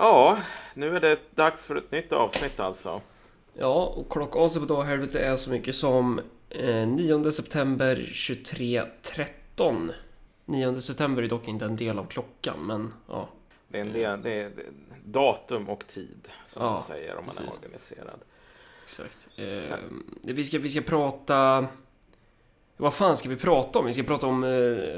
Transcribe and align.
Ja, 0.00 0.38
nu 0.74 0.96
är 0.96 1.00
det 1.00 1.18
dags 1.36 1.66
för 1.66 1.76
ett 1.76 1.92
nytt 1.92 2.12
avsnitt 2.12 2.60
alltså. 2.60 3.00
Ja, 3.54 3.86
och 3.96 4.12
klockaset 4.12 4.62
på 4.62 4.74
daghelvete 4.74 5.20
är 5.20 5.36
så 5.36 5.50
mycket 5.50 5.74
som 5.74 6.20
eh, 6.50 6.88
9 6.88 7.32
september 7.32 7.96
23.13. 7.96 9.92
9 10.44 10.80
september 10.80 11.22
är 11.22 11.28
dock 11.28 11.48
inte 11.48 11.64
en 11.64 11.76
del 11.76 11.98
av 11.98 12.04
klockan, 12.04 12.66
men 12.66 12.94
ja. 13.08 13.28
Det 13.68 13.78
är, 13.78 13.82
en 13.82 13.92
del, 13.92 14.22
det 14.22 14.30
är, 14.30 14.44
är 14.44 14.52
datum 15.04 15.68
och 15.68 15.86
tid 15.86 16.28
som 16.46 16.62
Ja, 16.62 16.70
man 16.70 16.80
säger 16.80 17.16
om 17.16 17.24
man 17.26 17.34
är 17.36 17.46
precis. 17.46 17.64
organiserad. 17.64 18.20
Exakt. 18.82 19.28
Eh, 19.36 19.76
vi, 20.22 20.44
ska, 20.44 20.58
vi 20.58 20.68
ska 20.68 20.80
prata... 20.80 21.66
Vad 22.76 22.94
fan 22.94 23.16
ska 23.16 23.28
vi 23.28 23.36
prata 23.36 23.78
om? 23.78 23.86
Vi 23.86 23.92
ska 23.92 24.02
prata 24.02 24.26
om 24.26 24.44
eh, 24.44 24.48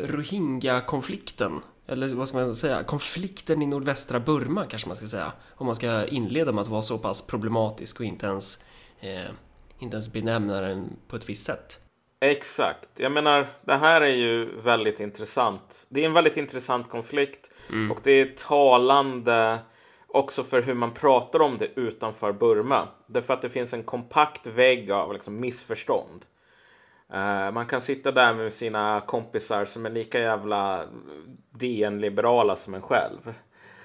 Rohingya-konflikten. 0.06 1.60
Eller 1.86 2.14
vad 2.14 2.28
ska 2.28 2.38
man 2.38 2.54
säga? 2.54 2.82
Konflikten 2.82 3.62
i 3.62 3.66
nordvästra 3.66 4.20
Burma 4.20 4.66
kanske 4.66 4.88
man 4.88 4.96
ska 4.96 5.06
säga. 5.06 5.32
Om 5.54 5.66
man 5.66 5.74
ska 5.74 6.06
inleda 6.06 6.52
med 6.52 6.62
att 6.62 6.68
vara 6.68 6.82
så 6.82 6.98
pass 6.98 7.26
problematisk 7.26 8.00
och 8.00 8.06
inte 8.06 8.26
ens, 8.26 8.64
eh, 9.00 9.30
inte 9.78 9.94
ens 9.94 10.12
benämna 10.12 10.60
den 10.60 10.96
på 11.08 11.16
ett 11.16 11.28
visst 11.28 11.46
sätt. 11.46 11.78
Exakt. 12.20 12.88
Jag 12.96 13.12
menar, 13.12 13.52
det 13.64 13.74
här 13.74 14.00
är 14.00 14.14
ju 14.14 14.60
väldigt 14.60 15.00
intressant. 15.00 15.86
Det 15.88 16.00
är 16.00 16.06
en 16.06 16.12
väldigt 16.12 16.36
intressant 16.36 16.88
konflikt 16.88 17.50
och 17.90 18.00
det 18.02 18.10
är 18.10 18.26
talande 18.36 19.58
också 20.06 20.44
för 20.44 20.62
hur 20.62 20.74
man 20.74 20.94
pratar 20.94 21.40
om 21.40 21.58
det 21.58 21.68
utanför 21.80 22.32
Burma. 22.32 22.88
Därför 23.06 23.34
att 23.34 23.42
det 23.42 23.50
finns 23.50 23.72
en 23.72 23.82
kompakt 23.82 24.46
vägg 24.46 24.90
av 24.90 25.12
liksom, 25.12 25.40
missförstånd. 25.40 26.24
Eh, 27.12 27.52
man 27.52 27.66
kan 27.66 27.80
sitta 27.80 28.12
där 28.12 28.34
med 28.34 28.52
sina 28.52 29.02
kompisar 29.06 29.64
som 29.64 29.86
är 29.86 29.90
lika 29.90 30.18
jävla 30.20 30.84
DN-liberala 31.50 32.56
som 32.56 32.74
en 32.74 32.82
själv 32.82 33.34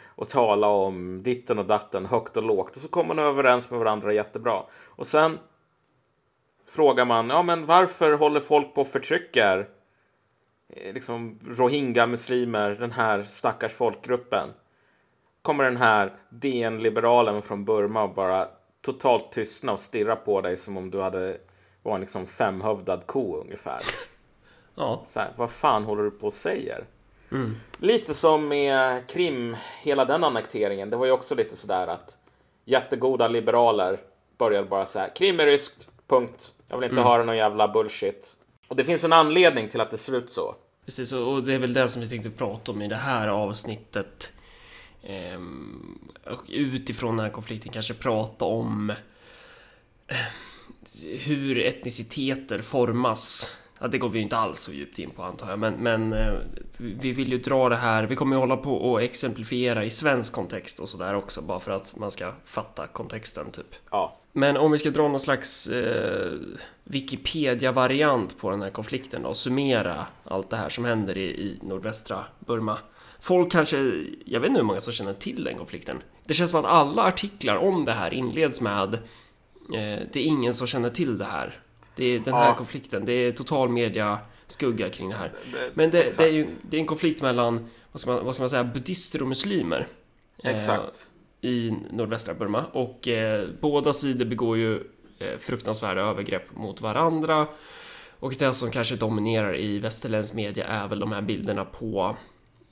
och 0.05 0.29
tala 0.29 0.67
om 0.67 1.23
ditten 1.23 1.59
och 1.59 1.65
datten 1.65 2.05
högt 2.05 2.37
och 2.37 2.43
lågt 2.43 2.75
och 2.75 2.81
så 2.81 2.87
kommer 2.87 3.15
man 3.15 3.25
överens 3.25 3.71
med 3.71 3.79
varandra 3.79 4.13
jättebra. 4.13 4.63
Och 4.71 5.07
sen 5.07 5.39
frågar 6.67 7.05
man, 7.05 7.29
ja 7.29 7.43
men 7.43 7.65
varför 7.65 8.11
håller 8.11 8.39
folk 8.39 8.73
på 8.73 8.81
och 8.81 8.87
förtrycker 8.87 9.67
eh, 10.69 10.93
liksom 10.93 11.39
rohingya-muslimer, 11.45 12.69
den 12.69 12.91
här 12.91 13.23
stackars 13.23 13.73
folkgruppen? 13.73 14.49
Kommer 15.41 15.63
den 15.63 15.77
här 15.77 16.13
DN-liberalen 16.29 17.41
från 17.41 17.65
Burma 17.65 18.03
och 18.03 18.13
bara 18.13 18.47
totalt 18.81 19.31
tystna 19.31 19.71
och 19.71 19.79
stirra 19.79 20.15
på 20.15 20.41
dig 20.41 20.57
som 20.57 20.77
om 20.77 20.91
du 20.91 21.01
hade 21.01 21.37
var 21.87 21.95
en 21.95 22.01
liksom 22.01 22.27
femhövdad 22.27 23.05
ko 23.05 23.41
ungefär. 23.41 23.79
Ja, 24.79 25.03
Så 25.07 25.19
här, 25.19 25.29
vad 25.35 25.51
fan 25.51 25.83
håller 25.83 26.03
du 26.03 26.11
på 26.11 26.27
och 26.27 26.33
säger? 26.33 26.83
Lite 27.77 28.13
som 28.13 28.47
med 28.47 29.07
Krim, 29.09 29.57
hela 29.81 30.05
den 30.05 30.23
annekteringen. 30.23 30.89
Det 30.89 30.97
var 30.97 31.05
ju 31.05 31.11
också 31.11 31.35
lite 31.35 31.55
sådär 31.55 31.87
att 31.87 32.17
jättegoda 32.65 33.27
liberaler 33.27 33.99
började 34.37 34.67
bara 34.67 34.85
säga 34.85 35.09
Krim 35.09 35.39
är 35.39 35.45
ryskt, 35.45 35.89
punkt. 36.07 36.53
Jag 36.67 36.77
vill 36.77 36.89
inte 36.89 37.01
höra 37.01 37.23
någon 37.23 37.37
jävla 37.37 37.67
bullshit. 37.67 38.33
Och 38.67 38.75
det 38.75 38.83
finns 38.83 39.03
en 39.03 39.13
anledning 39.13 39.69
till 39.69 39.81
att 39.81 39.91
det 39.91 39.97
ser 39.97 40.15
ut 40.15 40.29
så. 40.29 40.55
precis. 40.85 41.13
Och 41.13 41.43
det 41.43 41.53
är 41.53 41.59
väl 41.59 41.73
det 41.73 41.89
som 41.89 42.01
vi 42.01 42.09
tänkte 42.09 42.29
prata 42.29 42.71
om 42.71 42.81
i 42.81 42.87
det 42.87 42.95
här 42.95 43.27
avsnittet. 43.27 44.31
Ehm, 45.03 45.99
och 46.25 46.41
utifrån 46.47 47.17
den 47.17 47.25
här 47.25 47.33
konflikten 47.33 47.71
kanske 47.71 47.93
prata 47.93 48.45
om 48.45 48.93
hur 51.03 51.59
etniciteter 51.59 52.61
formas. 52.61 53.55
Ja, 53.79 53.87
det 53.87 53.97
går 53.97 54.09
vi 54.09 54.19
ju 54.19 54.23
inte 54.23 54.37
alls 54.37 54.59
så 54.59 54.71
djupt 54.71 54.99
in 54.99 55.09
på 55.09 55.23
antar 55.23 55.49
jag, 55.49 55.59
men, 55.59 55.73
men 55.73 56.13
eh, 56.13 56.33
vi 56.77 57.11
vill 57.11 57.31
ju 57.31 57.37
dra 57.37 57.69
det 57.69 57.75
här. 57.75 58.03
Vi 58.03 58.15
kommer 58.15 58.35
ju 58.35 58.39
hålla 58.39 58.57
på 58.57 58.75
och 58.75 59.01
exemplifiera 59.01 59.85
i 59.85 59.89
svensk 59.89 60.33
kontext 60.33 60.79
och 60.79 60.89
sådär 60.89 61.13
också, 61.13 61.41
bara 61.41 61.59
för 61.59 61.71
att 61.71 61.95
man 61.97 62.11
ska 62.11 62.31
fatta 62.45 62.87
kontexten 62.87 63.51
typ. 63.51 63.75
Ja, 63.91 64.17
Men 64.33 64.57
om 64.57 64.71
vi 64.71 64.79
ska 64.79 64.89
dra 64.89 65.07
någon 65.07 65.19
slags 65.19 65.67
eh, 65.67 66.31
Wikipedia-variant 66.83 68.37
på 68.37 68.49
den 68.51 68.61
här 68.61 68.69
konflikten 68.69 69.21
då, 69.23 69.29
och 69.29 69.37
summera 69.37 70.05
allt 70.23 70.49
det 70.49 70.57
här 70.57 70.69
som 70.69 70.85
händer 70.85 71.17
i, 71.17 71.25
i 71.25 71.59
nordvästra 71.61 72.25
Burma. 72.39 72.77
Folk 73.19 73.51
kanske, 73.51 73.77
jag 74.25 74.39
vet 74.39 74.47
inte 74.47 74.59
hur 74.59 74.67
många 74.67 74.81
som 74.81 74.93
känner 74.93 75.13
till 75.13 75.43
den 75.43 75.57
konflikten. 75.57 76.01
Det 76.25 76.33
känns 76.33 76.51
som 76.51 76.59
att 76.59 76.65
alla 76.65 77.03
artiklar 77.03 77.55
om 77.55 77.85
det 77.85 77.93
här 77.93 78.13
inleds 78.13 78.61
med 78.61 78.97
Det 80.11 80.15
är 80.15 80.25
ingen 80.25 80.53
som 80.53 80.67
känner 80.67 80.89
till 80.89 81.17
det 81.17 81.25
här. 81.25 81.59
Det 81.95 82.05
är 82.05 82.19
den 82.19 82.33
här 82.33 82.47
Ja. 82.47 82.55
konflikten, 82.55 83.05
det 83.05 83.11
är 83.13 83.31
total 83.31 83.69
media 83.69 84.19
skugga 84.47 84.89
kring 84.89 85.09
det 85.09 85.15
här. 85.15 85.31
Men 85.73 85.89
det, 85.91 86.17
det 86.17 86.23
är 86.23 86.31
ju 86.31 86.47
det 86.61 86.77
är 86.77 86.81
en 86.81 86.87
konflikt 86.87 87.21
mellan, 87.21 87.69
vad 87.91 87.99
ska 87.99 88.11
man, 88.13 88.25
vad 88.25 88.35
ska 88.35 88.41
man 88.41 88.49
säga, 88.49 88.63
buddister 88.63 89.21
och 89.21 89.27
muslimer. 89.27 89.87
Eh, 90.43 90.55
exakt. 90.55 91.09
i 91.41 91.73
nordvästra 91.91 92.33
Burma 92.33 92.65
och 92.65 93.07
eh, 93.07 93.47
båda 93.61 93.93
sidor 93.93 94.25
begår 94.25 94.57
ju 94.57 94.75
eh, 95.19 95.37
fruktansvärda 95.39 96.01
övergrepp 96.01 96.55
mot 96.55 96.81
varandra 96.81 97.47
och 98.19 98.33
det 98.39 98.53
som 98.53 98.71
kanske 98.71 98.95
dominerar 98.95 99.57
i 99.57 99.79
västerländsk 99.79 100.33
media 100.33 100.65
är 100.67 100.87
väl 100.87 100.99
de 100.99 101.11
här 101.11 101.21
bilderna 101.21 101.65
på 101.65 102.15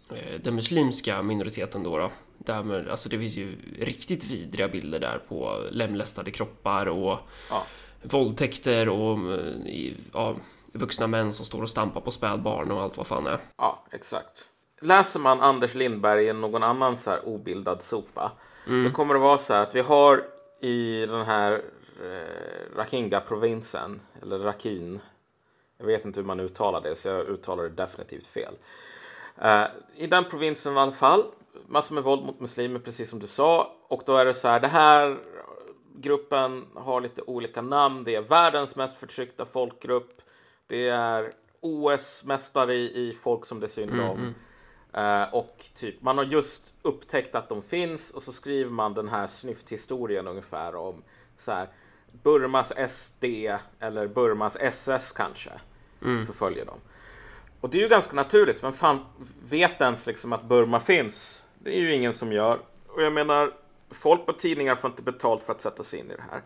eh, 0.10 0.40
den 0.44 0.56
muslimska 0.56 1.22
minoriteten 1.22 1.84
då. 1.84 1.98
då. 1.98 2.12
Där, 2.38 2.88
alltså 2.90 3.10
det 3.10 3.20
finns 3.20 3.38
ju 3.38 3.58
riktigt 3.80 4.24
vidriga 4.26 4.68
bilder 4.68 5.00
där 5.00 5.22
på 5.28 5.64
lemlästade 5.72 6.32
kroppar 6.32 6.86
och 6.86 7.20
Ja. 7.50 7.64
våldtäkter 8.02 8.90
och 8.90 9.18
i- 9.66 9.98
ja, 10.14 10.36
vuxna 10.74 11.08
män 11.08 11.34
som 11.34 11.46
står 11.46 11.62
och 11.62 11.70
stampar 11.70 12.02
på 12.02 12.12
spädbarn 12.12 12.72
och 12.72 12.82
allt 12.82 12.98
vad 12.98 13.08
fan 13.08 13.28
är. 13.28 13.40
Ja, 13.58 13.84
exakt. 13.92 14.50
Läser 14.82 15.20
man 15.20 15.42
Anders 15.42 15.74
Lindberg 15.76 16.26
i 16.28 16.34
någon 16.34 16.64
annan 16.64 16.98
så 16.98 17.10
här 17.12 17.28
obildad 17.28 17.82
sopa, 17.84 18.32
då 18.86 18.92
kommer 18.92 19.14
det 19.14 19.20
vara 19.20 19.38
så 19.38 19.54
här 19.54 19.62
att 19.62 19.76
vi 19.76 19.80
har 19.82 20.24
i 20.62 21.06
den 21.06 21.26
här 21.26 21.62
eh, 22.04 22.78
Rakinga-provinsen, 22.78 24.00
eller 24.22 24.40
Rakin, 24.40 25.00
jag 25.78 25.86
vet 25.86 26.06
inte 26.06 26.20
hur 26.20 26.28
man 26.28 26.40
uttalar 26.40 26.82
det, 26.82 26.96
så 26.96 27.08
jag 27.08 27.28
uttalar 27.30 27.64
det 27.64 27.70
definitivt 27.70 28.28
fel. 28.28 28.54
Eh, 29.42 29.64
I 29.96 30.08
den 30.08 30.26
provinsen 30.26 30.74
i 30.74 30.78
alla 30.80 30.92
fall, 30.92 31.24
massor 31.68 31.96
med 31.96 32.04
våld 32.04 32.26
mot 32.26 32.40
muslimer, 32.40 32.80
precis 32.80 33.10
som 33.10 33.20
du 33.20 33.28
sa. 33.28 33.76
Och 33.88 34.04
då 34.06 34.18
är 34.18 34.26
det 34.26 34.34
så 34.34 34.48
här, 34.48 34.60
det 34.60 34.68
här 34.68 35.18
gruppen 35.96 36.66
har 36.74 37.02
lite 37.02 37.22
olika 37.22 37.62
namn. 37.62 38.04
Det 38.04 38.16
är 38.16 38.22
världens 38.22 38.76
mest 38.76 38.98
förtryckta 38.98 39.46
folkgrupp. 39.46 40.22
Det 40.68 40.88
är 40.90 41.34
OS-mästare 41.62 42.74
i, 42.74 42.84
i 42.84 43.18
folk 43.22 43.46
som 43.46 43.60
det 43.60 43.66
är 43.66 43.70
synd 43.70 44.02
om. 44.02 44.34
Eh, 44.94 45.34
och 45.34 45.66
typ, 45.76 46.02
man 46.02 46.18
har 46.18 46.26
just 46.26 46.76
upptäckt 46.82 47.36
att 47.36 47.50
de 47.50 47.62
finns 47.62 48.12
och 48.12 48.24
så 48.24 48.34
skriver 48.34 48.72
man 48.72 48.94
den 48.94 49.08
här 49.08 49.28
snyfthistorien 49.28 50.28
ungefär 50.28 50.76
om 50.76 51.04
så 51.38 51.52
här, 51.52 51.68
Burmas 52.24 52.74
SD 52.90 53.26
eller 53.80 54.08
Burmas 54.08 54.58
SS 54.60 55.12
kanske 55.12 55.52
förföljer 56.26 56.66
dem. 56.66 56.80
Och 57.62 57.70
det 57.70 57.78
är 57.78 57.82
ju 57.82 57.90
ganska 57.90 58.16
naturligt. 58.16 58.64
Vem 58.64 58.74
fan 58.74 59.00
vet 59.50 59.82
ens 59.82 60.06
liksom 60.06 60.34
att 60.34 60.44
Burma 60.44 60.80
finns? 60.80 61.45
Det 61.66 61.78
är 61.78 61.80
ju 61.80 61.94
ingen 61.94 62.14
som 62.14 62.32
gör. 62.32 62.60
Och 62.88 63.02
jag 63.02 63.14
menar, 63.14 63.52
folk 63.92 64.26
på 64.26 64.34
tidningar 64.34 64.76
får 64.76 64.90
inte 64.90 65.02
betalt 65.02 65.44
för 65.44 65.54
att 65.54 65.62
sätta 65.62 65.84
sig 65.84 66.00
in 66.00 66.12
i 66.12 66.16
det 66.16 66.24
här. 66.32 66.42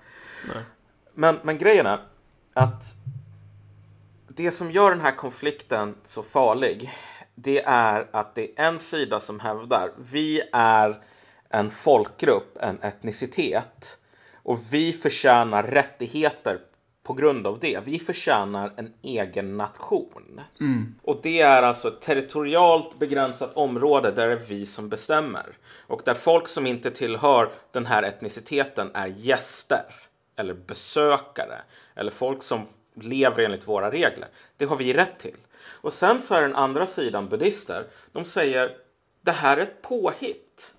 Men, 1.14 1.40
men 1.44 1.58
grejen 1.58 1.86
är 1.86 2.00
att 2.54 2.84
det 4.28 4.52
som 4.52 4.72
gör 4.72 4.90
den 4.90 5.02
här 5.02 5.16
konflikten 5.16 5.96
så 6.04 6.24
farlig, 6.24 6.92
det 7.36 7.64
är 7.66 8.08
att 8.12 8.36
det 8.36 8.42
är 8.42 8.68
en 8.68 8.80
sida 8.80 9.20
som 9.20 9.40
hävdar 9.40 9.92
vi 10.12 10.42
är 10.52 11.04
en 11.50 11.72
folkgrupp, 11.72 12.58
en 12.62 12.82
etnicitet 12.82 13.98
och 14.34 14.60
vi 14.72 14.94
förtjänar 14.94 15.64
rättigheter 15.64 16.60
på 17.10 17.14
grund 17.14 17.48
av 17.48 17.60
det. 17.60 17.80
Vi 17.86 18.00
förtjänar 18.00 18.72
en 18.76 18.94
egen 19.02 19.58
nation. 19.58 20.42
Och 21.02 21.20
det 21.24 21.42
är 21.42 21.64
alltså 21.64 21.88
ett 21.88 22.02
territorialt 22.02 23.00
begränsat 23.00 23.52
område 23.54 24.12
där 24.12 24.28
det 24.28 24.34
är 24.34 24.46
vi 24.48 24.66
som 24.66 24.90
bestämmer. 24.90 25.58
Och 25.88 26.02
där 26.06 26.14
folk 26.14 26.48
som 26.48 26.68
inte 26.68 26.92
tillhör 26.92 27.50
den 27.72 27.86
här 27.86 28.04
etniciteten 28.04 28.92
är 28.94 29.08
gäster 29.08 29.84
eller 30.36 30.54
besökare 30.54 31.62
eller 31.96 32.12
folk 32.12 32.44
som 32.44 32.66
lever 32.94 33.44
enligt 33.44 33.68
våra 33.68 33.92
regler. 33.92 34.28
Det 34.58 34.66
har 34.66 34.76
vi 34.76 34.94
rätt 34.94 35.20
till. 35.20 35.38
Och 35.62 35.94
sen 35.94 36.22
så 36.22 36.36
är 36.36 36.42
den 36.42 36.56
andra 36.56 36.88
sidan 36.88 37.30
buddister. 37.30 37.84
De 38.12 38.26
säger 38.26 38.78
det 39.22 39.32
här 39.32 39.58
är 39.58 39.62
ett 39.62 39.82
påhitt. 39.82 40.76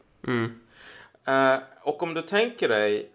Eh, 1.24 1.58
och 1.82 2.02
om 2.02 2.14
du 2.14 2.22
tänker 2.22 2.68
dig 2.68 3.10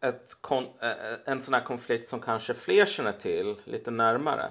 ett 0.00 0.36
kon- 0.40 0.78
eh, 0.80 0.92
en 1.24 1.42
sån 1.42 1.54
här 1.54 1.64
konflikt 1.64 2.08
som 2.08 2.20
kanske 2.20 2.54
fler 2.54 2.86
känner 2.86 3.12
till 3.12 3.56
lite 3.64 3.90
närmare. 3.90 4.50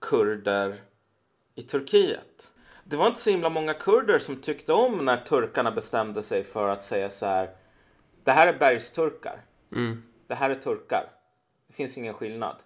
Kurder 0.00 0.82
i 1.54 1.62
Turkiet. 1.62 2.52
Det 2.84 2.96
var 2.96 3.06
inte 3.06 3.20
så 3.20 3.30
himla 3.30 3.50
många 3.50 3.74
kurder 3.74 4.18
som 4.18 4.36
tyckte 4.36 4.72
om 4.72 5.04
när 5.04 5.16
turkarna 5.16 5.70
bestämde 5.72 6.22
sig 6.22 6.44
för 6.44 6.68
att 6.68 6.84
säga 6.84 7.10
så 7.10 7.26
här. 7.26 7.50
Det 8.24 8.30
här 8.32 8.46
är 8.46 8.58
bergsturkar. 8.58 9.44
Det 10.26 10.34
här 10.34 10.50
är 10.50 10.54
turkar. 10.54 11.10
Det 11.66 11.72
finns 11.72 11.98
ingen 11.98 12.14
skillnad. 12.14 12.56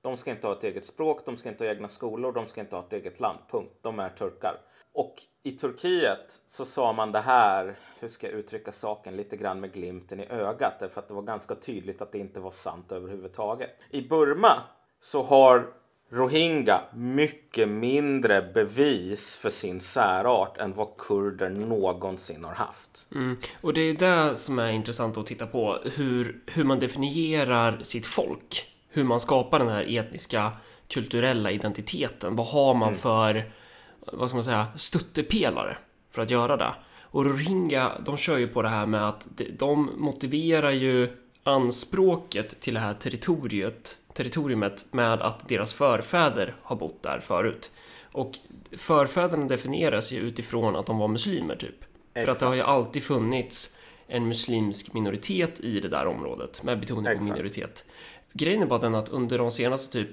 De 0.00 0.16
ska 0.16 0.30
inte 0.30 0.46
ha 0.46 0.54
ett 0.54 0.64
eget 0.64 0.84
språk, 0.84 1.26
de 1.26 1.36
ska 1.36 1.48
inte 1.48 1.64
ha 1.64 1.70
egna 1.70 1.88
skolor, 1.88 2.32
de 2.32 2.48
ska 2.48 2.60
inte 2.60 2.76
ha 2.76 2.82
ett 2.86 2.92
eget 2.92 3.20
land. 3.20 3.38
Punkt. 3.50 3.72
De 3.82 3.98
är 3.98 4.08
turkar. 4.08 4.60
Och 4.96 5.22
i 5.42 5.52
Turkiet 5.52 6.40
så 6.48 6.64
sa 6.64 6.92
man 6.92 7.12
det 7.12 7.20
här, 7.20 7.76
hur 8.00 8.08
ska 8.08 8.26
jag 8.26 8.38
uttrycka 8.38 8.72
saken, 8.72 9.16
lite 9.16 9.36
grann 9.36 9.60
med 9.60 9.72
glimten 9.72 10.20
i 10.20 10.26
ögat. 10.26 10.74
Därför 10.80 11.00
att 11.00 11.08
det 11.08 11.14
var 11.14 11.22
ganska 11.22 11.54
tydligt 11.54 12.02
att 12.02 12.12
det 12.12 12.18
inte 12.18 12.40
var 12.40 12.50
sant 12.50 12.92
överhuvudtaget. 12.92 13.70
I 13.90 14.02
Burma 14.02 14.62
så 15.00 15.22
har 15.22 15.66
rohingya 16.10 16.80
mycket 16.94 17.68
mindre 17.68 18.42
bevis 18.54 19.36
för 19.36 19.50
sin 19.50 19.80
särart 19.80 20.58
än 20.58 20.74
vad 20.74 20.96
kurder 20.98 21.50
någonsin 21.50 22.44
har 22.44 22.54
haft. 22.54 23.06
Mm. 23.14 23.36
Och 23.60 23.74
det 23.74 23.80
är 23.80 23.94
det 23.94 24.36
som 24.36 24.58
är 24.58 24.68
intressant 24.68 25.18
att 25.18 25.26
titta 25.26 25.46
på, 25.46 25.78
hur, 25.96 26.42
hur 26.46 26.64
man 26.64 26.78
definierar 26.78 27.78
sitt 27.82 28.06
folk. 28.06 28.72
Hur 28.88 29.04
man 29.04 29.20
skapar 29.20 29.58
den 29.58 29.68
här 29.68 29.98
etniska, 29.98 30.52
kulturella 30.88 31.50
identiteten. 31.50 32.36
Vad 32.36 32.46
har 32.46 32.74
man 32.74 32.88
mm. 32.88 33.00
för, 33.00 33.52
vad 34.12 34.28
ska 34.28 34.36
man 34.36 34.44
säga, 34.44 34.66
stöttepelare 34.74 35.78
för 36.10 36.22
att 36.22 36.30
göra 36.30 36.56
det? 36.56 36.74
Och 37.02 37.26
rohingya, 37.26 37.92
de 38.04 38.16
kör 38.16 38.38
ju 38.38 38.48
på 38.48 38.62
det 38.62 38.68
här 38.68 38.86
med 38.86 39.08
att 39.08 39.26
de 39.58 39.90
motiverar 39.96 40.70
ju 40.70 41.16
anspråket 41.42 42.60
till 42.60 42.74
det 42.74 42.80
här 42.80 42.94
territoriet 42.94 43.98
territoriumet 44.16 44.86
med 44.90 45.22
att 45.22 45.48
deras 45.48 45.74
förfäder 45.74 46.54
har 46.62 46.76
bott 46.76 47.02
där 47.02 47.20
förut. 47.20 47.70
Och 48.12 48.32
förfäderna 48.76 49.46
definieras 49.46 50.12
ju 50.12 50.18
utifrån 50.18 50.76
att 50.76 50.86
de 50.86 50.98
var 50.98 51.08
muslimer 51.08 51.56
typ. 51.56 51.84
Exakt. 52.14 52.24
För 52.24 52.32
att 52.32 52.40
det 52.40 52.46
har 52.46 52.54
ju 52.54 52.62
alltid 52.62 53.02
funnits 53.02 53.76
en 54.06 54.28
muslimsk 54.28 54.94
minoritet 54.94 55.60
i 55.60 55.80
det 55.80 55.88
där 55.88 56.06
området 56.06 56.62
med 56.62 56.80
betoning 56.80 57.06
Exakt. 57.06 57.18
på 57.18 57.24
minoritet. 57.24 57.84
Grejen 58.32 58.62
är 58.62 58.66
bara 58.66 58.78
den 58.78 58.94
att 58.94 59.08
under 59.08 59.38
de 59.38 59.50
senaste 59.50 59.92
typ 59.92 60.08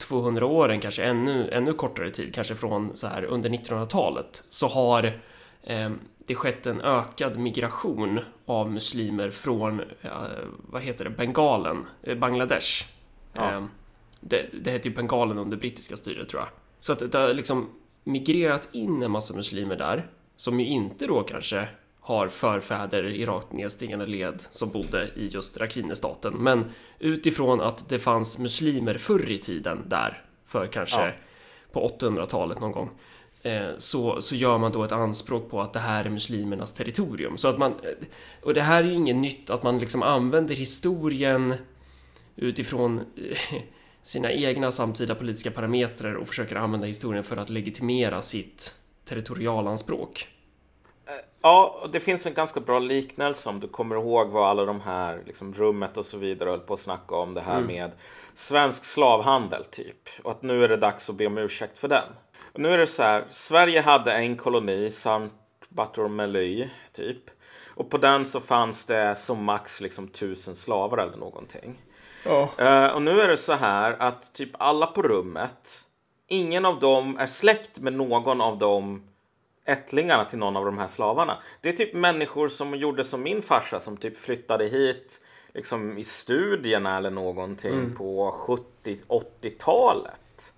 200 0.00 0.46
åren, 0.46 0.80
kanske 0.80 1.04
ännu, 1.04 1.50
ännu 1.52 1.72
kortare 1.72 2.10
tid, 2.10 2.34
kanske 2.34 2.54
från 2.54 2.96
så 2.96 3.06
här 3.06 3.24
under 3.24 3.50
1900-talet, 3.50 4.42
så 4.50 4.68
har 4.68 5.20
eh, 5.62 5.90
det 6.26 6.34
skett 6.34 6.66
en 6.66 6.80
ökad 6.80 7.38
migration 7.38 8.20
av 8.46 8.72
muslimer 8.72 9.30
från, 9.30 9.80
eh, 9.80 10.10
vad 10.46 10.82
heter 10.82 11.04
det, 11.04 11.10
Bengalen, 11.10 11.86
eh, 12.02 12.18
Bangladesh 12.18 12.84
Ja. 13.32 13.50
Ehm, 13.50 13.68
det, 14.20 14.46
det 14.52 14.70
hette 14.70 14.88
ju 14.88 14.94
Bengalen 14.94 15.38
under 15.38 15.56
brittiska 15.56 15.96
styret 15.96 16.28
tror 16.28 16.42
jag. 16.42 16.48
Så 16.78 16.92
att 16.92 17.12
det 17.12 17.18
har 17.18 17.34
liksom 17.34 17.68
migrerat 18.04 18.68
in 18.72 19.02
en 19.02 19.10
massa 19.10 19.34
muslimer 19.34 19.76
där, 19.76 20.06
som 20.36 20.60
ju 20.60 20.66
inte 20.66 21.06
då 21.06 21.22
kanske 21.22 21.68
har 22.10 22.28
förfäder 22.28 23.04
i 23.04 23.24
rakt 23.24 23.52
nedstigande 23.52 24.06
led 24.06 24.42
som 24.50 24.70
bodde 24.70 25.10
i 25.16 25.26
just 25.26 25.56
Rakhine-staten. 25.56 26.34
Men 26.38 26.64
utifrån 26.98 27.60
att 27.60 27.88
det 27.88 27.98
fanns 27.98 28.38
muslimer 28.38 28.94
förr 28.94 29.30
i 29.30 29.38
tiden 29.38 29.82
där, 29.86 30.24
för 30.46 30.66
kanske 30.66 31.06
ja. 31.06 31.12
på 31.72 31.88
800-talet 31.88 32.60
någon 32.60 32.72
gång, 32.72 32.90
eh, 33.42 33.68
så, 33.78 34.20
så 34.20 34.34
gör 34.34 34.58
man 34.58 34.72
då 34.72 34.84
ett 34.84 34.92
anspråk 34.92 35.50
på 35.50 35.60
att 35.60 35.72
det 35.72 35.80
här 35.80 36.04
är 36.04 36.10
muslimernas 36.10 36.74
territorium. 36.74 37.36
Så 37.36 37.48
att 37.48 37.58
man, 37.58 37.72
eh, 37.72 38.06
och 38.42 38.54
det 38.54 38.62
här 38.62 38.84
är 38.84 38.88
ju 38.88 38.94
inget 38.94 39.16
nytt, 39.16 39.50
att 39.50 39.62
man 39.62 39.78
liksom 39.78 40.02
använder 40.02 40.54
historien 40.54 41.54
utifrån 42.36 42.98
eh, 42.98 43.60
sina 44.02 44.32
egna 44.32 44.70
samtida 44.70 45.14
politiska 45.14 45.50
parametrar 45.50 46.14
och 46.14 46.28
försöker 46.28 46.56
använda 46.56 46.86
historien 46.86 47.24
för 47.24 47.36
att 47.36 47.50
legitimera 47.50 48.22
sitt 48.22 48.74
territorialanspråk. 49.04 50.28
Ja, 51.42 51.88
det 51.92 52.00
finns 52.00 52.26
en 52.26 52.34
ganska 52.34 52.60
bra 52.60 52.78
liknelse 52.78 53.48
om 53.48 53.60
du 53.60 53.68
kommer 53.68 53.96
ihåg 53.96 54.28
vad 54.28 54.48
alla 54.48 54.64
de 54.64 54.80
här, 54.80 55.22
liksom 55.26 55.54
rummet 55.54 55.96
och 55.96 56.06
så 56.06 56.18
vidare 56.18 56.50
höll 56.50 56.60
på 56.60 56.74
att 56.74 56.80
snacka 56.80 57.14
om 57.14 57.34
det 57.34 57.40
här 57.40 57.58
mm. 57.58 57.66
med 57.66 57.90
svensk 58.34 58.84
slavhandel 58.84 59.64
typ. 59.64 60.08
Och 60.22 60.30
att 60.30 60.42
nu 60.42 60.64
är 60.64 60.68
det 60.68 60.76
dags 60.76 61.10
att 61.10 61.16
be 61.16 61.26
om 61.26 61.38
ursäkt 61.38 61.78
för 61.78 61.88
den. 61.88 62.04
Och 62.52 62.60
nu 62.60 62.68
är 62.68 62.78
det 62.78 62.86
så 62.86 63.02
här, 63.02 63.24
Sverige 63.30 63.80
hade 63.80 64.12
en 64.12 64.36
koloni, 64.36 64.90
Saint 64.90 65.32
Bartholomew 65.68 66.70
typ. 66.92 67.30
Och 67.74 67.90
på 67.90 67.98
den 67.98 68.26
så 68.26 68.40
fanns 68.40 68.86
det 68.86 69.16
som 69.16 69.44
max 69.44 69.80
liksom 69.80 70.08
tusen 70.08 70.56
slavar 70.56 70.98
eller 70.98 71.16
någonting. 71.16 71.78
Uh, 72.60 72.94
och 72.94 73.02
nu 73.02 73.20
är 73.20 73.28
det 73.28 73.36
så 73.36 73.52
här 73.52 73.96
att 73.98 74.34
typ 74.34 74.50
alla 74.52 74.86
på 74.86 75.02
rummet, 75.02 75.80
ingen 76.28 76.64
av 76.64 76.80
dem 76.80 77.18
är 77.18 77.26
släkt 77.26 77.78
med 77.78 77.92
någon 77.92 78.40
av 78.40 78.58
de 78.58 79.02
ättlingarna 79.70 80.24
till 80.24 80.38
någon 80.38 80.56
av 80.56 80.64
de 80.64 80.78
här 80.78 80.88
slavarna. 80.88 81.38
Det 81.60 81.68
är 81.68 81.72
typ 81.72 81.94
människor 81.94 82.48
som 82.48 82.74
gjorde 82.74 83.04
som 83.04 83.22
min 83.22 83.42
farsa 83.42 83.80
som 83.80 83.96
typ 83.96 84.18
flyttade 84.18 84.64
hit 84.64 85.24
liksom 85.54 85.98
i 85.98 86.04
studierna 86.04 86.96
eller 86.96 87.10
någonting 87.10 87.72
mm. 87.72 87.96
på 87.96 88.36
70-80-talet. 88.84 90.54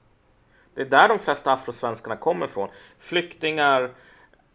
Det 0.74 0.80
är 0.80 0.86
där 0.86 1.08
de 1.08 1.18
flesta 1.18 1.52
afrosvenskarna 1.52 2.16
kommer 2.16 2.46
ifrån. 2.46 2.68
Flyktingar 2.98 3.90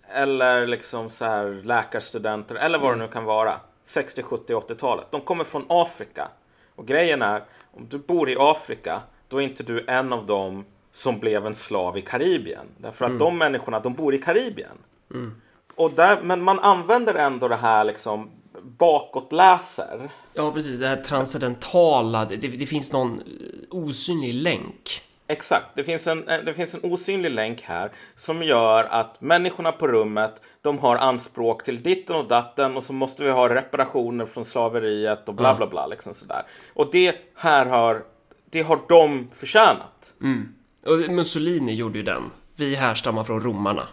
eller 0.09 0.67
liksom 0.67 1.09
så 1.09 1.25
här 1.25 1.61
läkarstudenter 1.63 2.55
eller 2.55 2.79
vad 2.79 2.87
mm. 2.87 2.99
det 2.99 3.05
nu 3.05 3.11
kan 3.11 3.23
vara. 3.23 3.59
60, 3.83 4.23
70, 4.23 4.53
80-talet. 4.53 5.07
De 5.11 5.21
kommer 5.21 5.43
från 5.43 5.65
Afrika. 5.69 6.27
Och 6.75 6.87
grejen 6.87 7.21
är, 7.21 7.43
om 7.73 7.87
du 7.89 7.97
bor 7.97 8.29
i 8.29 8.35
Afrika, 8.39 9.01
då 9.27 9.37
är 9.37 9.41
inte 9.41 9.63
du 9.63 9.85
en 9.87 10.13
av 10.13 10.25
dem 10.25 10.65
som 10.97 11.19
blev 11.19 11.45
en 11.45 11.55
slav 11.55 11.97
i 11.97 12.01
Karibien. 12.01 12.65
Därför 12.77 13.05
att 13.05 13.09
mm. 13.09 13.19
de 13.19 13.37
människorna, 13.37 13.79
de 13.79 13.93
bor 13.93 14.13
i 14.13 14.17
Karibien. 14.17 14.77
Mm. 15.13 15.41
Och 15.75 15.91
där, 15.91 16.17
men 16.23 16.43
man 16.43 16.59
använder 16.59 17.13
ändå 17.13 17.47
det 17.47 17.55
här 17.55 17.83
liksom 17.83 18.29
bakåtläser. 18.61 20.09
Ja, 20.33 20.51
precis. 20.51 20.79
Det 20.79 20.87
här 20.87 20.95
transcendentala. 20.95 22.25
Det, 22.25 22.37
det, 22.37 22.65
finns 22.65 22.93
någon 22.93 23.23
osynlig 23.69 24.33
länk 24.33 25.01
Exakt, 25.29 25.65
det 25.75 25.83
finns, 25.83 26.07
en, 26.07 26.27
eh, 26.27 26.39
det 26.39 26.53
finns 26.53 26.73
en 26.73 26.91
osynlig 26.91 27.31
länk 27.31 27.61
här 27.61 27.91
som 28.15 28.43
gör 28.43 28.83
att 28.83 29.21
människorna 29.21 29.71
på 29.71 29.87
rummet 29.87 30.41
de 30.61 30.79
har 30.79 30.95
anspråk 30.95 31.63
till 31.63 31.83
ditten 31.83 32.15
och 32.15 32.27
datten 32.27 32.77
och 32.77 32.83
så 32.83 32.93
måste 32.93 33.23
vi 33.23 33.29
ha 33.29 33.49
reparationer 33.49 34.25
från 34.25 34.45
slaveriet 34.45 35.29
och 35.29 35.35
bla 35.35 35.55
bla 35.55 35.67
bla. 35.67 35.87
Liksom 35.87 36.13
sådär. 36.13 36.43
Och 36.73 36.89
det 36.91 37.15
här 37.35 37.65
har, 37.65 38.03
det 38.49 38.61
har 38.61 38.79
de 38.89 39.27
förtjänat. 39.33 40.13
Mm. 40.21 40.53
Och 40.85 40.99
Mussolini 40.99 41.73
gjorde 41.73 41.97
ju 41.97 42.03
den. 42.03 42.23
Vi 42.55 42.75
härstammar 42.75 43.23
från 43.23 43.39
romarna. 43.39 43.87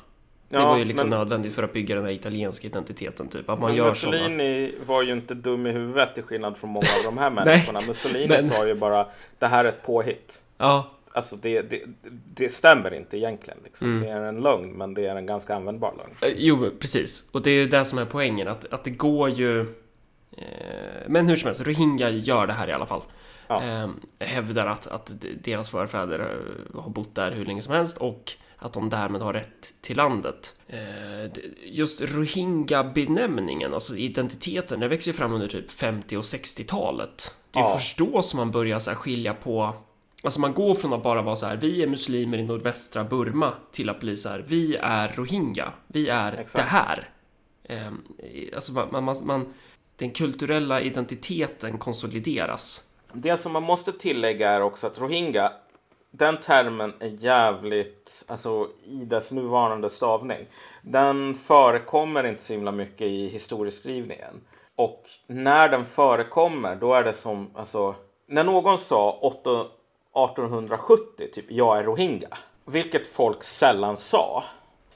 Det 0.48 0.56
ja, 0.56 0.68
var 0.68 0.78
ju 0.78 0.84
liksom 0.84 1.08
men, 1.08 1.18
nödvändigt 1.18 1.54
för 1.54 1.62
att 1.62 1.72
bygga 1.72 1.94
den 1.94 2.04
här 2.04 2.12
italienska 2.12 2.66
identiteten. 2.66 3.28
Typ. 3.28 3.50
Att 3.50 3.60
man 3.60 3.68
men 3.68 3.76
gör 3.76 3.86
Mussolini 3.86 4.72
såna. 4.72 4.84
var 4.86 5.02
ju 5.02 5.12
inte 5.12 5.34
dum 5.34 5.66
i 5.66 5.70
huvudet 5.70 6.14
till 6.14 6.22
skillnad 6.22 6.56
från 6.56 6.70
många 6.70 6.86
av 6.98 7.14
de 7.14 7.18
här 7.18 7.30
människorna. 7.44 7.80
Mussolini 7.86 8.28
men... 8.28 8.48
sa 8.48 8.66
ju 8.66 8.74
bara 8.74 9.06
det 9.38 9.46
här 9.46 9.64
är 9.64 9.68
ett 9.68 9.82
påhitt. 9.86 10.42
Ja, 10.58 10.90
alltså 11.12 11.36
det, 11.36 11.62
det, 11.62 11.82
det 12.34 12.54
stämmer 12.54 12.94
inte 12.94 13.16
egentligen. 13.16 13.58
Liksom. 13.64 13.88
Mm. 13.88 14.02
Det 14.02 14.08
är 14.08 14.22
en 14.22 14.40
lögn, 14.40 14.72
men 14.72 14.94
det 14.94 15.06
är 15.06 15.16
en 15.16 15.26
ganska 15.26 15.54
användbar 15.54 15.94
lögn. 15.98 16.16
Eh, 16.20 16.38
jo, 16.38 16.70
precis. 16.80 17.30
Och 17.32 17.42
det 17.42 17.50
är 17.50 17.54
ju 17.54 17.66
det 17.66 17.84
som 17.84 17.98
är 17.98 18.04
poängen, 18.04 18.48
att, 18.48 18.72
att 18.72 18.84
det 18.84 18.90
går 18.90 19.28
ju... 19.28 19.60
Eh, 20.32 20.46
men 21.06 21.28
hur 21.28 21.36
som 21.36 21.46
helst, 21.46 21.66
Rohingya 21.66 22.10
gör 22.10 22.46
det 22.46 22.52
här 22.52 22.68
i 22.68 22.72
alla 22.72 22.86
fall. 22.86 23.02
Ja. 23.48 23.62
Eh, 23.62 23.88
hävdar 24.18 24.66
att, 24.66 24.86
att 24.86 25.12
deras 25.42 25.70
förfäder 25.70 26.18
eh, 26.18 26.80
har 26.80 26.90
bott 26.90 27.14
där 27.14 27.32
hur 27.32 27.44
länge 27.44 27.62
som 27.62 27.74
helst 27.74 27.98
och 27.98 28.32
att 28.58 28.72
de 28.72 28.90
därmed 28.90 29.22
har 29.22 29.32
rätt 29.32 29.74
till 29.80 29.96
landet. 29.96 30.54
Eh, 30.66 31.42
just 31.64 32.00
Rohingya-benämningen, 32.00 33.74
alltså 33.74 33.96
identiteten, 33.96 34.80
den 34.80 34.90
växer 34.90 35.10
ju 35.10 35.16
fram 35.16 35.32
under 35.32 35.46
typ 35.46 35.70
50 35.70 36.16
och 36.16 36.22
60-talet. 36.22 37.34
Det 37.50 37.58
är 37.58 37.62
ja. 37.62 37.74
först 37.74 37.98
då 37.98 38.22
som 38.22 38.36
man 38.36 38.50
börjar 38.50 38.78
så 38.78 38.90
skilja 38.90 39.34
på 39.34 39.74
Alltså 40.24 40.40
man 40.40 40.54
går 40.54 40.74
från 40.74 40.92
att 40.92 41.02
bara 41.02 41.22
vara 41.22 41.36
så 41.36 41.46
här, 41.46 41.56
vi 41.56 41.82
är 41.82 41.86
muslimer 41.86 42.38
i 42.38 42.42
nordvästra 42.42 43.04
Burma 43.04 43.54
till 43.72 43.88
att 43.88 44.00
bli 44.00 44.16
så 44.16 44.28
här, 44.28 44.44
vi 44.48 44.76
är 44.76 45.08
rohingya, 45.08 45.72
vi 45.86 46.08
är 46.08 46.32
Exakt. 46.32 46.54
det 46.54 46.62
här. 46.62 47.08
Eh, 47.64 47.92
alltså 48.54 48.72
man, 48.72 49.04
man, 49.04 49.16
man, 49.24 49.54
den 49.96 50.10
kulturella 50.10 50.80
identiteten 50.80 51.78
konsolideras. 51.78 52.84
Det 53.14 53.36
som 53.36 53.52
man 53.52 53.62
måste 53.62 53.92
tillägga 53.92 54.50
är 54.50 54.60
också 54.60 54.86
att 54.86 54.98
rohingya, 54.98 55.52
den 56.10 56.36
termen 56.36 56.92
är 57.00 57.08
jävligt, 57.08 58.24
alltså 58.28 58.68
i 58.84 59.04
dess 59.04 59.32
nuvarande 59.32 59.90
stavning, 59.90 60.46
den 60.82 61.38
förekommer 61.38 62.26
inte 62.26 62.42
så 62.42 62.52
himla 62.52 62.72
mycket 62.72 63.06
i 63.06 63.28
historieskrivningen. 63.28 64.40
Och 64.76 65.04
när 65.26 65.68
den 65.68 65.84
förekommer, 65.84 66.76
då 66.76 66.94
är 66.94 67.04
det 67.04 67.12
som, 67.12 67.50
alltså, 67.54 67.94
när 68.26 68.44
någon 68.44 68.78
sa 68.78 69.18
8 69.22 69.66
1870, 70.14 71.28
typ 71.32 71.44
jag 71.48 71.78
är 71.78 71.82
rohingya. 71.82 72.38
Vilket 72.64 73.06
folk 73.06 73.42
sällan 73.42 73.96
sa. 73.96 74.44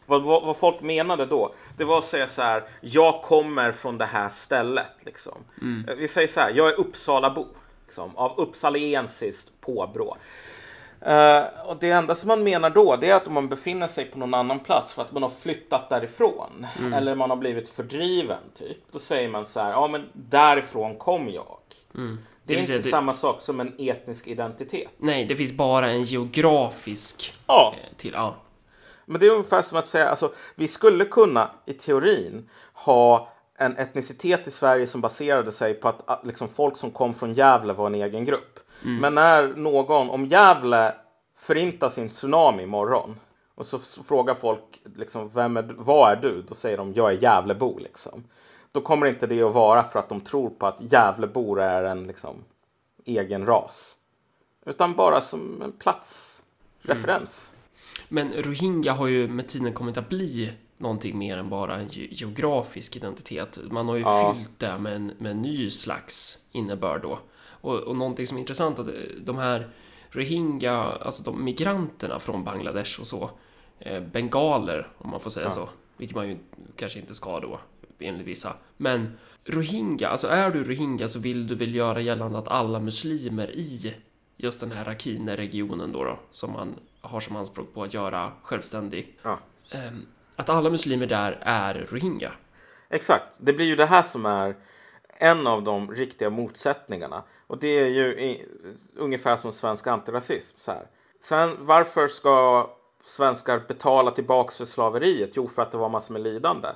Vad, 0.07 0.23
vad, 0.23 0.43
vad, 0.43 0.57
folk 0.57 0.81
menade 0.81 1.27
då, 1.27 1.55
det 1.77 1.85
var 1.85 1.99
att 1.99 2.05
säga 2.05 2.29
så 2.29 2.43
här, 2.43 2.63
jag 2.81 3.23
kommer 3.23 3.73
från 3.73 3.99
det 3.99 4.07
här 4.07 4.29
stället. 4.29 4.87
Liksom. 5.01 5.39
Mm. 5.63 5.99
Vi 5.99 6.09
säger 6.09 6.29
så 6.29 6.41
här, 6.41 6.51
jag 6.51 6.69
är 6.69 6.81
Uppsalabo, 6.81 7.47
liksom, 7.89 8.17
av 8.17 8.39
uppsaliensiskt 8.39 9.61
påbrå. 9.61 10.17
Uh, 11.07 11.69
och 11.69 11.77
det 11.81 11.91
enda 11.91 12.15
som 12.15 12.29
man 12.29 12.43
menar 12.43 12.71
då, 12.71 12.97
det 12.97 13.11
är 13.11 13.15
att 13.15 13.27
om 13.27 13.35
man 13.35 13.49
befinner 13.49 13.89
sig 13.89 14.05
på 14.05 14.19
någon 14.19 14.35
annan 14.35 14.61
plats 14.61 14.93
för 14.93 15.03
att 15.03 15.13
man 15.13 15.23
har 15.23 15.31
flyttat 15.31 15.89
därifrån, 15.89 16.67
mm. 16.79 16.93
eller 16.93 17.15
man 17.15 17.31
har 17.31 17.37
blivit 17.37 17.69
fördriven, 17.69 18.39
typ, 18.55 18.77
då 18.93 18.99
säger 18.99 19.29
man 19.29 19.47
så 19.47 19.61
här, 19.61 19.71
ja 19.71 19.89
men 19.89 20.09
därifrån 20.13 20.97
kom 20.97 21.29
jag. 21.29 21.59
Mm. 21.95 22.19
Det 22.45 22.55
är 22.55 22.59
inte 22.59 22.79
det... 22.79 22.83
samma 22.83 23.13
sak 23.13 23.43
som 23.43 23.61
en 23.61 23.75
etnisk 23.79 24.27
identitet. 24.27 24.91
Nej, 24.97 25.25
det 25.25 25.37
finns 25.37 25.53
bara 25.53 25.91
en 25.91 26.05
geografisk 26.05 27.35
ja. 27.47 27.75
Eh, 27.77 27.97
till. 27.97 28.13
Ja. 28.13 28.37
Men 29.05 29.21
det 29.21 29.27
är 29.27 29.31
ungefär 29.31 29.63
som 29.63 29.79
att 29.79 29.87
säga, 29.87 30.09
alltså, 30.09 30.33
vi 30.55 30.69
skulle 30.69 31.05
kunna 31.05 31.51
i 31.67 31.73
teorin 31.73 32.49
ha 32.73 33.33
en 33.61 33.77
etnicitet 33.77 34.49
i 34.49 34.51
Sverige 34.51 34.87
som 34.87 35.01
baserade 35.01 35.53
sig 35.53 35.75
på 35.75 35.89
att, 35.89 36.09
att 36.11 36.27
liksom, 36.27 36.49
folk 36.49 36.77
som 36.77 36.91
kom 36.91 37.15
från 37.15 37.35
Gävle 37.35 37.73
var 37.73 37.87
en 37.87 37.95
egen 37.95 38.25
grupp. 38.25 38.61
Men 39.01 39.15
när 39.15 39.49
någon, 39.49 40.11
om 40.11 40.27
Gävle 40.27 40.95
förintar 41.39 41.91
sin 41.91 42.09
tsunami 42.09 42.63
imorgon 42.63 43.17
och 43.55 43.67
så 43.67 43.79
frågar 43.79 44.35
folk 44.35 44.81
liksom, 44.97 45.29
vem 45.29 45.57
är, 45.57 45.75
vad 45.79 46.13
är 46.13 46.17
du? 46.17 46.43
Då 46.43 46.55
säger 46.55 46.77
de 46.77 46.93
jag 46.95 47.13
är 47.13 47.17
Gävlebo. 47.23 47.79
Liksom. 47.79 48.25
Då 48.73 48.81
kommer 48.81 49.07
inte 49.07 49.27
det 49.27 49.43
att 49.43 49.55
vara 49.55 49.85
för 49.85 49.99
att 49.99 50.09
de 50.09 50.21
tror 50.21 50.51
på 50.51 50.67
att 50.67 50.93
Gävlebor 50.93 51.61
är 51.61 51.85
en 51.85 52.07
liksom, 52.07 52.45
egen 53.05 53.47
ras. 53.47 53.97
Utan 54.67 54.95
bara 54.95 55.21
som 55.21 55.63
en 55.63 55.73
platsreferens. 55.73 57.55
Men 58.09 58.33
rohingya 58.33 58.93
har 58.93 59.07
ju 59.07 59.29
med 59.29 59.49
tiden 59.49 59.73
kommit 59.73 59.97
att 59.97 60.09
bli 60.09 60.53
någonting 60.81 61.19
mer 61.19 61.37
än 61.37 61.49
bara 61.51 61.77
en 61.77 61.89
ge- 61.89 62.09
geografisk 62.11 62.97
identitet. 62.97 63.59
Man 63.71 63.89
har 63.89 63.97
ju 63.97 64.03
Ja. 64.03 64.35
fyllt 64.37 64.59
det 64.59 64.79
med 64.79 64.97
en, 64.97 65.07
med 65.19 65.31
en 65.31 65.43
ny 65.43 65.71
slags 65.71 66.39
innebörd 66.53 67.03
då. 67.03 67.19
Och, 67.61 67.75
och 67.79 67.97
någonting 67.97 68.27
som 68.27 68.37
är 68.37 68.41
intressant 68.41 68.79
att 68.79 68.89
eh, 68.89 68.95
de 69.21 69.37
här 69.39 69.69
rohingya, 70.11 70.75
alltså 70.83 71.23
de 71.31 71.45
migranterna 71.45 72.19
från 72.19 72.45
Bangladesh 72.45 73.01
och 73.01 73.07
så, 73.07 73.31
eh, 73.79 74.01
bengaler 74.03 74.89
om 74.99 75.11
man 75.11 75.21
får 75.21 75.31
säga 75.31 75.47
Ja. 75.47 75.51
så, 75.51 75.69
vilket 75.97 76.17
man 76.17 76.29
ju 76.29 76.39
kanske 76.77 76.99
inte 76.99 77.15
ska 77.15 77.41
då 77.41 77.61
enligt 77.99 78.27
vissa. 78.27 78.57
Men 78.77 79.19
rohingya, 79.45 80.09
alltså 80.09 80.27
är 80.29 80.51
du 80.51 80.65
rohingya 80.65 81.09
så 81.09 81.19
vill 81.19 81.47
du 81.47 81.55
väl 81.55 81.75
göra 81.75 82.01
gällande 82.01 82.39
att 82.39 82.49
alla 82.49 82.81
muslimer 82.81 83.51
i 83.51 83.95
just 84.37 84.61
den 84.61 84.71
här 84.73 84.85
Rakhine-regionen 84.85 85.93
då, 85.93 86.05
då 86.05 86.19
som 86.31 86.53
man 86.53 86.75
har 87.01 87.21
som 87.21 87.37
anspråk 87.37 87.75
på 87.75 87.83
att 87.83 87.95
göra 87.95 88.33
självständig. 88.43 89.19
Ja. 89.23 89.39
Ehm, 89.71 90.07
att 90.39 90.49
alla 90.51 90.71
muslimer 90.71 91.07
där 91.07 91.39
är 91.43 91.87
rohingya. 91.91 92.33
Exakt, 92.89 93.39
det 93.41 93.53
blir 93.53 93.67
ju 93.67 93.77
det 93.77 93.87
här 93.87 94.03
som 94.03 94.27
är 94.27 94.57
en 95.19 95.47
av 95.47 95.63
de 95.63 95.91
riktiga 95.91 96.31
motsättningarna. 96.31 97.23
Och 97.47 97.59
det 97.59 97.69
är 97.69 97.87
ju 97.87 98.07
i, 98.07 98.47
ungefär 98.97 99.37
som 99.37 99.53
svensk 99.53 99.87
antirasism. 99.87 100.59
Så 100.59 100.73
här. 100.73 100.87
Sven, 101.21 101.57
varför 101.61 102.09
ska 102.09 102.71
svenskar 103.05 103.63
betala 103.69 104.11
tillbaks 104.11 104.57
för 104.57 104.65
slaveriet? 104.65 105.31
Jo, 105.35 105.49
för 105.49 105.63
att 105.63 105.73
det 105.73 105.79
var 105.79 105.89
massor 105.89 106.13
med 106.13 106.23
lidande. 106.23 106.69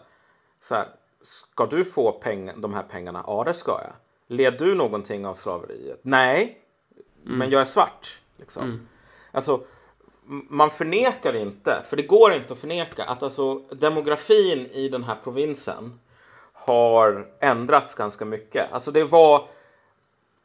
Så 0.61 0.75
här, 0.75 0.88
ska 1.23 1.66
du 1.66 1.85
få 1.85 2.12
peng, 2.12 2.52
de 2.57 2.75
här 2.75 2.83
pengarna? 2.83 3.25
Ja, 3.26 3.45
det 3.45 3.54
ska 3.54 3.73
jag. 3.73 3.92
Led 4.37 4.59
du 4.59 4.75
någonting 4.75 5.26
av 5.26 5.35
slaveriet? 5.35 6.00
Nej, 6.02 6.59
men 7.23 7.50
jag 7.50 7.61
är 7.61 7.64
svart. 7.64 8.21
Liksom. 8.37 8.87
Alltså, 9.33 9.54
m- 9.54 9.62
man 10.48 10.70
förnekar 10.70 11.36
inte, 11.36 11.82
för 11.88 11.96
det 11.96 12.02
går 12.02 12.32
inte 12.32 12.52
att 12.52 12.58
förneka 12.58 13.04
att 13.04 13.22
alltså 13.22 13.54
demografin 13.58 14.66
i 14.66 14.88
den 14.88 15.04
här 15.04 15.16
provinsen 15.24 16.00
har 16.52 17.28
ändrats 17.40 17.94
ganska 17.94 18.24
mycket. 18.24 18.72
Alltså 18.72 18.90
det 18.90 19.04
var 19.04 19.48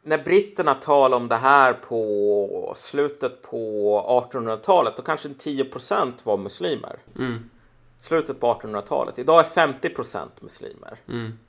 när 0.04 0.24
britterna 0.24 0.74
talade 0.74 1.16
om 1.16 1.28
det 1.28 1.36
här 1.36 1.74
på 1.74 2.74
slutet 2.76 3.42
på 3.42 4.28
1800-talet, 4.32 4.98
då 4.98 5.04
kanske 5.04 5.30
10% 5.30 6.14
var 6.24 6.38
muslimer. 6.38 7.00
Mm. 7.16 7.50
Slutet 8.00 8.40
på 8.40 8.54
1800-talet. 8.54 9.20
Idag 9.20 9.40
är 9.40 9.68
50% 9.68 10.28
muslimer. 10.40 11.00
Mm. 11.08 11.40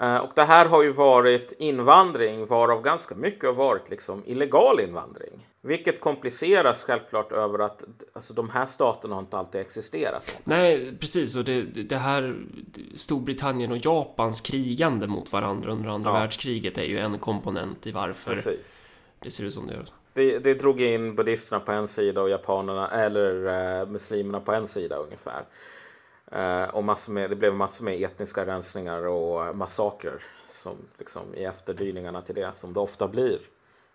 Eh, 0.00 0.16
Och 0.16 0.30
det 0.34 0.42
här 0.44 0.66
har 0.66 0.82
ju 0.82 0.92
varit 0.92 1.52
invandring 1.58 2.46
varav 2.46 2.82
ganska 2.82 3.14
mycket 3.14 3.44
har 3.44 3.52
varit 3.52 3.90
liksom 3.90 4.22
illegal 4.26 4.80
invandring. 4.80 5.46
Vilket 5.60 6.00
kompliceras 6.00 6.82
självklart 6.82 7.32
över 7.32 7.58
att 7.58 7.82
alltså, 8.12 8.34
de 8.34 8.50
här 8.50 8.66
staterna 8.66 9.14
har 9.14 9.20
inte 9.22 9.36
alltid 9.38 9.60
existerat. 9.60 10.38
Nej, 10.44 10.96
precis. 11.00 11.36
Och 11.36 11.44
det, 11.44 11.62
det 11.62 11.96
här 11.96 12.36
Storbritannien 12.94 13.72
och 13.72 13.78
Japans 13.86 14.40
krigande 14.40 15.06
mot 15.06 15.32
varandra 15.32 15.72
under 15.72 15.90
andra 15.90 16.10
Ja. 16.10 16.18
världskriget 16.18 16.78
är 16.78 16.84
ju 16.84 16.98
en 16.98 17.18
komponent 17.18 17.86
i 17.86 17.90
varför 17.92 18.34
Precis. 18.34 18.94
det 19.18 19.30
ser 19.30 19.44
ut 19.44 19.54
som 19.54 19.66
det 19.66 19.74
gör. 19.74 19.84
Det, 20.12 20.38
det 20.38 20.54
drog 20.54 20.80
in 20.80 21.14
buddhisterna 21.14 21.60
på 21.60 21.72
en 21.72 21.88
sida 21.88 22.22
och 22.22 22.30
japanerna 22.30 22.90
eller 22.90 23.46
eh, 23.80 23.86
muslimerna 23.86 24.40
på 24.40 24.52
en 24.52 24.66
sida 24.66 24.96
ungefär. 24.96 25.44
Eh, 26.32 26.64
och 26.64 26.84
massor 26.84 27.12
med, 27.12 27.30
det 27.30 27.36
blev 27.36 27.54
massor 27.54 27.84
med 27.84 28.02
etniska 28.02 28.46
rensningar 28.46 29.06
och 29.06 29.56
massakrer 29.56 30.22
som 30.50 30.76
liksom 30.98 31.34
i 31.34 31.44
efterdyningarna 31.44 32.22
till 32.22 32.34
det 32.34 32.52
som 32.54 32.72
det 32.72 32.80
ofta 32.80 33.08
blir 33.08 33.38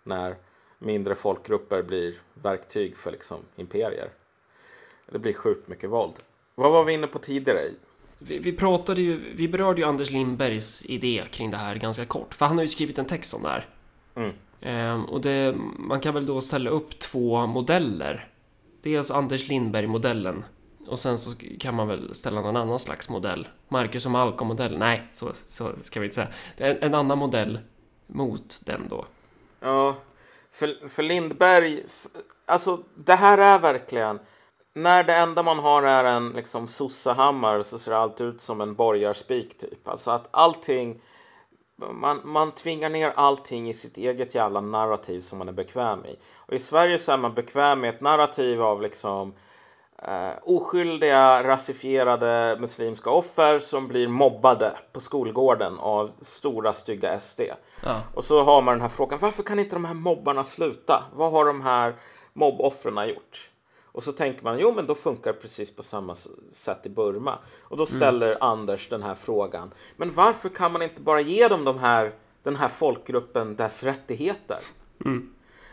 när 0.03 0.35
mindre 0.79 1.15
folkgrupper 1.15 1.83
blir 1.83 2.15
verktyg 2.33 2.97
för 2.97 3.11
liksom 3.11 3.37
imperier. 3.55 4.09
Det 5.11 5.19
blir 5.19 5.33
sjukt 5.33 5.67
mycket 5.67 5.89
våld. 5.89 6.13
Vad 6.55 6.71
var 6.71 6.83
vi 6.83 6.93
inne 6.93 7.07
på 7.07 7.19
tidigare? 7.19 7.61
Vi, 8.17 8.37
vi 8.37 8.51
pratade 8.53 9.01
ju, 9.01 9.33
vi 9.35 9.47
berörde 9.47 9.81
ju 9.81 9.87
Anders 9.87 10.11
Lindbergs 10.11 10.85
idé 10.85 11.23
kring 11.31 11.51
det 11.51 11.57
här 11.57 11.75
ganska 11.75 12.05
kort, 12.05 12.33
för 12.33 12.45
han 12.45 12.57
har 12.57 12.63
ju 12.63 12.67
skrivit 12.67 12.97
en 12.97 13.05
text 13.05 13.33
om 13.33 13.43
det 13.43 13.49
här. 13.49 13.65
Mm. 14.15 14.31
Ehm, 14.61 15.05
och 15.05 15.21
det, 15.21 15.55
man 15.77 15.99
kan 15.99 16.13
väl 16.13 16.25
då 16.25 16.41
ställa 16.41 16.69
upp 16.69 16.99
två 16.99 17.47
modeller. 17.47 18.27
Dels 18.81 19.11
Anders 19.11 19.47
Lindberg-modellen 19.47 20.43
och 20.89 20.99
sen 20.99 21.17
så 21.17 21.31
kan 21.59 21.75
man 21.75 21.87
väl 21.87 22.15
ställa 22.15 22.41
någon 22.41 22.57
annan 22.57 22.79
slags 22.79 23.09
modell. 23.09 23.47
Marcus 23.67 24.05
och 24.05 24.11
Malcolm-modell. 24.11 24.77
Nej, 24.77 25.03
så, 25.13 25.29
så 25.33 25.71
ska 25.81 25.99
vi 25.99 26.05
inte 26.05 26.15
säga. 26.15 26.27
En, 26.57 26.77
en 26.83 26.95
annan 26.95 27.17
modell 27.17 27.59
mot 28.07 28.61
den 28.65 28.87
då. 28.89 29.05
Ja, 29.59 29.95
för, 30.51 30.89
för 30.89 31.03
Lindberg, 31.03 31.83
för, 31.89 32.11
alltså 32.45 32.83
det 32.95 33.15
här 33.15 33.37
är 33.37 33.59
verkligen, 33.59 34.19
när 34.73 35.03
det 35.03 35.15
enda 35.15 35.43
man 35.43 35.59
har 35.59 35.83
är 35.83 36.03
en 36.03 36.29
liksom 36.29 36.67
sossehammare 36.67 37.63
så 37.63 37.79
ser 37.79 37.91
allt 37.91 38.21
ut 38.21 38.41
som 38.41 38.61
en 38.61 38.75
borgarspik 38.75 39.57
typ. 39.57 39.87
Alltså 39.87 40.11
att 40.11 40.27
allting, 40.31 41.01
man, 41.91 42.21
man 42.23 42.51
tvingar 42.51 42.89
ner 42.89 43.13
allting 43.15 43.69
i 43.69 43.73
sitt 43.73 43.97
eget 43.97 44.35
jävla 44.35 44.61
narrativ 44.61 45.21
som 45.21 45.37
man 45.37 45.47
är 45.47 45.53
bekväm 45.53 46.05
i. 46.05 46.19
Och 46.35 46.53
i 46.53 46.59
Sverige 46.59 46.99
så 46.99 47.11
är 47.11 47.17
man 47.17 47.33
bekväm 47.33 47.79
med 47.79 47.89
ett 47.89 48.01
narrativ 48.01 48.61
av 48.61 48.81
liksom 48.81 49.33
eh, 50.01 50.31
oskyldiga 50.43 51.43
rasifierade 51.43 52.57
muslimska 52.59 53.09
offer 53.09 53.59
som 53.59 53.87
blir 53.87 54.07
mobbade 54.07 54.77
på 54.91 54.99
skolgården 54.99 55.79
av 55.79 56.11
stora 56.21 56.73
stygga 56.73 57.19
SD. 57.19 57.41
Ja. 57.83 58.01
Och 58.13 58.25
så 58.25 58.43
har 58.43 58.61
man 58.61 58.73
den 58.73 58.81
här 58.81 58.89
frågan, 58.89 59.19
varför 59.19 59.43
kan 59.43 59.59
inte 59.59 59.75
de 59.75 59.85
här 59.85 59.93
mobbarna 59.93 60.43
sluta? 60.43 61.03
Vad 61.13 61.31
har 61.31 61.45
de 61.45 61.61
här 61.61 61.95
mobboffren 62.33 63.09
gjort? 63.09 63.49
Och 63.91 64.03
så 64.03 64.11
tänker 64.11 64.43
man, 64.43 64.59
jo 64.59 64.73
men 64.73 64.85
då 64.87 64.95
funkar 64.95 65.33
det 65.33 65.39
precis 65.39 65.75
på 65.75 65.83
samma 65.83 66.15
sätt 66.51 66.85
i 66.85 66.89
Burma. 66.89 67.37
Och 67.61 67.77
då 67.77 67.85
ställer 67.85 68.37
Anders 68.43 68.89
den 68.89 69.03
här 69.03 69.15
frågan, 69.15 69.71
men 69.97 70.13
varför 70.13 70.49
kan 70.49 70.71
man 70.71 70.81
inte 70.81 71.01
bara 71.01 71.21
ge 71.21 71.47
dem 71.47 71.63
de 71.63 71.79
här, 71.79 72.13
den 72.43 72.55
här 72.55 72.69
folkgruppen 72.69 73.55
dess 73.55 73.83
rättigheter? 73.83 74.59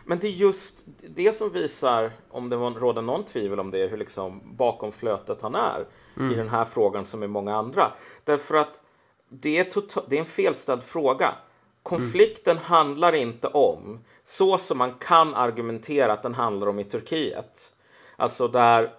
Men 0.09 0.19
det 0.19 0.27
är 0.27 0.31
just 0.31 0.85
det 1.07 1.35
som 1.35 1.49
visar, 1.51 2.11
om 2.29 2.49
det 2.49 2.55
råder 2.55 3.01
någon 3.01 3.23
tvivel 3.25 3.59
om 3.59 3.71
det, 3.71 3.87
hur 3.87 3.97
liksom 3.97 4.55
bakom 4.57 4.91
flötet 4.91 5.41
han 5.41 5.55
är 5.55 5.85
i 6.31 6.35
den 6.35 6.49
här 6.49 6.65
frågan 6.65 7.05
som 7.05 7.23
i 7.23 7.27
många 7.27 7.55
andra. 7.55 7.91
Därför 8.23 8.55
att 8.55 8.81
det 9.29 9.57
är, 9.57 9.63
tota- 9.63 10.03
det 10.07 10.15
är 10.15 10.19
en 10.19 10.25
felställd 10.25 10.83
fråga. 10.83 11.35
Konflikten 11.83 12.57
handlar 12.57 13.15
inte 13.15 13.47
om, 13.47 13.99
så 14.23 14.57
som 14.57 14.77
man 14.77 14.93
kan 14.93 15.35
argumentera 15.35 16.13
att 16.13 16.23
den 16.23 16.33
handlar 16.33 16.67
om 16.67 16.79
i 16.79 16.83
Turkiet. 16.83 17.73
Alltså 18.15 18.47
där, 18.47 18.91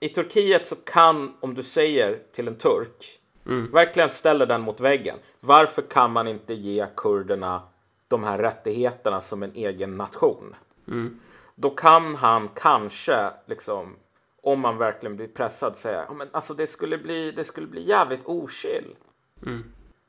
i 0.00 0.08
Turkiet 0.08 0.66
så 0.66 0.76
kan, 0.76 1.34
om 1.40 1.54
du 1.54 1.62
säger 1.62 2.18
till 2.32 2.48
en 2.48 2.56
turk, 2.58 3.18
verkligen 3.72 4.10
ställer 4.10 4.46
den 4.46 4.60
mot 4.60 4.80
väggen. 4.80 5.16
Varför 5.40 5.82
kan 5.82 6.12
man 6.12 6.28
inte 6.28 6.54
ge 6.54 6.86
kurderna 6.96 7.62
de 8.14 8.24
här 8.24 8.38
rättigheterna 8.38 9.20
som 9.20 9.42
en 9.42 9.52
egen 9.54 9.96
nation? 9.96 10.54
Då 11.54 11.70
kan 11.70 12.14
han 12.14 12.48
kanske, 12.54 13.30
liksom, 13.46 13.96
om 14.42 14.60
man 14.60 14.78
verkligen 14.78 15.16
blir 15.16 15.28
pressad, 15.28 15.76
säga 15.76 16.04
"Ja, 16.08 16.14
men 16.14 16.28
alltså 16.32 16.54
det 16.54 16.66
skulle 16.66 16.98
bli, 16.98 17.30
det 17.32 17.44
skulle 17.44 17.66
bli 17.66 17.82
jävligt 17.88 18.26
ochill. 18.26 18.96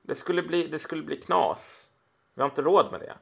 Det, 0.01 0.15
skulle 0.15 0.41
bli, 0.43 0.67
det 0.67 0.79
skulle 0.79 1.03
bli 1.03 1.15
knas. 1.17 1.89
Vi 2.35 2.41
har 2.41 2.49
inte 2.49 2.61
råd 2.61 2.91
med 2.91 2.99
det. 2.99 3.13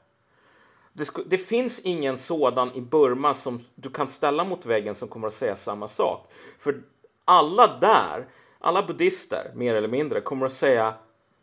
Det, 0.93 1.05
sku, 1.05 1.23
det 1.25 1.37
finns 1.37 1.79
ingen 1.79 2.17
sådan 2.17 2.71
i 2.73 2.81
Burma 2.81 3.33
som 3.33 3.59
du 3.75 3.89
kan 3.89 4.07
ställa 4.07 4.43
mot 4.43 4.65
väggen 4.65 4.95
som 4.95 5.07
kommer 5.07 5.27
att 5.27 5.33
säga 5.33 5.55
samma 5.55 5.87
sak. 5.87 6.31
För 6.59 6.81
alla 7.25 7.77
där, 7.79 8.27
alla 8.59 8.83
buddister 8.83 9.51
mer 9.55 9.75
eller 9.75 9.87
mindre, 9.87 10.21
kommer 10.21 10.45
att 10.45 10.53
säga 10.53 10.93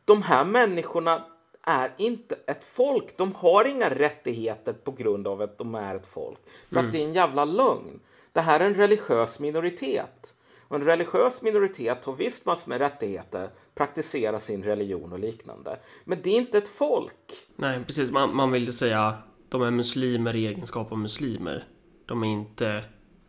de 0.05 0.23
här 0.23 0.45
människorna 0.45 1.25
är 1.63 1.95
inte 1.97 2.39
ett 2.47 2.65
folk. 2.65 3.17
De 3.17 3.35
har 3.35 3.65
inga 3.65 3.91
rättigheter 3.91 4.73
på 4.73 4.91
grund 4.91 5.27
av 5.27 5.43
att 5.43 5.59
de 5.59 5.75
är 5.75 5.95
ett 5.95 6.07
folk. 6.07 6.39
För 6.73 6.81
att 6.81 6.93
det 6.93 7.03
är 7.03 7.05
en 7.05 7.13
jävla 7.15 7.45
lögn. 7.45 8.01
Det 8.33 8.41
här 8.41 8.61
är 8.61 8.65
en 8.65 8.75
religiös 8.75 9.41
minoritet. 9.41 10.35
Och 10.69 10.77
en 10.77 10.85
religiös 10.85 11.43
minoritet 11.43 12.05
har 12.05 12.13
visst 12.13 12.47
massor 12.47 12.69
med 12.69 12.79
rättigheter, 12.79 13.51
praktisera 13.75 14.41
sin 14.41 14.63
religion 14.63 15.13
och 15.13 15.19
liknande. 15.19 15.79
Men 16.05 16.23
det 16.23 16.31
är 16.31 16.37
inte 16.37 16.59
ett 16.59 16.69
folk. 16.69 17.47
Nej, 17.57 17.85
precis. 17.85 18.11
Man, 18.11 18.37
man 18.37 18.53
vill 18.53 18.73
säga 18.73 19.19
de 19.49 19.63
är 19.63 19.71
muslimer 19.71 20.37
i 20.37 20.47
egenskap 20.47 20.93
av 20.93 20.99
muslimer. 20.99 21.69
De 22.07 22.23
är 22.23 22.29
inte 22.29 22.85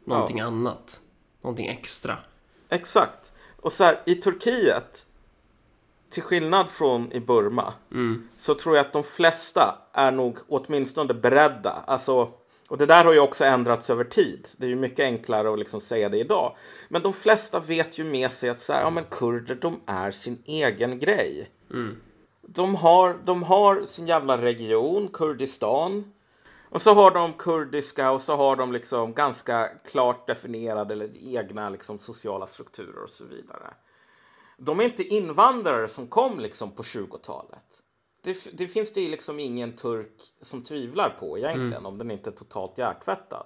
någonting 0.05 0.39
annat. 0.39 1.01
någonting 1.41 1.67
extra. 1.67 2.17
Exakt. 2.69 3.33
Och 3.61 3.73
så 3.73 3.83
här, 3.83 3.99
i 4.05 4.15
Turkiet, 4.15 5.05
till 6.11 6.23
skillnad 6.23 6.69
från 6.69 7.11
i 7.11 7.19
Burma, 7.19 7.73
Mm. 7.91 8.29
så 8.37 8.53
tror 8.55 8.75
jag 8.75 8.85
att 8.85 8.93
de 8.93 9.03
flesta 9.03 9.77
är 9.93 10.11
nog 10.11 10.37
åtminstone 10.47 11.13
beredda. 11.13 11.83
Alltså, 11.87 12.31
och 12.69 12.77
det 12.77 12.85
där 12.85 13.03
har 13.03 13.13
ju 13.13 13.19
också 13.19 13.43
ändrats 13.45 13.89
över 13.89 14.03
tid. 14.03 14.47
Det 14.57 14.65
är 14.65 14.69
ju 14.69 14.75
mycket 14.75 14.99
enklare 15.03 15.53
att 15.53 15.59
liksom 15.59 15.81
säga 15.81 16.09
det 16.09 16.17
idag. 16.17 16.55
Men 16.89 17.01
de 17.01 17.13
flesta 17.13 17.59
vet 17.59 17.97
ju 17.97 18.03
med 18.03 18.31
sig 18.31 18.49
att 18.49 18.59
så 18.59 18.73
här, 18.73 18.81
ja, 18.81 18.89
men 18.89 19.03
kurder, 19.03 19.55
de 19.55 19.79
är 19.85 20.11
sin 20.11 20.43
egen 20.45 20.99
grej. 20.99 21.49
De, 22.41 22.75
har, 22.75 23.17
de 23.25 23.43
har 23.43 23.83
sin 23.83 24.07
jävla 24.07 24.37
region, 24.41 25.07
Kurdistan. 25.13 26.13
Och 26.69 26.81
så 26.81 26.93
har 26.93 27.11
de 27.11 27.33
kurdiska 27.33 28.11
och 28.11 28.21
så 28.21 28.35
har 28.35 28.55
de 28.55 28.71
liksom 28.71 29.13
ganska 29.13 29.69
klart 29.91 30.27
definierade 30.27 30.93
eller 30.93 31.37
egna 31.37 31.69
liksom 31.69 31.99
sociala 31.99 32.47
strukturer 32.47 33.03
och 33.03 33.09
så 33.09 33.25
vidare. 33.25 33.73
De 34.63 34.79
är 34.79 34.83
inte 34.83 35.03
invandrare 35.03 35.87
som 35.87 36.07
kom 36.07 36.39
liksom 36.39 36.71
på 36.71 36.83
20-talet. 36.83 37.65
Det, 38.23 38.57
det 38.57 38.67
finns 38.67 38.93
det 38.93 39.01
ju 39.01 39.09
liksom 39.09 39.39
ingen 39.39 39.75
turk 39.75 40.21
som 40.41 40.63
tvivlar 40.63 41.17
på 41.19 41.37
egentligen 41.37 41.85
om 41.85 41.97
den 41.97 42.11
inte 42.11 42.29
är 42.29 42.31
totalt 42.31 42.77
hjärtvättad. 42.77 43.45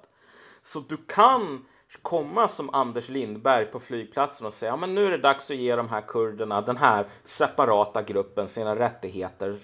Så 0.62 0.80
du 0.80 0.98
kan 0.98 1.66
komma 2.02 2.48
som 2.48 2.70
Anders 2.70 3.10
Lindberg 3.10 3.66
på 3.66 3.80
flygplatsen 3.80 4.48
och 4.48 4.54
säga 4.54 4.72
ja, 4.72 4.76
men 4.76 4.96
nu 4.96 5.06
är 5.06 5.12
det 5.12 5.18
dags 5.18 5.52
att 5.52 5.58
ge 5.58 5.76
de 5.76 5.90
här 5.90 6.02
kurderna, 6.02 6.62
den 6.62 6.78
här 6.78 7.08
separata 7.24 8.02
gruppen, 8.02 8.48
sina 8.48 8.76
rättigheter 8.76 9.58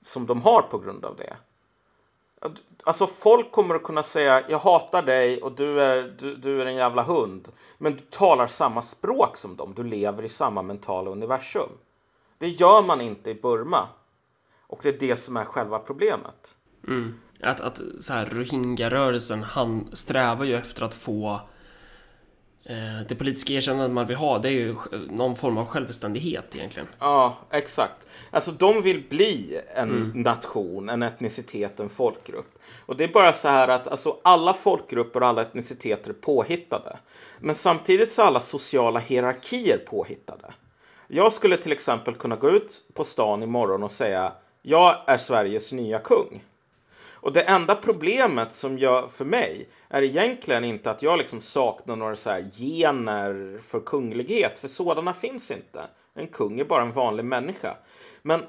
som 0.00 0.26
de 0.26 0.42
har 0.42 0.62
på 0.62 0.78
grund 0.78 1.04
av 1.04 1.16
det. 1.16 1.36
Alltså 2.84 3.06
folk 3.06 3.52
kommer 3.52 3.74
att 3.74 3.82
kunna 3.82 4.02
säga 4.02 4.44
jag 4.48 4.58
hatar 4.58 5.02
dig 5.02 5.42
och 5.42 5.52
du 5.52 5.80
är, 5.80 6.16
du, 6.18 6.36
du 6.36 6.62
är 6.62 6.66
en 6.66 6.74
jävla 6.74 7.02
hund. 7.02 7.48
Men 7.78 7.92
du 7.92 7.98
talar 7.98 8.46
samma 8.46 8.82
språk 8.82 9.36
som 9.36 9.56
dem. 9.56 9.72
Du 9.76 9.84
lever 9.84 10.22
i 10.22 10.28
samma 10.28 10.62
mentala 10.62 11.10
universum. 11.10 11.70
Det 12.38 12.48
gör 12.48 12.82
man 12.82 13.00
inte 13.00 13.30
i 13.30 13.34
Burma. 13.34 13.88
Och 14.60 14.80
det 14.82 14.88
är 14.88 15.08
det 15.08 15.16
som 15.16 15.36
är 15.36 15.44
själva 15.44 15.78
problemet. 15.78 16.56
Mm. 16.88 17.14
Att, 17.42 17.60
att 17.60 17.80
så 18.00 18.12
här, 18.12 18.26
Rohingya-rörelsen, 18.26 19.42
han 19.42 19.88
strävar 19.92 20.44
ju 20.44 20.54
efter 20.54 20.84
att 20.84 20.94
få 20.94 21.40
det 23.08 23.14
politiska 23.18 23.52
erkännandet 23.52 23.90
man 23.90 24.06
vill 24.06 24.16
ha, 24.16 24.38
det 24.38 24.48
är 24.48 24.52
ju 24.52 24.76
någon 25.10 25.36
form 25.36 25.58
av 25.58 25.66
självständighet 25.66 26.56
egentligen. 26.56 26.88
Ja, 26.98 27.36
exakt. 27.50 27.94
Alltså 28.30 28.52
de 28.52 28.82
vill 28.82 29.02
bli 29.08 29.60
en 29.74 30.12
nation, 30.14 30.88
en 30.88 31.02
etnicitet, 31.02 31.80
en 31.80 31.88
folkgrupp. 31.88 32.58
Och 32.86 32.96
det 32.96 33.04
är 33.04 33.08
bara 33.08 33.32
så 33.32 33.48
här 33.48 33.68
att 33.68 33.88
alltså, 33.88 34.16
alla 34.24 34.54
folkgrupper 34.54 35.20
och 35.20 35.28
alla 35.28 35.42
etniciteter 35.42 36.10
är 36.10 36.14
påhittade. 36.14 36.98
Men 37.38 37.54
samtidigt 37.54 38.10
så 38.10 38.22
är 38.22 38.26
alla 38.26 38.40
sociala 38.40 39.00
hierarkier 39.00 39.78
påhittade. 39.78 40.54
Jag 41.08 41.32
skulle 41.32 41.56
till 41.56 41.72
exempel 41.72 42.14
kunna 42.14 42.36
gå 42.36 42.50
ut 42.50 42.90
på 42.94 43.04
stan 43.04 43.42
imorgon 43.42 43.82
och 43.82 43.92
säga 43.92 44.32
jag 44.62 44.96
är 45.06 45.18
Sveriges 45.18 45.72
nya 45.72 45.98
kung. 45.98 46.44
Och 47.22 47.32
det 47.32 47.42
enda 47.42 47.74
problemet 47.74 48.52
som 48.52 48.78
jag 48.78 49.10
för 49.10 49.24
mig 49.24 49.68
är 49.88 50.02
egentligen 50.02 50.64
inte 50.64 50.90
att 50.90 51.02
jag 51.02 51.18
liksom 51.18 51.40
saknar 51.40 51.96
några 51.96 52.16
så 52.16 52.30
här 52.30 52.50
gener 52.56 53.60
för 53.66 53.80
kunglighet, 53.80 54.58
för 54.58 54.68
sådana 54.68 55.14
finns 55.14 55.50
inte. 55.50 55.82
En 56.14 56.26
kung 56.26 56.60
är 56.60 56.64
bara 56.64 56.82
en 56.82 56.92
vanlig 56.92 57.24
människa. 57.24 57.76
Men 58.22 58.40
eh, 58.40 58.46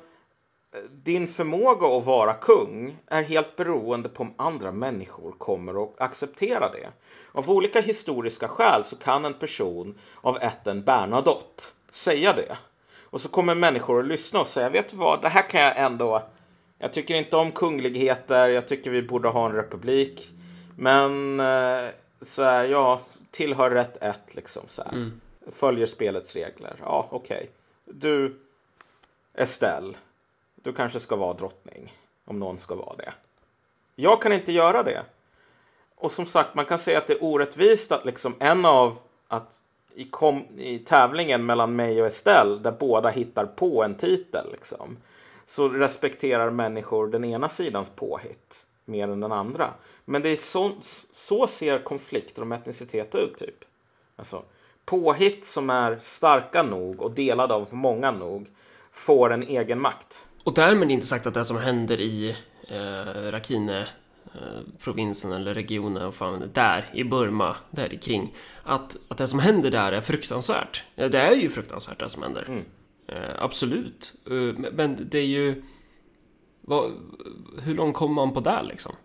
din 0.92 1.28
förmåga 1.28 1.88
att 1.88 2.06
vara 2.06 2.34
kung 2.34 2.98
är 3.08 3.24
helt 3.24 3.56
beroende 3.56 4.10
på 4.10 4.24
om 4.24 4.34
andra 4.38 4.72
människor 4.72 5.32
kommer 5.32 5.84
att 5.84 6.02
acceptera 6.02 6.72
det. 6.72 6.90
Av 7.32 7.50
olika 7.50 7.82
historiska 7.82 8.48
skäl 8.48 8.84
så 8.84 8.96
kan 8.96 9.26
en 9.26 9.34
person 9.34 10.00
av 10.22 10.38
ätten 10.38 10.84
Bernadotte 10.84 11.64
säga 11.92 12.34
det. 12.34 12.58
Och 13.12 13.22
så 13.22 13.30
kommer 13.30 13.56
människor 13.56 14.00
att 14.00 14.08
lyssna 14.08 14.42
och 14.42 14.48
säga, 14.48 14.70
vet 14.70 14.90
du 14.90 14.98
vad, 14.98 15.22
det 15.22 15.30
här 15.30 15.50
kan 15.50 15.62
jag 15.62 15.78
ändå 15.78 16.24
jag 16.82 16.94
tycker 16.94 17.16
inte 17.16 17.38
om 17.38 17.52
kungligheter, 17.52 18.50
jag 18.50 18.68
tycker 18.68 18.92
vi 18.92 19.02
borde 19.02 19.28
ha 19.28 19.46
en 19.46 19.56
republik. 19.56 20.30
Men 20.78 21.40
eh, 21.40 21.90
så 22.22 22.44
här, 22.44 22.66
ja, 22.66 23.02
tillhör 23.32 23.70
rätt 23.70 24.04
ett 24.04 24.36
liksom 24.36 24.64
så 24.68 24.84
här. 24.84 25.12
Följer 25.52 25.86
spelets 25.86 26.36
regler. 26.36 26.76
Ja, 26.80 27.08
okej. 27.12 27.50
Du, 27.86 28.40
Estelle, 29.34 29.94
du 30.56 30.74
kanske 30.74 31.00
ska 31.00 31.16
vara 31.16 31.34
drottning. 31.34 31.98
Om 32.26 32.40
någon 32.40 32.60
ska 32.60 32.76
vara 32.76 32.96
det. 32.96 33.14
Jag 33.96 34.22
kan 34.22 34.34
inte 34.34 34.52
göra 34.52 34.84
det. 34.84 35.02
Och 35.96 36.12
som 36.12 36.26
sagt, 36.26 36.56
man 36.56 36.66
kan 36.66 36.80
säga 36.80 36.98
att 36.98 37.08
det 37.08 37.14
är 37.14 37.24
orättvist 37.24 37.92
att 37.92 38.06
liksom 38.06 38.36
en 38.40 38.66
av 38.66 38.98
att 39.28 39.62
i, 39.96 40.04
kom, 40.04 40.46
i 40.58 40.80
tävlingen 40.80 41.46
mellan 41.46 41.76
mig 41.76 42.02
och 42.02 42.08
Estelle, 42.08 42.60
där 42.60 42.72
båda 42.72 43.10
hittar 43.10 43.46
på 43.46 43.84
en 43.84 43.96
titel, 43.96 44.52
liksom, 44.52 44.98
så 45.46 45.70
respekterar 45.70 46.50
människor 46.50 47.08
den 47.08 47.26
ena 47.26 47.50
sidans 47.50 47.90
påhitt 47.90 48.66
mer 48.86 49.08
än 49.08 49.20
den 49.20 49.32
andra. 49.32 49.74
Men 50.06 50.22
det 50.22 50.30
är 50.30 50.38
så, 50.38 50.72
så 51.14 51.48
ser 51.48 51.84
konflikter 51.84 52.42
om 52.42 52.52
etnicitet 52.52 53.16
ut, 53.16 53.38
typ. 53.38 53.66
Alltså, 54.16 54.44
påhitt 54.86 55.46
som 55.46 55.70
är 55.70 56.00
starka 56.00 56.64
nog 56.64 57.02
och 57.02 57.12
delade 57.12 57.54
av 57.54 57.68
många 57.72 58.12
nog 58.12 58.48
får 58.92 59.34
en 59.34 59.44
egen 59.44 59.82
makt. 59.82 60.26
Och 60.44 60.54
därmed 60.54 60.92
inte 60.92 61.06
sagt 61.06 61.28
att 61.28 61.34
det 61.34 61.46
som 61.46 61.58
händer 61.58 62.02
i 62.02 62.36
eh, 62.68 63.32
Rakhine 63.32 63.80
eh, 64.34 64.62
provinsen 64.84 65.32
eller 65.32 65.54
regionen, 65.54 66.12
fan, 66.12 66.50
där 66.54 66.86
i 66.94 67.04
Burma, 67.04 67.56
där 67.70 67.94
i 67.94 67.98
kring, 67.98 68.36
att, 68.64 68.98
att 69.08 69.18
det 69.18 69.28
som 69.28 69.40
händer 69.40 69.72
där 69.72 69.92
är 69.92 70.02
fruktansvärt. 70.02 70.84
Det 70.96 71.16
är 71.16 71.36
ju 71.36 71.50
fruktansvärt 71.50 72.00
det 72.00 72.10
som 72.10 72.24
händer. 72.24 72.46
Mm. 72.48 72.66
Eh, 73.12 73.36
absolut. 73.38 74.14
Eh, 74.30 74.72
men- 74.74 75.08
det 75.12 75.20
är 75.20 75.26
ju... 75.26 75.64
Vad, 76.62 76.92
hur 77.62 77.76
långt 77.76 77.96
kommer 77.96 78.16
man 78.16 78.34
på 78.34 78.40
där 78.40 78.64
liksom? 78.64 78.96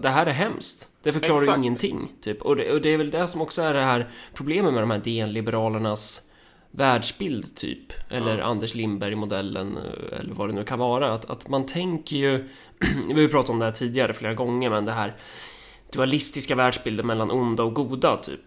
Det 0.00 0.08
här 0.08 0.26
är 0.26 0.32
hemskt. 0.32 0.88
Det 1.02 1.12
förklarar 1.12 1.40
ju 1.40 1.44
Exakt. 1.44 1.58
ingenting. 1.58 2.12
Typ. 2.20 2.42
Och, 2.42 2.56
det, 2.56 2.72
och 2.72 2.80
det 2.80 2.88
är 2.88 2.98
väl 2.98 3.10
det 3.10 3.26
som 3.26 3.40
också 3.42 3.62
är 3.62 3.74
det 3.74 3.80
här 3.80 4.10
problemet 4.34 4.72
med 4.72 4.82
de 4.82 4.90
här 4.90 4.98
DN-liberalernas 4.98 6.30
världsbild 6.70 7.56
typ. 7.56 7.92
Eller 8.10 8.38
Anders 8.38 8.74
Lindberg-modellen 8.74 9.76
eh, 9.76 10.18
eller 10.18 10.34
vad 10.34 10.48
det 10.48 10.52
nu 10.52 10.64
kan 10.64 10.78
vara. 10.78 11.12
Att, 11.12 11.30
att 11.30 11.48
man 11.48 11.66
tänker 11.66 12.16
ju, 12.16 12.48
vi 13.08 13.12
har 13.12 13.20
ju 13.20 13.28
pratat 13.28 13.50
om 13.50 13.58
det 13.58 13.64
här 13.64 13.72
tidigare 13.72 14.12
flera 14.12 14.34
gånger, 14.34 14.70
men 14.70 14.84
det 14.84 14.92
här 14.92 15.16
dualistiska 15.92 16.54
världsbilden 16.54 17.06
mellan 17.06 17.30
onda 17.30 17.62
och 17.62 17.74
goda 17.74 18.16
typ. 18.16 18.40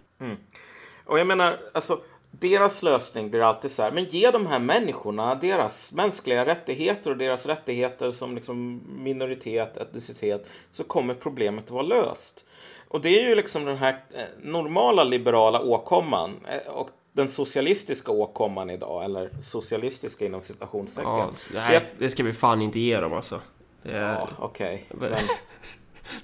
Och 1.05 1.19
jag 1.19 1.27
menar, 1.27 1.59
alltså 1.73 1.99
deras 2.39 2.83
lösning 2.83 3.29
blir 3.29 3.41
alltid 3.41 3.71
så 3.71 3.83
här, 3.83 3.91
men 3.91 4.03
ge 4.05 4.31
de 4.31 4.45
här 4.47 4.59
människorna 4.59 5.35
deras 5.35 5.93
mänskliga 5.93 6.45
rättigheter 6.45 7.11
och 7.11 7.17
deras 7.17 7.45
rättigheter 7.45 8.11
som 8.11 8.35
liksom 8.35 8.81
minoritet, 9.03 9.77
etnicitet, 9.77 10.45
så 10.71 10.83
kommer 10.83 11.13
problemet 11.13 11.63
att 11.65 11.71
vara 11.71 11.83
löst. 11.83 12.45
Och 12.87 13.01
det 13.01 13.09
är 13.23 13.29
ju 13.29 13.35
liksom 13.35 13.65
den 13.65 13.77
här 13.77 14.03
eh, 14.13 14.21
normala 14.43 15.03
liberala 15.03 15.61
åkomman 15.61 16.35
eh, 16.49 16.73
och 16.73 16.89
den 17.13 17.29
socialistiska 17.29 18.11
åkomman 18.11 18.69
idag, 18.69 19.03
eller 19.05 19.29
socialistiska 19.41 20.25
inom 20.25 20.41
citationstecken. 20.41 21.09
Ja, 21.11 21.29
s- 21.33 21.51
nej, 21.53 21.81
det 21.97 22.09
ska 22.09 22.23
vi 22.23 22.33
fan 22.33 22.61
inte 22.61 22.79
ge 22.79 22.99
dem 22.99 23.13
alltså. 23.13 23.41
Det 23.83 23.91
är, 23.91 24.13
Ja, 24.13 24.27
okej. 24.39 24.85
Men- 24.89 25.13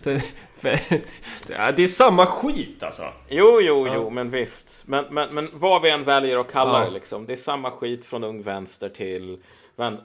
det, 1.48 1.84
är 1.84 1.88
samma 1.88 2.26
skit 2.26 2.84
alltså. 2.84 3.04
Jo, 3.30 3.62
jo, 3.62 3.88
jo, 3.94 4.10
men 4.10 4.30
visst. 4.30 4.88
Men, 4.88 5.06
men, 5.10 5.34
men 5.34 5.50
vad 5.54 5.82
vi 5.82 5.90
än 5.90 6.04
väljer 6.04 6.38
att 6.38 6.52
kalla 6.52 6.80
Ja. 6.80 6.86
det, 6.86 6.92
liksom, 6.92 7.26
det 7.26 7.34
är 7.34 7.38
samma 7.38 7.72
skit 7.72 8.06
från 8.06 8.24
Ung 8.24 8.42
Vänster 8.42 8.90
till 8.90 9.38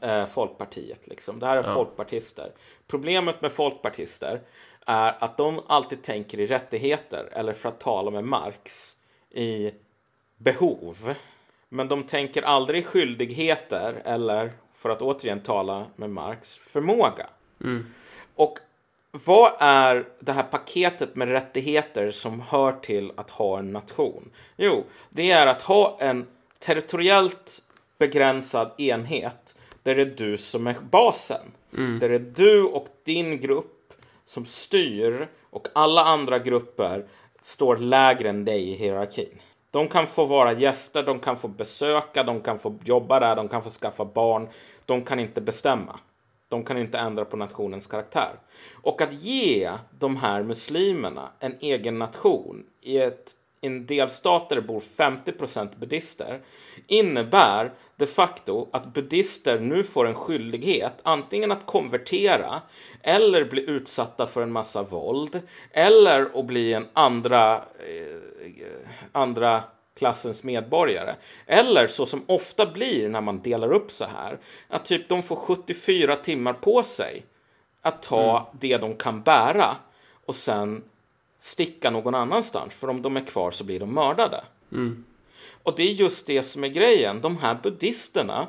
eh, 0.02 0.26
Folkpartiet. 0.34 1.00
Liksom. 1.06 1.38
Det 1.38 1.46
här 1.46 1.56
är 1.56 1.62
Ja. 1.68 1.74
folkpartister. 1.74 2.52
Problemet 2.86 3.42
med 3.42 3.52
folkpartister 3.52 4.40
är 4.86 5.14
att 5.18 5.36
de 5.36 5.60
alltid 5.66 6.02
tänker 6.02 6.40
i 6.40 6.46
rättigheter, 6.46 7.28
eller 7.32 7.52
för 7.52 7.68
att 7.68 7.80
tala 7.80 8.10
med 8.10 8.24
Marx, 8.24 8.94
i 9.30 9.70
behov. 10.36 11.14
Men 11.68 11.88
de 11.88 12.02
tänker 12.02 12.42
aldrig 12.42 12.80
i 12.80 12.84
skyldigheter, 12.84 14.02
eller 14.04 14.52
för 14.74 14.90
att 14.90 15.02
återigen 15.02 15.40
tala 15.40 15.86
med 15.96 16.10
Marx, 16.10 16.54
förmåga. 16.54 17.26
Och 18.34 18.58
vad 19.10 19.52
är 19.58 20.04
det 20.20 20.32
här 20.32 20.42
paketet 20.42 21.16
med 21.16 21.28
rättigheter 21.28 22.10
som 22.10 22.40
hör 22.40 22.72
till 22.72 23.12
att 23.16 23.30
ha 23.30 23.58
en 23.58 23.72
nation? 23.72 24.30
Jo, 24.56 24.84
det 25.08 25.30
är 25.30 25.46
att 25.46 25.62
ha 25.62 25.96
en 26.00 26.26
territoriellt 26.58 27.62
begränsad 27.98 28.70
enhet 28.78 29.56
där 29.82 29.94
det 29.94 30.02
är 30.02 30.14
du 30.16 30.36
som 30.36 30.66
är 30.66 30.76
basen. 30.90 31.52
Där 32.00 32.08
det 32.08 32.14
är 32.14 32.18
du 32.18 32.62
och 32.62 32.86
din 33.04 33.40
grupp 33.40 33.92
som 34.24 34.46
styr 34.46 35.28
och 35.50 35.68
alla 35.72 36.04
andra 36.04 36.38
grupper 36.38 37.04
står 37.42 37.76
lägre 37.76 38.28
än 38.28 38.44
dig 38.44 38.68
i 38.68 38.74
hierarkin. 38.74 39.40
De 39.70 39.88
kan 39.88 40.06
få 40.06 40.24
vara 40.24 40.52
gäster, 40.52 41.02
de 41.02 41.20
kan 41.20 41.36
få 41.36 41.48
besöka, 41.48 42.22
de 42.22 42.40
kan 42.40 42.58
få 42.58 42.78
jobba 42.84 43.20
där, 43.20 43.36
de 43.36 43.48
kan 43.48 43.62
få 43.62 43.70
skaffa 43.70 44.04
barn. 44.04 44.48
De 44.86 45.04
kan 45.04 45.20
inte 45.20 45.40
bestämma. 45.40 45.98
De 46.48 46.64
kan 46.64 46.78
inte 46.78 46.98
ändra 46.98 47.24
på 47.24 47.36
nationens 47.36 47.86
karaktär. 47.86 48.34
Och 48.82 49.02
att 49.02 49.12
ge 49.12 49.72
de 49.98 50.16
här 50.16 50.42
muslimerna 50.42 51.28
en 51.40 51.54
egen 51.60 51.98
nation 51.98 52.64
i, 52.80 52.98
ett, 52.98 53.30
i 53.60 53.66
en 53.66 53.86
delstat 53.86 54.48
där 54.48 54.56
det 54.56 54.62
bor 54.62 54.80
50% 54.80 55.78
buddister 55.78 56.40
innebär 56.86 57.72
de 57.96 58.06
facto 58.06 58.68
att 58.72 58.94
buddister 58.94 59.60
nu 59.60 59.84
får 59.84 60.06
en 60.06 60.14
skyldighet 60.14 60.94
antingen 61.02 61.52
att 61.52 61.66
konvertera 61.66 62.62
eller 63.02 63.44
bli 63.44 63.70
utsatta 63.70 64.26
för 64.26 64.42
en 64.42 64.52
massa 64.52 64.82
våld 64.82 65.40
eller 65.70 66.40
att 66.40 66.46
bli 66.46 66.72
en 66.72 66.86
andra, 66.92 67.56
eh, 67.56 68.78
andra 69.12 69.62
klassens 69.98 70.44
medborgare. 70.44 71.14
Eller 71.46 71.86
så 71.86 72.06
som 72.06 72.22
ofta 72.26 72.66
blir 72.66 73.08
när 73.08 73.20
man 73.20 73.42
delar 73.42 73.72
upp 73.72 73.92
så 73.92 74.04
här, 74.04 74.38
att 74.68 74.84
typ 74.84 75.08
de 75.08 75.22
får 75.22 75.36
74 75.36 76.16
timmar 76.16 76.52
på 76.52 76.82
sig 76.82 77.24
att 77.82 78.02
ta 78.02 78.38
mm. 78.38 78.58
det 78.60 78.76
de 78.76 78.96
kan 78.96 79.22
bära 79.22 79.76
och 80.24 80.34
sen 80.34 80.82
sticka 81.38 81.90
någon 81.90 82.14
annanstans. 82.14 82.74
För 82.74 82.88
om 82.88 83.02
de 83.02 83.16
är 83.16 83.20
kvar 83.20 83.50
så 83.50 83.64
blir 83.64 83.80
de 83.80 83.94
mördade. 83.94 84.44
Mm. 84.72 85.04
Och 85.62 85.74
det 85.76 85.82
är 85.82 85.92
just 85.92 86.26
det 86.26 86.42
som 86.42 86.64
är 86.64 86.68
grejen. 86.68 87.20
De 87.20 87.38
här 87.38 87.58
buddisterna 87.62 88.46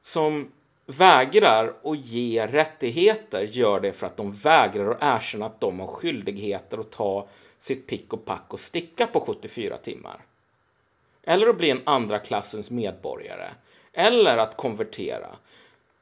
som 0.00 0.52
vägrar 0.86 1.74
att 1.84 1.98
ge 1.98 2.46
rättigheter 2.46 3.40
gör 3.40 3.80
det 3.80 3.92
för 3.92 4.06
att 4.06 4.16
de 4.16 4.32
vägrar 4.32 4.90
att 4.90 4.98
erkänna 5.00 5.46
att 5.46 5.60
de 5.60 5.80
har 5.80 5.86
skyldigheter 5.86 6.78
att 6.78 6.90
ta 6.90 7.28
sitt 7.58 7.86
pick 7.86 8.12
och 8.12 8.24
pack 8.24 8.44
och 8.48 8.60
sticka 8.60 9.06
på 9.06 9.20
74 9.20 9.76
timmar. 9.76 10.20
Eller 11.28 11.46
att 11.46 11.56
bli 11.56 11.70
en 11.70 11.82
andra 11.84 12.18
klassens 12.18 12.70
medborgare. 12.70 13.48
Eller 13.92 14.38
att 14.38 14.56
konvertera. 14.56 15.36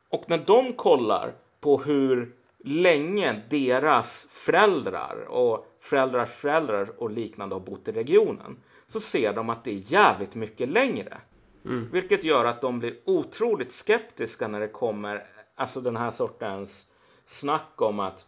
Och 0.08 0.24
när 0.26 0.38
de 0.38 0.72
kollar 0.72 1.32
på 1.60 1.78
hur 1.78 2.32
länge 2.64 3.42
deras 3.48 4.28
föräldrar 4.30 5.24
och 5.28 5.66
föräldrars 5.80 6.30
föräldrar 6.30 7.02
och 7.02 7.10
liknande 7.10 7.54
har 7.54 7.60
bott 7.60 7.88
i 7.88 7.92
regionen 7.92 8.56
så 8.86 9.00
ser 9.00 9.32
de 9.32 9.50
att 9.50 9.64
det 9.64 9.70
är 9.70 9.92
jävligt 9.92 10.34
mycket 10.34 10.68
längre. 10.68 11.16
Mm. 11.64 11.88
Vilket 11.92 12.24
gör 12.24 12.44
att 12.44 12.60
de 12.60 12.78
blir 12.78 12.96
otroligt 13.04 13.72
skeptiska 13.72 14.48
när 14.48 14.60
det 14.60 14.68
kommer 14.68 15.26
alltså 15.54 15.80
den 15.80 15.96
här 15.96 16.10
sortens 16.10 16.90
snack 17.24 17.72
om 17.82 18.00
att 18.00 18.26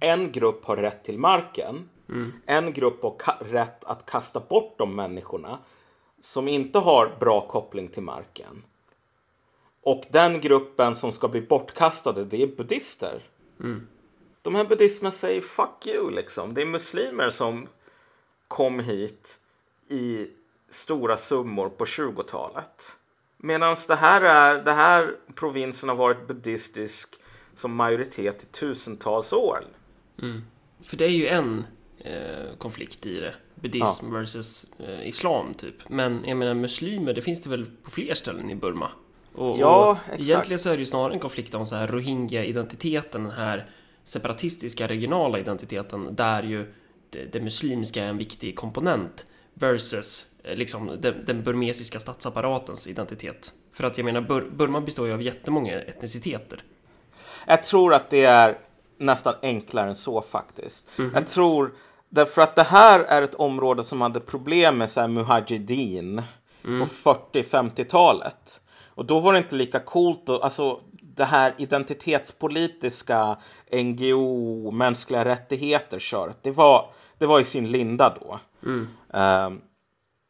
en 0.00 0.32
grupp 0.32 0.64
har 0.64 0.76
rätt 0.76 1.04
till 1.04 1.18
marken. 1.18 1.88
Mm. 2.08 2.32
En 2.46 2.72
grupp 2.72 3.02
har 3.02 3.44
rätt 3.44 3.84
att 3.84 4.06
kasta 4.06 4.40
bort 4.40 4.74
de 4.78 4.96
människorna 4.96 5.58
som 6.20 6.48
inte 6.48 6.78
har 6.78 7.16
bra 7.20 7.48
koppling 7.48 7.88
till 7.88 8.02
marken. 8.02 8.62
Och 9.82 10.04
den 10.10 10.40
gruppen 10.40 10.96
som 10.96 11.12
ska 11.12 11.28
bli 11.28 11.40
bortkastade, 11.40 12.24
det 12.24 12.42
är 12.42 12.46
buddister. 12.46 13.22
Mm. 13.60 13.86
De 14.42 14.54
här 14.54 14.64
buddisterna 14.64 15.10
säger 15.10 15.40
fuck 15.40 15.86
you 15.86 16.10
liksom. 16.10 16.54
Det 16.54 16.62
är 16.62 16.66
muslimer 16.66 17.30
som 17.30 17.68
kom 18.48 18.80
hit 18.80 19.38
i 19.88 20.28
stora 20.68 21.16
summor 21.16 21.68
på 21.68 21.84
20-talet. 21.84 22.96
Medan 23.36 23.76
det 23.88 23.94
här, 23.94 24.20
är, 24.20 24.64
det 24.64 24.72
här 24.72 25.16
provinsen 25.34 25.88
har 25.88 25.96
varit 25.96 26.26
buddhistisk 26.26 27.14
som 27.56 27.74
majoritet 27.74 28.42
i 28.42 28.46
tusentals 28.46 29.32
år. 29.32 29.64
Mm. 30.22 30.42
För 30.80 30.96
det 30.96 31.04
är 31.04 31.08
ju 31.08 31.26
en 31.26 31.66
eh, 31.98 32.56
konflikt 32.58 33.06
i 33.06 33.20
det. 33.20 33.34
Buddhism 33.60 34.06
ja. 34.12 34.18
versus 34.18 34.66
eh, 34.78 35.08
islam 35.08 35.54
typ. 35.54 35.88
Men 35.88 36.24
jag 36.26 36.36
menar 36.36 36.54
muslimer, 36.54 37.12
det 37.12 37.22
finns 37.22 37.42
det 37.42 37.50
väl 37.50 37.66
på 37.66 37.90
fler 37.90 38.14
ställen 38.14 38.50
i 38.50 38.54
Burma? 38.54 38.90
Och, 39.34 39.58
ja, 39.58 39.90
och 39.90 39.96
exakt. 40.06 40.20
Egentligen 40.20 40.58
så 40.58 40.68
är 40.68 40.72
det 40.72 40.78
ju 40.78 40.86
snarare 40.86 41.12
en 41.12 41.20
konflikt 41.20 41.54
om 41.54 41.66
så 41.66 41.76
här 41.76 41.86
rohingya-identiteten, 41.86 43.22
den 43.22 43.32
här 43.32 43.70
separatistiska 44.04 44.88
regionala 44.88 45.38
identiteten 45.38 46.14
där 46.14 46.42
ju 46.42 46.72
det, 47.10 47.32
det 47.32 47.40
muslimska 47.40 48.04
är 48.04 48.08
en 48.08 48.18
viktig 48.18 48.56
komponent 48.56 49.26
versus 49.54 50.34
eh, 50.44 50.56
liksom 50.56 50.96
den, 51.00 51.24
den 51.24 51.42
burmesiska 51.42 52.00
statsapparatens 52.00 52.86
identitet. 52.86 53.52
För 53.72 53.84
att 53.84 53.98
jag 53.98 54.04
menar, 54.04 54.20
Bur 54.20 54.50
Burma 54.50 54.80
består 54.80 55.06
ju 55.06 55.12
av 55.12 55.22
jättemånga 55.22 55.82
etniciteter. 55.82 56.62
Jag 57.46 57.64
tror 57.64 57.94
att 57.94 58.10
det 58.10 58.24
är 58.24 58.58
nästan 58.98 59.34
enklare 59.42 59.88
än 59.88 59.96
så 59.96 60.22
faktiskt. 60.22 60.88
Mm 60.98 61.10
-hmm. 61.10 61.14
Jag 61.14 61.26
tror 61.26 61.74
därför 62.16 62.42
att 62.42 62.56
det 62.56 62.62
här 62.62 63.00
är 63.00 63.22
ett 63.22 63.34
område 63.34 63.84
som 63.84 64.00
hade 64.00 64.20
problem 64.20 64.78
med 64.78 64.90
så 64.90 65.00
här 65.00 65.08
mujahedin 65.08 66.22
mm. 66.64 66.80
på 66.80 67.14
40-50-talet. 67.32 68.60
Och 68.84 69.04
då 69.04 69.20
var 69.20 69.32
det 69.32 69.38
inte 69.38 69.54
lika 69.54 69.80
coolt. 69.80 70.28
Och, 70.28 70.44
alltså, 70.44 70.80
det 71.16 71.24
här 71.24 71.54
identitetspolitiska 71.58 73.36
NGO, 73.72 74.70
mänskliga 74.70 75.24
rättigheter 75.24 75.98
köret. 75.98 76.38
Det 76.42 76.50
var, 76.50 76.90
det 77.18 77.26
var 77.26 77.40
i 77.40 77.44
sin 77.44 77.72
linda 77.72 78.16
då. 78.20 78.38
Mm. 78.62 78.88
Um, 79.08 79.60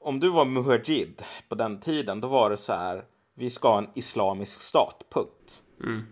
om 0.00 0.20
du 0.20 0.28
var 0.28 0.44
mujahid 0.44 1.22
på 1.48 1.54
den 1.54 1.80
tiden, 1.80 2.20
då 2.20 2.28
var 2.28 2.50
det 2.50 2.56
så 2.56 2.72
här. 2.72 3.04
Vi 3.34 3.50
ska 3.50 3.68
ha 3.68 3.78
en 3.78 3.90
islamisk 3.94 4.60
stat, 4.60 5.02
punkt. 5.12 5.62
Mm. 5.84 6.06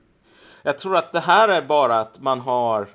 Jag 0.62 0.78
tror 0.78 0.96
att 0.96 1.12
det 1.12 1.20
här 1.20 1.48
är 1.48 1.62
bara 1.62 2.00
att 2.00 2.20
man 2.20 2.40
har, 2.40 2.88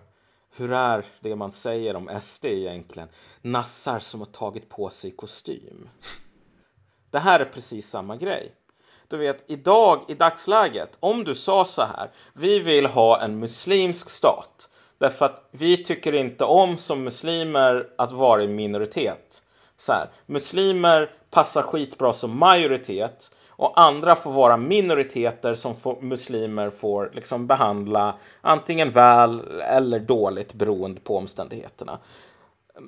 hur 0.59 0.73
är 0.73 1.05
det 1.19 1.35
man 1.35 1.51
säger 1.51 1.95
om 1.95 2.19
SD 2.21 2.45
egentligen? 2.45 3.09
Nassar 3.41 3.99
som 3.99 4.19
har 4.19 4.25
tagit 4.25 4.69
på 4.69 4.89
sig 4.89 5.11
kostym. 5.11 5.89
Det 7.11 7.19
här 7.19 7.39
är 7.39 7.45
precis 7.45 7.89
samma 7.89 8.15
grej. 8.15 8.51
Du 9.07 9.17
vet, 9.17 9.51
idag, 9.51 10.05
i 10.07 10.13
dagsläget, 10.13 10.97
om 10.99 11.23
du 11.23 11.35
sa 11.35 11.65
så 11.65 11.81
här, 11.81 12.11
vi 12.33 12.59
vill 12.59 12.85
ha 12.85 13.21
en 13.21 13.39
muslimsk 13.39 14.09
stat. 14.09 14.69
Därför 14.97 15.25
att 15.25 15.49
vi 15.51 15.83
tycker 15.83 16.13
inte 16.13 16.43
om 16.45 16.77
som 16.77 17.03
muslimer 17.03 17.89
att 17.97 18.11
vara 18.11 18.43
i 18.43 18.47
minoritet. 18.47 19.43
Så 19.77 19.91
här, 19.91 20.09
muslimer 20.25 21.11
passar 21.29 21.61
skitbra 21.61 22.13
som 22.13 22.39
majoritet 22.39 23.35
och 23.59 23.81
andra 23.81 24.15
får 24.15 24.31
vara 24.31 24.57
minoriteter 24.57 25.55
som 25.55 25.75
får, 25.75 26.01
muslimer 26.01 26.69
får 26.69 27.11
liksom 27.13 27.47
behandla 27.47 28.15
antingen 28.41 28.91
väl 28.91 29.61
eller 29.61 29.99
dåligt 29.99 30.53
beroende 30.53 31.01
på 31.01 31.17
omständigheterna. 31.17 31.99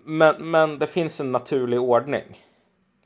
Men, 0.03 0.51
men 0.51 0.79
det 0.79 0.87
finns 0.87 1.19
en 1.19 1.31
naturlig 1.31 1.81
ordning. 1.81 2.45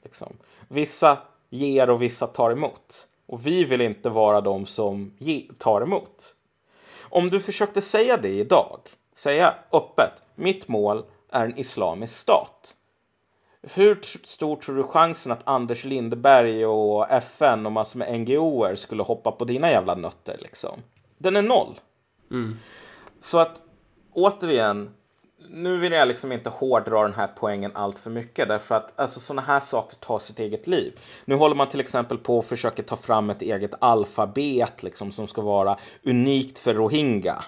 Liksom. 0.04 0.38
Vissa 0.68 1.18
ger 1.50 1.90
och 1.90 2.02
vissa 2.02 2.28
tar 2.28 2.52
emot. 2.52 3.08
Och 3.26 3.48
vi 3.48 3.64
vill 3.64 3.82
inte 3.82 4.10
vara 4.10 4.42
de 4.42 4.66
som 4.66 5.14
ge, 5.18 5.42
tar 5.58 5.82
emot. 5.82 6.36
Om 7.02 7.30
du 7.30 7.40
försökte 7.40 7.82
säga 7.82 8.18
det 8.18 8.40
idag, 8.40 8.80
säga 9.16 9.54
öppet, 9.72 10.24
mitt 10.36 10.68
mål 10.68 11.06
är 11.32 11.46
en 11.46 11.60
islamisk 11.60 12.16
stat. 12.16 12.76
Hur 13.74 14.00
stor 14.24 14.56
tror 14.56 14.76
du 14.76 14.84
chansen 14.84 15.32
att 15.32 15.42
Anders 15.44 15.84
Lindberg 15.84 16.66
och 16.66 17.12
FN 17.12 17.66
och 17.66 17.72
massor 17.72 18.00
med 18.00 18.20
NGOer 18.20 18.76
skulle 18.76 19.04
hoppa 19.04 19.32
på 19.32 19.46
dina 19.46 19.72
jävla 19.72 19.96
nötter 19.96 20.38
liksom? 20.40 20.80
Den 21.18 21.36
är 21.36 21.42
noll. 21.42 21.80
Mm. 22.32 22.60
Så 23.20 23.38
att 23.38 23.64
återigen, 24.14 24.90
nu 25.50 25.78
vill 25.78 25.92
jag 25.92 26.08
liksom 26.08 26.32
inte 26.32 26.50
hårdra 26.50 27.02
den 27.02 27.14
här 27.14 27.30
poängen 27.36 27.72
allt 27.74 28.00
för 28.00 28.10
mycket 28.10 28.48
därför 28.48 28.76
att 28.76 29.00
alltså, 29.00 29.20
sådana 29.20 29.42
här 29.42 29.60
saker 29.60 29.98
tar 29.98 30.20
sitt 30.20 30.40
eget 30.40 30.68
liv. 30.68 31.00
Nu 31.26 31.36
håller 31.36 31.56
man 31.56 31.70
till 31.70 31.80
exempel 31.80 32.18
på 32.18 32.38
och 32.38 32.46
försöker 32.46 32.84
ta 32.84 32.96
fram 32.96 33.30
ett 33.30 33.42
eget 33.42 33.74
alfabet 33.80 34.84
liksom, 34.84 35.12
som 35.12 35.28
ska 35.28 35.42
vara 35.42 35.78
unikt 36.04 36.60
för 36.60 36.74
rohingya. 36.74 37.44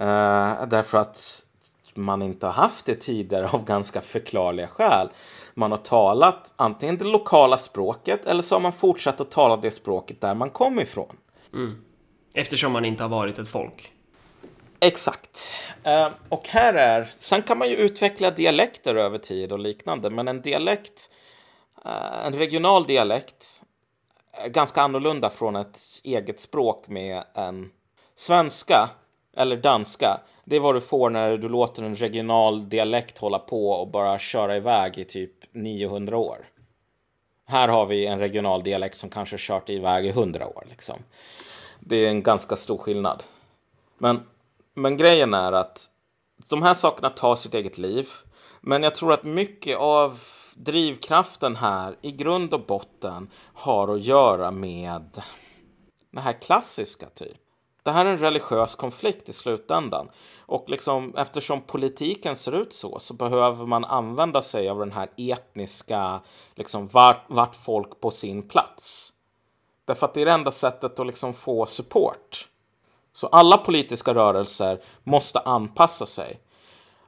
Uh, 0.00 0.66
därför 0.68 0.98
att 0.98 1.46
man 1.94 2.22
inte 2.22 2.46
har 2.46 2.52
haft 2.52 2.86
det 2.86 2.94
tidigare 2.94 3.48
av 3.48 3.64
ganska 3.64 4.00
förklarliga 4.00 4.68
skäl. 4.68 5.08
Man 5.54 5.70
har 5.70 5.78
talat 5.78 6.52
antingen 6.56 6.98
det 6.98 7.04
lokala 7.04 7.58
språket 7.58 8.24
eller 8.24 8.42
så 8.42 8.54
har 8.54 8.60
man 8.60 8.72
fortsatt 8.72 9.20
att 9.20 9.30
tala 9.30 9.56
det 9.56 9.70
språket 9.70 10.20
där 10.20 10.34
man 10.34 10.50
kom 10.50 10.80
ifrån. 10.80 11.16
Mm. 11.54 11.84
Eftersom 12.34 12.72
man 12.72 12.84
inte 12.84 13.02
har 13.02 13.10
varit 13.10 13.38
ett 13.38 13.48
folk. 13.48 13.92
Exakt. 14.80 15.52
Uh, 15.86 16.08
och 16.28 16.48
här 16.48 16.74
är, 16.74 17.08
sen 17.12 17.42
kan 17.42 17.58
man 17.58 17.68
ju 17.68 17.76
utveckla 17.76 18.30
dialekter 18.30 18.94
över 18.94 19.18
tid 19.18 19.52
och 19.52 19.58
liknande, 19.58 20.10
men 20.10 20.28
en 20.28 20.40
dialekt, 20.40 21.10
uh, 21.86 22.26
en 22.26 22.34
regional 22.34 22.84
dialekt, 22.84 23.62
är 24.32 24.48
ganska 24.48 24.82
annorlunda 24.82 25.30
från 25.30 25.56
ett 25.56 25.78
eget 26.04 26.40
språk 26.40 26.88
med 26.88 27.24
en 27.34 27.70
svenska 28.14 28.90
eller 29.36 29.56
danska. 29.56 30.20
Det 30.50 30.56
är 30.56 30.60
vad 30.60 30.74
du 30.74 30.80
får 30.80 31.10
när 31.10 31.38
du 31.38 31.48
låter 31.48 31.82
en 31.82 31.96
regional 31.96 32.68
dialekt 32.68 33.18
hålla 33.18 33.38
på 33.38 33.70
och 33.70 33.88
bara 33.88 34.18
köra 34.18 34.56
iväg 34.56 34.98
i 34.98 35.04
typ 35.04 35.32
900 35.52 36.16
år. 36.16 36.48
Här 37.46 37.68
har 37.68 37.86
vi 37.86 38.06
en 38.06 38.18
regional 38.18 38.62
dialekt 38.62 38.98
som 38.98 39.10
kanske 39.10 39.36
kört 39.38 39.70
iväg 39.70 40.06
i 40.06 40.08
100 40.08 40.46
år. 40.46 40.66
Liksom. 40.70 40.96
Det 41.80 41.96
är 41.96 42.08
en 42.08 42.22
ganska 42.22 42.56
stor 42.56 42.78
skillnad. 42.78 43.24
Men 43.98 44.20
men 44.74 44.96
grejen 44.96 45.34
är 45.34 45.52
att 45.52 45.86
de 46.48 46.62
här 46.62 46.74
sakerna 46.74 47.10
tar 47.10 47.36
sitt 47.36 47.54
eget 47.54 47.78
liv. 47.78 48.08
Men 48.60 48.82
jag 48.82 48.94
tror 48.94 49.12
att 49.12 49.24
mycket 49.24 49.78
av 49.78 50.20
drivkraften 50.56 51.56
här 51.56 51.96
i 52.02 52.12
grund 52.12 52.54
och 52.54 52.66
botten 52.66 53.30
har 53.54 53.94
att 53.94 54.04
göra 54.04 54.50
med 54.50 55.22
det 56.10 56.20
här 56.20 56.32
klassiska 56.32 57.06
typ. 57.06 57.49
Det 57.90 57.94
här 57.94 58.04
är 58.04 58.10
en 58.10 58.18
religiös 58.18 58.74
konflikt 58.74 59.28
i 59.28 59.32
slutändan. 59.32 60.08
Och 60.38 60.64
liksom, 60.68 61.14
eftersom 61.16 61.60
politiken 61.60 62.36
ser 62.36 62.52
ut 62.52 62.72
så, 62.72 62.98
så 62.98 63.14
behöver 63.14 63.66
man 63.66 63.84
använda 63.84 64.42
sig 64.42 64.68
av 64.68 64.78
den 64.78 64.92
här 64.92 65.08
etniska, 65.16 66.20
liksom 66.54 66.88
vart, 66.88 67.24
vart 67.28 67.54
folk 67.54 68.00
på 68.00 68.10
sin 68.10 68.48
plats. 68.48 69.12
Därför 69.84 70.06
att 70.06 70.14
det 70.14 70.22
är 70.22 70.26
det 70.26 70.32
enda 70.32 70.50
sättet 70.50 71.00
att 71.00 71.06
liksom 71.06 71.34
få 71.34 71.66
support. 71.66 72.48
Så 73.12 73.26
alla 73.26 73.58
politiska 73.58 74.14
rörelser 74.14 74.82
måste 75.04 75.38
anpassa 75.38 76.06
sig. 76.06 76.40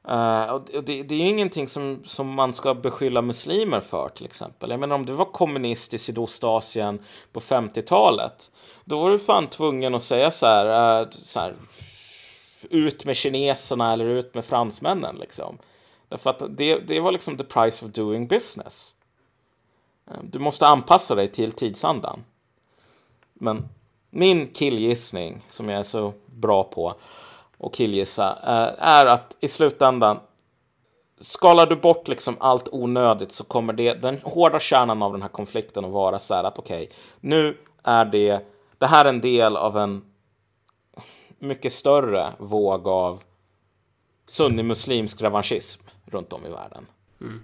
Uh, 0.09 0.43
och 0.43 0.63
det, 0.85 1.03
det, 1.03 1.15
är 1.15 1.19
ju 1.19 1.29
ingenting 1.29 1.69
som, 1.69 2.03
som 2.05 2.35
man 2.35 2.53
ska 2.53 2.75
beskylla 2.75 3.23
muslimer 3.23 3.81
för 3.81 4.09
till 4.09 4.27
exempel. 4.27 4.71
Jag 4.71 4.81
menar 4.81 4.95
om 4.95 5.07
du 5.07 5.13
var 5.13 5.25
kommunist 5.25 5.95
i 5.95 5.99
Sydostasien 5.99 7.03
på 7.33 7.41
50-talet. 7.41 8.51
Då 8.85 9.01
var 9.01 9.11
du 9.11 9.19
fan 9.19 9.47
tvungen 9.47 9.95
att 9.95 10.03
säga 10.03 10.31
så 10.31 10.47
här, 10.47 11.03
uh, 11.03 11.11
så 11.11 11.41
här, 11.41 11.55
Ut 12.71 13.05
med 13.05 13.17
kineserna 13.17 13.93
eller 13.93 14.05
ut 14.05 14.35
med 14.35 14.45
fransmännen 14.45 15.17
liksom. 15.17 15.59
Därför 16.09 16.31
att 16.31 16.43
det, 16.49 16.79
det 16.79 17.01
var 17.01 17.13
liksom 17.13 17.37
the 17.37 17.45
price 17.45 17.85
of 17.85 17.93
doing 17.93 18.27
business. 18.27 18.95
Uh, 20.11 20.17
du 20.23 20.39
måste 20.39 20.67
anpassa 20.67 21.15
dig 21.15 21.29
till 21.29 21.53
tidsandan. 21.53 22.25
Men 23.35 23.69
min 24.11 24.47
killgissning 24.47 25.45
som 25.49 25.69
jag 25.69 25.79
är 25.79 25.83
så 25.83 26.13
bra 26.27 26.65
på 26.65 26.95
och 27.63 27.75
killgissa 27.75 28.29
eh, 28.43 28.85
är 28.85 29.07
att 29.07 29.37
i 29.41 29.49
slutändan 29.49 30.21
skalar 31.21 31.67
du 31.67 31.77
bort 31.77 32.09
liksom 32.09 32.37
allt 32.41 32.69
onödigt 32.73 33.33
så 33.33 33.45
kommer 33.45 33.73
det, 33.73 33.95
den 33.95 34.21
hårda 34.23 34.61
kärnan 34.61 35.03
av 35.03 35.13
den 35.13 35.23
här 35.23 35.29
konflikten 35.29 35.85
att 35.85 35.91
vara 35.91 36.19
så 36.19 36.35
här 36.35 36.45
att 36.45 36.59
okej, 36.59 36.83
okay, 36.83 36.97
nu 37.21 37.57
är 37.83 38.05
det, 38.05 38.41
det 38.79 38.87
här 38.87 39.05
är 39.05 39.09
en 39.09 39.21
del 39.21 39.57
av 39.57 39.79
en 39.79 40.05
mycket 41.39 41.73
större 41.73 42.33
våg 42.39 42.89
av 42.89 43.23
sunnimuslimsk 44.27 45.23
revanschism 45.23 45.83
runt 46.05 46.33
om 46.33 46.47
i 46.47 46.51
världen. 46.51 46.87
Mm. 47.21 47.43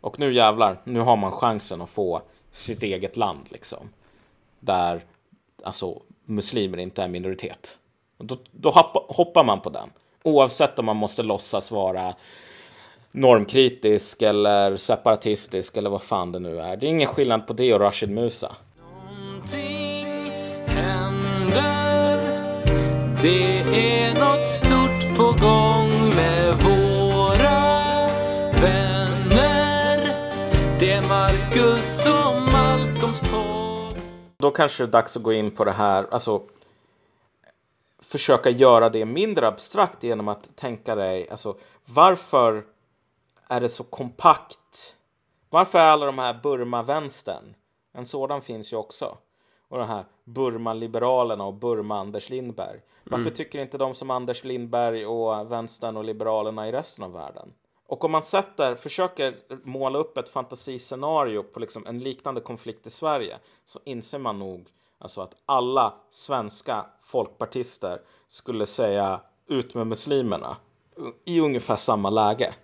Och 0.00 0.18
nu 0.18 0.32
jävlar, 0.32 0.80
nu 0.84 1.00
har 1.00 1.16
man 1.16 1.32
chansen 1.32 1.80
att 1.80 1.90
få 1.90 2.22
sitt 2.52 2.82
eget 2.82 3.16
land 3.16 3.46
liksom. 3.48 3.88
Där 4.60 5.04
alltså 5.62 6.02
muslimer 6.24 6.78
inte 6.78 7.02
är 7.02 7.08
minoritet. 7.08 7.78
Då, 8.18 8.36
då 8.50 8.70
hoppar 9.08 9.44
man 9.44 9.60
på 9.60 9.70
den. 9.70 9.90
Oavsett 10.22 10.78
om 10.78 10.84
man 10.84 10.96
måste 10.96 11.22
låtsas 11.22 11.70
vara 11.70 12.14
normkritisk 13.12 14.22
eller 14.22 14.76
separatistisk 14.76 15.76
eller 15.76 15.90
vad 15.90 16.02
fan 16.02 16.32
det 16.32 16.38
nu 16.38 16.60
är. 16.60 16.76
Det 16.76 16.86
är 16.86 16.90
ingen 16.90 17.08
skillnad 17.08 17.46
på 17.46 17.52
det 17.52 17.74
och 17.74 17.80
Rashid 17.80 18.10
Musa. 18.10 18.52
Någonting 19.20 20.32
händer. 20.66 22.20
Det 23.22 23.58
är 23.60 24.14
något 24.14 24.46
stort 24.46 25.16
på 25.16 25.24
gång 25.24 26.14
med 26.16 26.54
våra 26.54 27.60
vänner. 28.60 29.98
Det 30.78 30.92
är 30.92 31.02
Marcus 31.08 32.06
och 32.06 32.52
Malcolms 32.52 33.20
podd. 33.20 34.00
Då 34.38 34.50
kanske 34.50 34.82
det 34.82 34.88
är 34.88 34.92
dags 34.92 35.16
att 35.16 35.22
gå 35.22 35.32
in 35.32 35.50
på 35.50 35.64
det 35.64 35.72
här, 35.72 36.06
alltså 36.10 36.42
försöka 38.14 38.50
göra 38.50 38.90
det 38.90 39.04
mindre 39.04 39.48
abstrakt 39.48 40.02
genom 40.02 40.28
att 40.28 40.56
tänka 40.56 40.94
dig, 40.94 41.28
alltså 41.30 41.56
varför 41.84 42.64
är 43.48 43.60
det 43.60 43.68
så 43.68 43.84
kompakt? 43.84 44.96
Varför 45.50 45.78
är 45.78 45.86
alla 45.86 46.06
de 46.06 46.18
här 46.18 46.40
Burma-vänstern? 46.42 47.54
En 47.92 48.06
sådan 48.06 48.42
finns 48.42 48.72
ju 48.72 48.76
också. 48.76 49.18
Och 49.68 49.78
de 49.78 49.88
här 49.88 50.04
Burma-liberalerna 50.24 51.44
och 51.44 51.54
Burma-Anders 51.54 52.30
Lindberg. 52.30 52.80
Varför 53.04 53.26
mm. 53.26 53.34
tycker 53.34 53.58
inte 53.58 53.78
de 53.78 53.94
som 53.94 54.10
Anders 54.10 54.44
Lindberg 54.44 55.06
och 55.06 55.52
vänstern 55.52 55.96
och 55.96 56.04
liberalerna 56.04 56.68
i 56.68 56.72
resten 56.72 57.04
av 57.04 57.12
världen? 57.12 57.52
Och 57.86 58.04
om 58.04 58.12
man 58.12 58.22
sätter, 58.22 58.74
försöker 58.74 59.36
måla 59.64 59.98
upp 59.98 60.18
ett 60.18 60.28
fantasiscenario 60.28 61.42
på 61.42 61.60
liksom 61.60 61.86
en 61.86 62.00
liknande 62.00 62.40
konflikt 62.40 62.86
i 62.86 62.90
Sverige 62.90 63.38
så 63.64 63.80
inser 63.84 64.18
man 64.18 64.38
nog 64.38 64.68
Alltså 65.04 65.20
att 65.20 65.34
alla 65.46 65.94
svenska 66.10 66.86
folkpartister 67.02 68.00
skulle 68.28 68.66
säga 68.66 69.20
ut 69.48 69.74
med 69.74 69.86
muslimerna 69.86 70.56
i 71.24 71.40
ungefär 71.40 71.76
samma 71.76 72.10
läge. 72.10 72.54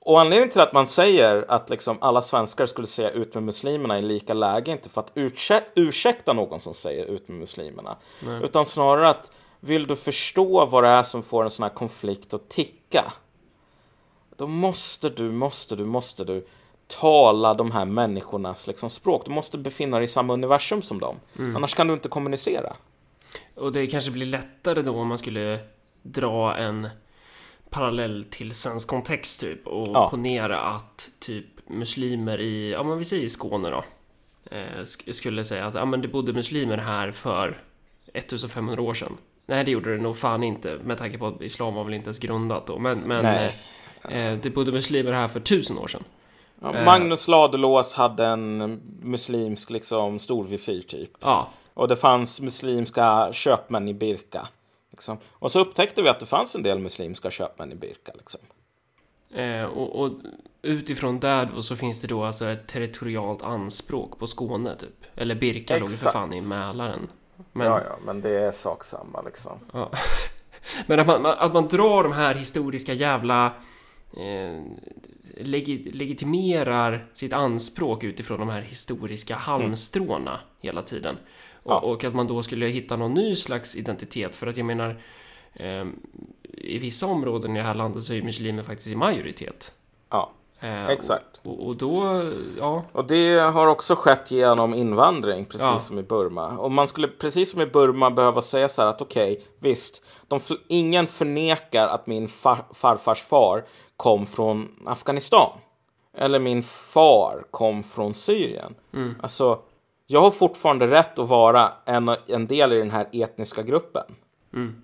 Och 0.00 0.20
anledningen 0.20 0.50
till 0.50 0.60
att 0.60 0.72
man 0.72 0.86
säger 0.86 1.44
att 1.48 1.70
liksom 1.70 1.98
alla 2.00 2.22
svenskar 2.22 2.66
skulle 2.66 2.86
säga 2.86 3.10
ut 3.10 3.34
med 3.34 3.42
muslimerna 3.42 3.98
i 3.98 4.02
lika 4.02 4.34
läge 4.34 4.72
inte 4.72 4.88
för 4.88 5.00
att 5.00 5.12
ursäkta 5.74 6.32
någon 6.32 6.60
som 6.60 6.74
säger 6.74 7.06
ut 7.06 7.28
med 7.28 7.38
muslimerna. 7.38 7.96
Nej. 8.22 8.44
Utan 8.44 8.66
snarare 8.66 9.08
att 9.08 9.32
vill 9.60 9.86
du 9.86 9.96
förstå 9.96 10.66
vad 10.66 10.84
det 10.84 10.90
är 10.90 11.02
som 11.02 11.22
får 11.22 11.44
en 11.44 11.50
sån 11.50 11.62
här 11.62 11.74
konflikt 11.74 12.34
att 12.34 12.48
ticka. 12.48 13.12
Då 14.36 14.46
måste 14.46 15.08
du, 15.08 15.30
måste 15.30 15.76
du, 15.76 15.84
måste 15.84 16.24
du 16.24 16.46
tala 16.86 17.54
de 17.54 17.70
här 17.70 17.84
människornas 17.84 18.66
liksom, 18.66 18.90
språk. 18.90 19.22
Du 19.24 19.30
måste 19.30 19.58
befinna 19.58 19.96
dig 19.96 20.04
i 20.04 20.08
samma 20.08 20.32
universum 20.32 20.82
som 20.82 20.98
dem. 20.98 21.16
Mm. 21.38 21.56
Annars 21.56 21.74
kan 21.74 21.86
du 21.86 21.94
inte 21.94 22.08
kommunicera. 22.08 22.76
Och 23.54 23.72
det 23.72 23.86
kanske 23.86 24.10
blir 24.10 24.26
lättare 24.26 24.82
då 24.82 24.92
om 24.92 25.08
man 25.08 25.18
skulle 25.18 25.60
dra 26.02 26.56
en 26.56 26.88
parallell 27.70 28.24
till 28.30 28.54
svensk 28.54 28.88
kontext 28.88 29.40
typ 29.40 29.66
och 29.66 29.88
ja. 29.94 30.10
ponera 30.10 30.60
att 30.60 31.10
typ 31.18 31.46
muslimer 31.66 32.40
i, 32.40 32.72
ja 32.72 32.82
men 32.82 32.98
vi 32.98 33.04
säger 33.04 33.28
Skåne 33.28 33.70
då, 33.70 33.84
eh, 34.50 34.84
skulle 35.12 35.44
säga 35.44 35.66
att 35.66 35.74
ja 35.74 35.84
men 35.84 36.02
det 36.02 36.08
bodde 36.08 36.32
muslimer 36.32 36.76
här 36.76 37.12
för 37.12 37.58
1500 38.14 38.82
år 38.82 38.94
sedan. 38.94 39.16
Nej, 39.46 39.64
det 39.64 39.70
gjorde 39.70 39.96
det 39.96 40.02
nog 40.02 40.16
fan 40.16 40.42
inte 40.42 40.78
med 40.84 40.98
tanke 40.98 41.18
på 41.18 41.26
att 41.26 41.42
islam 41.42 41.74
var 41.74 41.84
väl 41.84 41.94
inte 41.94 42.06
ens 42.06 42.18
grundat 42.18 42.66
då, 42.66 42.78
men, 42.78 42.98
men 42.98 43.24
eh, 43.24 43.50
eh, 44.16 44.38
det 44.42 44.50
bodde 44.50 44.72
muslimer 44.72 45.12
här 45.12 45.28
för 45.28 45.40
tusen 45.40 45.78
år 45.78 45.86
sedan. 45.86 46.04
Ja, 46.60 46.74
eh. 46.74 46.84
Magnus 46.84 47.28
Ladulås 47.28 47.94
hade 47.94 48.26
en 48.26 48.80
muslimsk 49.02 49.70
liksom, 49.70 50.18
storvisir 50.18 50.82
typ. 50.82 51.10
Ja. 51.20 51.48
Och 51.74 51.88
det 51.88 51.96
fanns 51.96 52.40
muslimska 52.40 53.28
köpmän 53.32 53.88
i 53.88 53.94
Birka. 53.94 54.48
Liksom. 54.90 55.18
Och 55.32 55.52
så 55.52 55.60
upptäckte 55.60 56.02
vi 56.02 56.08
att 56.08 56.20
det 56.20 56.26
fanns 56.26 56.54
en 56.54 56.62
del 56.62 56.78
muslimska 56.78 57.30
köpmän 57.30 57.72
i 57.72 57.74
Birka. 57.74 58.12
Liksom. 58.14 58.40
Eh, 59.34 59.64
och, 59.64 60.00
och, 60.00 60.12
utifrån 60.62 61.20
där 61.20 61.50
då 61.54 61.62
så 61.62 61.76
finns 61.76 62.02
det 62.02 62.08
då 62.08 62.24
alltså 62.24 62.44
ett 62.44 62.68
territorialt 62.68 63.42
anspråk 63.42 64.18
på 64.18 64.26
Skåne 64.26 64.76
typ. 64.76 65.04
Eller 65.14 65.34
Birka 65.34 65.78
låg 65.78 65.90
för 65.90 66.10
fan 66.10 66.32
i 66.32 66.40
Mälaren. 66.40 67.08
Men... 67.52 67.66
Ja, 67.66 67.80
ja, 67.84 67.98
men 68.04 68.20
det 68.20 68.30
är 68.30 68.52
sak 68.52 68.84
samma 68.84 69.22
liksom. 69.22 69.58
Ja. 69.72 69.90
men 70.86 71.00
att 71.00 71.06
man, 71.06 71.26
att 71.26 71.52
man 71.52 71.68
drar 71.68 72.02
de 72.02 72.12
här 72.12 72.34
historiska 72.34 72.92
jävla 72.92 73.52
eh, 74.12 74.62
leg 75.36 75.94
legitimerar 75.94 77.06
sitt 77.14 77.32
anspråk 77.32 78.04
utifrån 78.04 78.38
de 78.38 78.48
här 78.48 78.60
historiska 78.60 79.34
mm. 79.34 79.44
halmstråna 79.44 80.30
mm. 80.30 80.42
hela 80.60 80.82
tiden. 80.82 81.16
Och, 81.62 81.72
ja. 81.72 81.80
och, 81.80 82.04
att 82.04 82.14
man 82.14 82.26
då 82.26 82.42
skulle 82.42 82.66
hitta 82.66 82.96
någon 82.96 83.14
ny 83.14 83.34
slags 83.34 83.76
identitet 83.76 84.36
för 84.36 84.46
att 84.46 84.56
jag 84.56 84.66
menar 84.66 85.00
eh, 85.54 85.86
i 86.52 86.78
vissa 86.78 87.06
områden 87.06 87.56
i 87.56 87.58
det 87.58 87.64
här 87.64 87.74
landet 87.74 88.02
så 88.02 88.12
är 88.12 88.22
muslimer 88.22 88.62
faktiskt 88.62 88.92
i 88.92 88.96
majoritet. 88.96 89.72
Ja, 90.10 90.32
eh, 90.60 90.88
exakt. 90.88 91.40
Och, 91.42 91.66
och, 91.66 91.76
då, 91.76 92.22
ja. 92.58 92.84
Och 92.92 93.06
det 93.06 93.38
har 93.38 93.66
också 93.66 93.94
skett 93.94 94.30
genom 94.30 94.74
invandring, 94.74 95.44
precis 95.44 95.68
ja. 95.70 95.78
som 95.78 95.98
i 95.98 96.02
Burma. 96.02 96.58
Och 96.58 96.72
man 96.72 96.88
skulle 96.88 97.08
precis 97.08 97.50
som 97.50 97.60
i 97.60 97.66
Burma 97.66 98.10
behöva 98.10 98.42
säga 98.42 98.68
så 98.68 98.82
här 98.82 98.88
att 98.88 99.02
okej, 99.02 99.32
okay, 99.32 99.44
visst, 99.58 100.04
de, 100.28 100.40
ingen 100.68 101.06
förnekar 101.06 101.88
att 101.88 102.06
min 102.06 102.28
far, 102.28 102.58
farfars 102.74 103.22
far 103.22 103.64
kom 103.96 104.26
från 104.26 104.68
Afghanistan. 104.86 105.50
Eller 106.18 106.38
min 106.38 106.62
far 106.62 107.44
kom 107.50 107.82
från 107.82 108.14
Syrien. 108.14 108.74
Mm. 108.94 109.14
Alltså, 109.22 109.60
jag 110.06 110.20
har 110.20 110.30
fortfarande 110.30 110.86
rätt 110.86 111.18
att 111.18 111.28
vara 111.28 111.72
en, 111.84 112.10
en 112.26 112.46
del 112.46 112.72
i 112.72 112.78
den 112.78 112.90
här 112.90 113.08
etniska 113.12 113.62
gruppen. 113.62 114.14
Mm. 114.54 114.82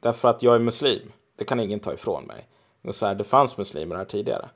Därför 0.00 0.28
att 0.28 0.42
jag 0.42 0.54
är 0.54 0.58
muslim. 0.58 1.12
Det 1.38 1.44
kan 1.44 1.60
ingen 1.60 1.80
ta 1.80 1.92
ifrån 1.92 2.24
mig. 2.24 2.48
Och 2.84 2.94
så 2.94 3.06
här, 3.06 3.14
det 3.14 3.24
fanns 3.24 3.58
muslimer 3.58 3.96
här 3.96 4.04
tidigare. 4.04 4.48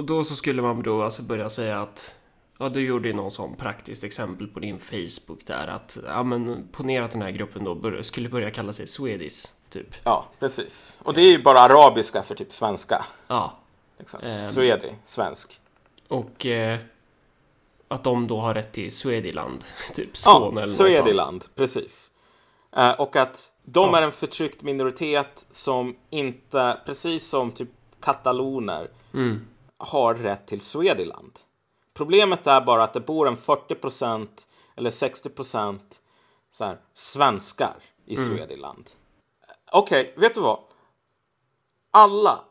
Och 0.00 0.06
då 0.06 0.24
så 0.24 0.36
skulle 0.36 0.62
man 0.62 0.82
då 0.82 1.02
alltså 1.02 1.22
börja 1.22 1.50
säga 1.50 1.80
att 1.80 2.14
Ja, 2.58 2.68
du 2.68 2.80
gjorde 2.80 3.08
ju 3.08 3.14
någon 3.14 3.30
sån 3.30 3.56
praktiskt 3.56 4.04
exempel 4.04 4.46
på 4.46 4.60
din 4.60 4.78
Facebook 4.78 5.46
där 5.46 5.66
att 5.66 5.98
ja, 6.06 6.22
men 6.22 6.68
ponera 6.72 7.04
att 7.04 7.10
den 7.10 7.22
här 7.22 7.30
gruppen 7.30 7.64
då 7.64 7.74
bör, 7.74 8.02
skulle 8.02 8.28
börja 8.28 8.50
kalla 8.50 8.72
sig 8.72 8.86
Swedish 8.86 9.46
typ. 9.68 9.94
Ja, 10.04 10.26
precis. 10.38 11.00
Och 11.02 11.14
det 11.14 11.20
är 11.20 11.30
ju 11.30 11.42
bara 11.42 11.60
arabiska 11.60 12.22
för 12.22 12.34
typ 12.34 12.52
svenska. 12.52 13.04
Ja. 13.26 13.58
Liksom. 13.98 14.20
Eh, 14.20 14.46
Swedi, 14.46 14.94
svensk. 15.04 15.60
Och 16.08 16.46
eh, 16.46 16.78
att 17.88 18.04
de 18.04 18.26
då 18.26 18.40
har 18.40 18.54
rätt 18.54 18.72
till 18.72 18.90
Swediland, 18.90 19.64
typ 19.94 20.16
Skåne 20.16 20.34
ja, 20.34 20.46
eller 20.46 20.54
någonstans. 20.54 20.92
Swediland, 20.92 21.44
precis. 21.54 22.10
Eh, 22.76 23.00
och 23.00 23.16
att 23.16 23.52
de 23.64 23.90
ja. 23.92 23.98
är 23.98 24.02
en 24.02 24.12
förtryckt 24.12 24.62
minoritet 24.62 25.46
som 25.50 25.96
inte, 26.10 26.80
precis 26.86 27.26
som 27.26 27.52
typ 27.52 27.70
kataloner, 28.00 28.88
mm. 29.14 29.46
Har 29.80 30.14
rätt 30.14 30.46
till 30.46 30.60
Swediland. 30.60 31.38
Problemet 31.94 32.46
är 32.46 32.60
bara 32.60 32.82
att 32.82 32.92
det 32.92 33.00
bor 33.00 33.28
en 33.28 33.36
40% 33.36 34.28
eller 34.76 34.90
60% 34.90 35.80
så 36.52 36.64
här, 36.64 36.80
svenskar 36.94 37.74
i 38.04 38.16
Swediland. 38.16 38.90
Okej, 39.72 40.14
vet 40.16 40.34
du 40.34 40.40
vad? 40.40 40.60
Alla 41.90 42.44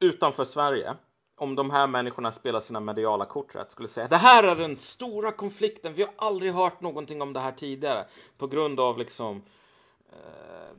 utanför 0.00 0.44
Sverige, 0.44 0.94
om 1.36 1.54
de 1.54 1.70
här 1.70 1.86
människorna 1.86 2.32
spelar 2.32 2.60
sina 2.60 2.80
mediala 2.80 3.24
kort 3.24 3.54
rätt, 3.54 3.70
skulle 3.70 3.88
säga 3.88 4.08
det 4.08 4.16
här 4.16 4.44
är 4.44 4.56
den 4.56 4.76
stora 4.76 5.32
konflikten. 5.32 5.94
Vi 5.94 6.02
har 6.02 6.12
aldrig 6.16 6.52
hört 6.52 6.80
någonting 6.80 7.22
om 7.22 7.32
det 7.32 7.40
här 7.40 7.52
tidigare 7.52 8.04
på 8.38 8.46
grund 8.46 8.80
av 8.80 8.98
liksom 8.98 9.42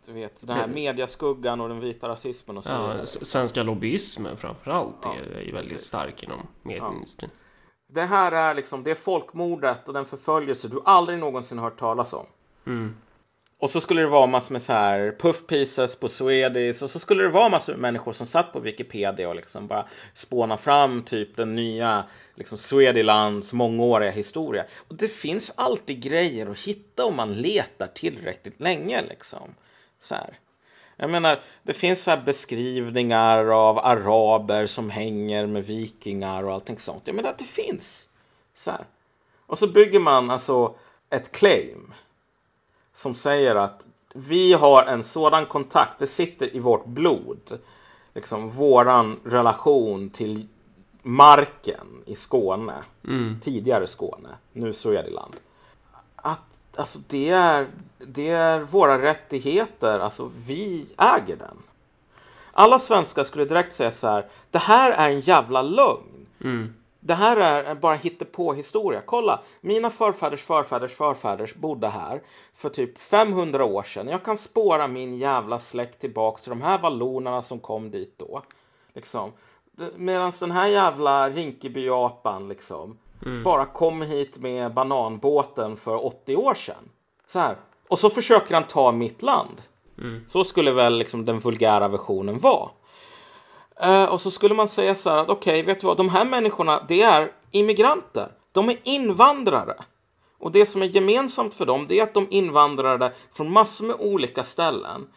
du 0.06 0.14
vet, 0.14 0.48
den 0.48 0.56
här 0.56 0.68
mediaskuggan 0.68 1.62
och 1.62 1.70
den 1.70 1.80
vita 1.80 2.10
rasismen 2.10 2.58
och 2.58 2.64
så. 2.64 2.70
Ja, 2.70 3.06
svenska 3.06 3.64
lobbyismen 3.64 4.38
framförallt 4.38 5.06
är, 5.06 5.10
är 5.10 5.42
ju 5.42 5.52
väldigt 5.52 5.72
precis. 5.72 5.88
stark 5.88 6.24
inom 6.24 6.48
medieindustrin. 6.64 7.30
Det 7.88 8.02
här 8.02 8.32
är 8.32 8.56
liksom 8.56 8.84
det 8.84 8.96
folkmordet 8.96 9.88
och 9.88 9.94
den 9.94 10.06
förföljelse 10.06 10.68
du 10.68 10.82
aldrig 10.86 11.20
någonsin 11.20 11.60
hört 11.60 11.80
talas 11.80 12.14
om. 12.14 12.26
Och 13.60 13.70
så 13.70 13.82
skulle 13.82 14.02
det 14.02 14.08
vara 14.08 14.28
massor 14.28 14.54
med 14.54 14.62
så 14.62 14.74
här 14.74 15.16
puff 15.20 15.48
pieces 15.48 15.96
på 15.96 16.10
Swedish 16.10 16.84
och 16.84 16.90
så 16.90 17.00
skulle 17.00 17.24
det 17.24 17.30
vara 17.30 17.50
massor 17.50 17.74
med 17.74 17.80
människor 17.80 18.14
som 18.14 18.28
satt 18.28 18.54
på 18.54 18.60
Wikipedia 18.60 19.30
och 19.30 19.36
liksom 19.36 19.68
bara 19.68 19.88
spåna 20.14 20.58
fram 20.58 21.04
typ 21.04 21.36
den 21.36 21.56
nya 21.56 22.04
liksom 22.36 22.58
Swedilands 22.58 23.54
mångåriga 23.54 24.12
historia. 24.12 24.66
Och 24.88 24.96
det 24.96 25.08
finns 25.08 25.54
alltid 25.56 26.02
grejer 26.02 26.52
att 26.52 26.60
hitta 26.60 27.06
om 27.06 27.16
man 27.16 27.34
letar 27.34 27.88
tillräckligt 27.88 28.60
länge 28.60 29.02
liksom. 29.10 29.56
Så 30.00 30.16
här. 30.16 30.40
Jag 30.96 31.10
menar, 31.10 31.40
det 31.64 31.74
finns 31.74 32.04
så 32.04 32.12
här 32.12 32.22
beskrivningar 32.22 33.46
av 33.46 33.80
araber 33.80 34.68
som 34.68 34.90
hänger 34.90 35.46
med 35.46 35.66
vikingar 35.66 36.44
och 36.44 36.54
allting 36.54 36.80
sånt. 36.80 37.04
Jag 37.06 37.16
menar, 37.16 37.36
det 37.38 37.44
finns. 37.44 38.10
Så 38.54 38.72
här. 38.72 38.86
Och 39.46 39.60
så 39.60 39.68
bygger 39.68 40.00
man 40.00 40.32
alltså 40.32 40.76
ett 41.10 41.32
claim 41.32 41.94
som 42.98 43.16
säger 43.16 43.56
att 43.56 43.88
vi 44.14 44.54
har 44.54 44.84
en 44.84 45.04
sådan 45.04 45.46
kontakt, 45.46 46.00
det 46.00 46.08
sitter 46.08 46.56
i 46.56 46.60
vårt 46.60 46.86
blod. 46.86 47.60
Liksom 48.14 48.50
våran 48.50 49.20
relation 49.24 50.10
till 50.10 50.48
marken 51.02 52.04
i 52.06 52.16
Skåne. 52.16 52.74
Tidigare 53.42 53.88
Skåne, 53.88 54.30
nu 54.54 54.74
Swediland. 54.74 55.36
Att 56.16 56.60
alltså 56.76 57.00
det 57.08 57.30
är, 57.30 57.68
det 57.98 58.30
är 58.30 58.60
våra 58.60 59.02
rättigheter, 59.02 60.00
alltså 60.00 60.32
vi 60.46 60.86
äger 60.98 61.36
den. 61.36 61.58
Alla 62.52 62.80
svenskar 62.80 63.24
skulle 63.24 63.46
direkt 63.46 63.74
säga 63.74 63.92
så 63.92 64.08
här, 64.08 64.26
det 64.52 64.58
här 64.58 64.92
är 64.92 65.10
en 65.10 65.22
jävla 65.22 65.62
lögn. 65.62 66.28
Det 67.00 67.14
här 67.14 67.38
är 67.38 67.76
bara 67.76 67.96
hittepå 67.96 68.54
historia. 68.54 69.02
Kolla, 69.06 69.42
mina 69.62 69.90
förfäders 69.90 70.44
förfäders 70.44 70.96
förfäders 70.96 71.56
bodde 71.56 71.88
här 71.88 72.22
för 72.54 72.70
typ 72.70 72.98
500 72.98 73.66
år 73.66 73.84
sedan. 73.84 74.08
Jag 74.08 74.24
kan 74.24 74.38
spåra 74.38 74.88
min 74.88 75.18
jävla 75.18 75.60
släkt 75.60 76.00
tillbaks 76.00 76.42
till 76.42 76.50
de 76.50 76.62
här 76.62 76.80
vallonerna 76.80 77.44
som 77.44 77.60
kom 77.60 77.92
dit 77.92 78.14
då. 78.18 78.42
Liksom. 78.94 79.32
Medan 79.96 80.32
den 80.40 80.52
här 80.52 80.68
jävla 80.68 81.30
Rinkeby-apan 81.30 82.50
liksom 82.50 82.98
bara 83.44 83.66
kom 83.66 84.02
hit 84.02 84.40
med 84.40 84.74
bananbåten 84.74 85.76
för 85.76 86.06
80 86.06 86.36
år 86.36 86.54
sedan. 86.54 86.90
Så 87.28 87.40
här. 87.40 87.56
Och 87.88 88.00
så 88.00 88.10
försöker 88.10 88.54
han 88.54 88.64
ta 88.68 88.92
mitt 88.92 89.22
land. 89.22 89.62
Så 90.28 90.44
skulle 90.44 90.72
väl 90.72 90.98
liksom 90.98 91.26
den 91.26 91.40
vulgära 91.40 91.88
versionen 91.88 92.40
vara. 92.40 92.70
Eh, 93.82 94.06
och 94.06 94.22
så 94.22 94.32
skulle 94.32 94.56
man 94.56 94.68
säga 94.68 94.96
så 94.96 95.10
här 95.10 95.18
att 95.18 95.30
okej, 95.30 95.64
vet 95.64 95.82
du 95.82 95.88
vad, 95.88 95.98
de 95.98 96.10
här 96.10 96.26
människorna, 96.26 96.84
det 96.88 97.02
är 97.02 97.32
immigranter. 97.52 98.32
De 98.52 98.70
är 98.70 98.78
invandrare. 98.84 99.76
Och 100.40 100.52
det 100.52 100.66
som 100.66 100.82
är 100.82 100.86
gemensamt 100.86 101.54
för 101.54 101.66
dem, 101.66 101.86
det 101.90 102.00
är 102.00 102.04
att 102.04 102.14
de 102.14 102.28
invandrade 102.30 103.14
från 103.34 103.52
massor 103.52 103.86
med 103.86 103.96
olika 104.00 104.44
ställen. 104.44 105.08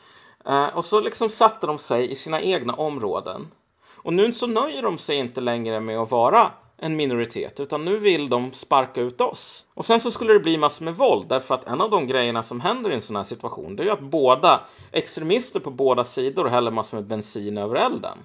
Eh, 0.46 0.76
och 0.76 0.84
så 0.84 1.00
liksom 1.00 1.30
satte 1.30 1.66
de 1.66 1.78
sig 1.78 2.12
i 2.12 2.16
sina 2.16 2.40
egna 2.40 2.74
områden. 2.74 3.48
Och 4.02 4.14
nu 4.14 4.32
så 4.32 4.46
nöjer 4.46 4.82
de 4.82 4.98
sig 4.98 5.16
inte 5.16 5.40
längre 5.40 5.80
med 5.80 5.98
att 5.98 6.10
vara 6.10 6.50
en 6.82 6.96
minoritet, 6.96 7.60
utan 7.60 7.84
nu 7.84 7.98
vill 7.98 8.28
de 8.28 8.52
sparka 8.52 9.00
ut 9.00 9.20
oss. 9.20 9.64
Och 9.74 9.86
sen 9.86 10.00
så 10.00 10.10
skulle 10.10 10.32
det 10.32 10.40
bli 10.40 10.58
massor 10.58 10.84
med 10.84 10.96
våld, 10.96 11.28
därför 11.28 11.54
att 11.54 11.66
en 11.66 11.80
av 11.80 11.90
de 11.90 12.06
grejerna 12.06 12.42
som 12.42 12.60
händer 12.60 12.90
i 12.90 12.94
en 12.94 13.00
sån 13.00 13.16
här 13.16 13.24
situation, 13.24 13.76
det 13.76 13.82
är 13.82 13.84
ju 13.84 13.90
att 13.90 14.00
båda 14.00 14.60
extremister 14.92 15.60
på 15.60 15.70
båda 15.70 16.04
sidor 16.04 16.44
häller 16.44 16.70
massor 16.70 16.96
med 16.96 17.06
bensin 17.06 17.58
över 17.58 17.76
elden. 17.76 18.18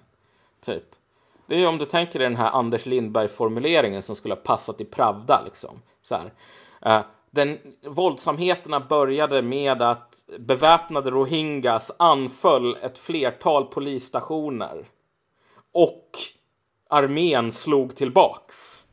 Typ. 0.65 0.95
Det 1.47 1.55
är 1.55 1.59
ju 1.59 1.67
om 1.67 1.77
du 1.77 1.85
tänker 1.85 2.19
dig 2.19 2.29
den 2.29 2.37
här 2.37 2.51
Anders 2.51 2.85
Lindberg-formuleringen 2.85 4.01
som 4.01 4.15
skulle 4.15 4.33
ha 4.33 4.41
passat 4.41 4.81
i 4.81 4.85
Pravda. 4.85 5.41
Liksom. 5.45 5.81
Så 6.01 6.15
här. 6.15 6.31
Eh, 6.81 7.05
den, 7.31 7.57
våldsamheterna 7.83 8.79
började 8.79 9.41
med 9.41 9.81
att 9.81 10.25
beväpnade 10.39 11.11
rohingyas 11.11 11.91
anföll 11.99 12.77
ett 12.81 12.97
flertal 12.97 13.65
polisstationer. 13.65 14.85
Och 15.71 16.09
armén 16.89 17.51
slog 17.51 17.95
tillbaks. 17.95 18.85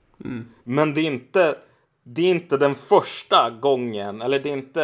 Men 0.65 0.95
det 0.95 1.01
är 1.01 1.07
inte 1.07 1.57
det 2.05 2.23
är 2.23 2.31
inte 2.31 2.57
den 2.57 2.75
första 2.75 3.51
gången, 3.51 4.23
eller 4.23 4.41
det 4.41 4.49
är 4.49 4.53
inte... 4.53 4.81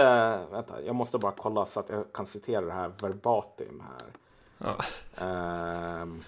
Vänta, 0.50 0.82
jag 0.82 0.94
måste 0.94 1.18
bara 1.18 1.32
kolla 1.32 1.66
så 1.66 1.80
att 1.80 1.88
jag 1.88 2.12
kan 2.12 2.26
citera 2.26 2.60
det 2.60 2.72
här 2.72 2.92
verbatim 3.00 3.82
här. 3.88 4.12
Ja. 4.58 4.76
Ehm. 5.26 6.24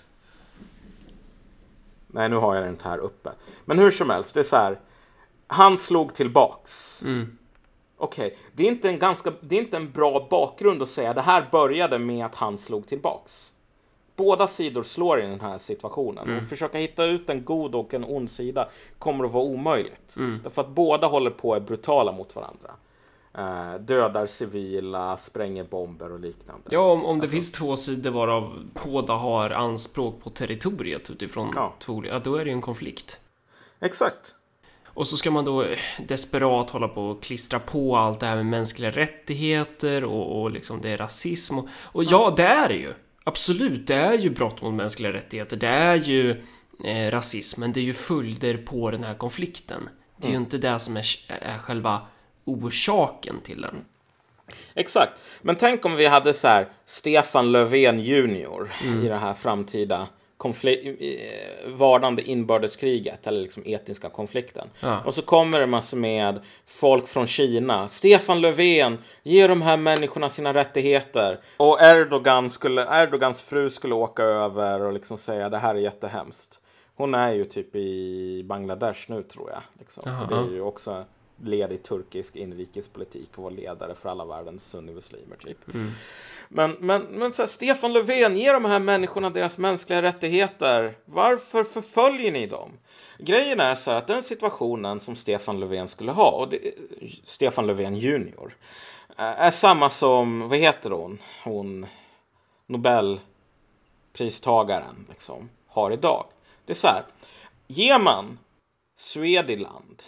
Nej, 2.12 2.28
nu 2.28 2.36
har 2.36 2.54
jag 2.54 2.64
den 2.64 2.70
inte 2.72 2.88
här 2.88 2.98
uppe. 2.98 3.30
Men 3.64 3.78
hur 3.78 3.90
som 3.90 4.10
helst, 4.10 4.34
det 4.34 4.40
är 4.40 4.44
så 4.44 4.56
här. 4.56 4.80
Han 5.46 5.78
slog 5.78 6.14
tillbaks. 6.14 7.02
Okej, 7.96 8.36
det, 8.52 8.62
är 8.66 8.68
inte 8.68 8.88
en 8.88 8.98
ganska, 8.98 9.32
det 9.40 9.56
är 9.56 9.60
inte 9.60 9.76
en 9.76 9.90
bra 9.90 10.26
bakgrund 10.30 10.82
att 10.82 10.88
säga 10.88 11.14
det 11.14 11.20
här 11.22 11.48
började 11.52 11.98
med 11.98 12.26
att 12.26 12.34
han 12.34 12.58
slog 12.58 12.86
tillbaks. 12.86 13.52
Båda 14.16 14.46
sidor 14.46 14.82
slår 14.82 15.20
i 15.20 15.26
den 15.26 15.40
här 15.40 15.58
situationen. 15.58 16.28
Och 16.36 16.42
försöka 16.48 16.78
hitta 16.78 17.04
ut 17.04 17.30
en 17.30 17.44
god 17.44 17.74
och 17.74 17.94
en 17.94 18.04
ond 18.04 18.30
sida 18.30 18.68
kommer 18.98 19.24
att 19.24 19.32
vara 19.32 19.44
omöjligt. 19.44 20.14
Därför 20.42 20.62
att 20.62 20.68
båda 20.68 21.06
håller 21.06 21.30
på 21.30 21.48
och 21.48 21.56
är 21.56 21.60
brutala 21.60 22.12
mot 22.12 22.36
varandra. 22.36 22.70
Eh, 23.38 23.74
dödar 23.74 24.26
civila, 24.26 25.16
spränger 25.16 25.64
bomber 25.64 26.12
och 26.12 26.20
liknande. 26.20 26.62
Ja, 26.70 26.92
om, 26.92 27.04
om 27.04 27.20
det 27.20 27.28
finns 27.28 27.52
två 27.52 27.76
sidor 27.76 28.10
varav 28.10 28.70
båda 28.84 29.14
har 29.14 29.50
anspråk 29.50 30.22
på 30.22 30.30
territoriet 30.30 31.10
utifrån 31.10 31.52
Ja. 31.54 31.74
två 31.78 32.04
ja, 32.06 32.18
då 32.18 32.34
är 32.34 32.44
det 32.44 32.50
ju 32.50 32.54
en 32.54 32.60
konflikt. 32.60 33.20
Exakt. 33.80 34.34
Och 34.84 35.06
så 35.06 35.16
ska 35.16 35.30
man 35.30 35.44
då 35.44 35.62
eh, 35.62 35.78
desperat 36.08 36.70
hålla 36.70 36.88
på 36.88 37.02
och 37.10 37.22
klistra 37.22 37.58
på 37.60 37.96
allt 37.96 38.20
det 38.20 38.26
här 38.26 38.36
med 38.36 38.46
mänskliga 38.46 38.90
rättigheter 38.90 40.04
och, 40.04 40.40
och 40.42 40.50
liksom 40.50 40.80
det 40.80 40.90
är 40.90 40.96
rasism. 40.96 41.58
Och, 41.58 41.68
och 41.82 42.04
ja, 42.04 42.34
det 42.36 42.46
är 42.46 42.68
det 42.68 42.74
ju. 42.74 42.94
Absolut, 43.24 43.86
det 43.86 43.94
är 43.94 44.18
ju 44.18 44.30
brott 44.30 44.62
mot 44.62 44.74
mänskliga 44.74 45.12
rättigheter. 45.12 45.56
Det 45.56 45.66
är 45.68 45.94
ju 45.96 46.44
eh, 46.84 47.10
rasism, 47.10 47.60
men 47.60 47.72
det 47.72 47.80
är 47.80 47.84
ju 47.84 47.94
följder 47.94 48.56
på 48.56 48.90
den 48.90 49.02
här 49.04 49.14
konflikten. 49.14 49.88
Det 50.16 50.26
är 50.26 50.30
ju 50.30 50.36
inte 50.36 50.58
det 50.58 50.78
som 50.78 50.96
är, 50.96 51.04
är 51.28 51.58
själva 51.58 52.00
orsaken 52.50 53.40
till 53.44 53.60
den. 53.60 53.84
Exakt. 54.74 55.12
Men 55.42 55.56
tänk 55.56 55.84
om 55.84 55.96
vi 55.96 56.06
hade 56.06 56.34
så 56.34 56.48
här 56.48 56.66
Stefan 56.84 57.52
Löfven 57.52 58.00
junior 58.00 58.72
i 59.04 59.08
det 59.08 59.16
här 59.16 59.34
framtida 59.34 60.08
vardande 61.66 62.22
inbördeskriget 62.22 63.26
eller 63.26 63.40
liksom 63.40 63.62
etniska 63.66 64.08
konflikten. 64.08 64.68
Ja. 64.80 65.02
Och 65.04 65.14
så 65.14 65.22
kommer 65.22 65.60
det 65.60 65.66
massor 65.66 65.96
med 65.96 66.40
folk 66.66 67.08
från 67.08 67.26
Kina. 67.26 67.88
Stefan 67.88 68.40
Löfven, 68.40 68.98
ge 69.22 69.46
de 69.46 69.62
här 69.62 69.76
människorna 69.76 70.30
sina 70.30 70.54
rättigheter. 70.54 71.40
Och 71.56 71.78
Erdogan 71.80 72.50
skulle, 72.50 73.02
Erdogans 73.02 73.42
fru 73.42 73.70
skulle 73.70 73.94
åka 73.94 74.22
över 74.22 74.80
och 74.80 74.92
liksom 74.92 75.18
säga 75.18 75.48
det 75.48 75.58
här 75.58 75.74
är 75.74 75.78
jättehemskt. 75.78 76.62
Hon 76.94 77.14
är 77.14 77.32
ju 77.32 77.44
typ 77.44 77.76
i 77.76 78.42
Bangladesh 78.44 79.00
nu 79.06 79.22
tror 79.22 79.50
jag. 79.50 79.62
Liksom. 79.78 80.26
Det 80.30 80.36
är 80.36 80.54
ju 80.54 80.60
också 80.60 81.04
led 81.44 81.72
i 81.72 81.76
turkisk 81.76 82.36
inrikespolitik 82.36 83.28
och 83.34 83.42
vara 83.42 83.54
ledare 83.54 83.94
för 83.94 84.08
alla 84.08 84.24
världens 84.24 84.70
sunnimuslimer 84.70 85.36
typ. 85.36 85.58
Men, 86.48 86.76
men, 86.80 87.02
men 87.02 87.32
så 87.32 87.42
här, 87.42 87.48
Stefan 87.48 87.92
Löfven, 87.92 88.36
ge 88.36 88.52
de 88.52 88.64
här 88.64 88.78
människorna 88.78 89.30
deras 89.30 89.58
mänskliga 89.58 90.02
rättigheter. 90.02 90.94
Varför 91.04 91.64
förföljer 91.64 92.32
ni 92.32 92.46
dem? 92.46 92.70
Grejen 93.18 93.60
är 93.60 93.74
så 93.74 93.90
här 93.90 93.98
att 93.98 94.06
den 94.06 94.22
situationen 94.22 95.00
som 95.00 95.16
Stefan 95.16 95.60
Löfven 95.60 95.88
skulle 95.88 96.12
ha, 96.12 96.30
och 96.30 96.48
det, 96.48 96.74
Stefan 97.24 97.66
Löfven 97.66 97.96
junior, 97.96 98.56
eh, 99.08 99.40
är 99.40 99.50
samma 99.50 99.90
som, 99.90 100.48
vad 100.48 100.58
heter 100.58 100.90
hon, 100.90 101.18
hon 101.44 101.86
Nobelpristagaren 102.66 105.06
liksom, 105.08 105.50
har 105.66 105.90
idag. 105.90 106.26
Det 106.64 106.72
är 106.72 106.76
så 106.76 106.86
här, 106.86 107.04
ger 107.66 107.98
man 107.98 108.38
Swediland 108.96 110.02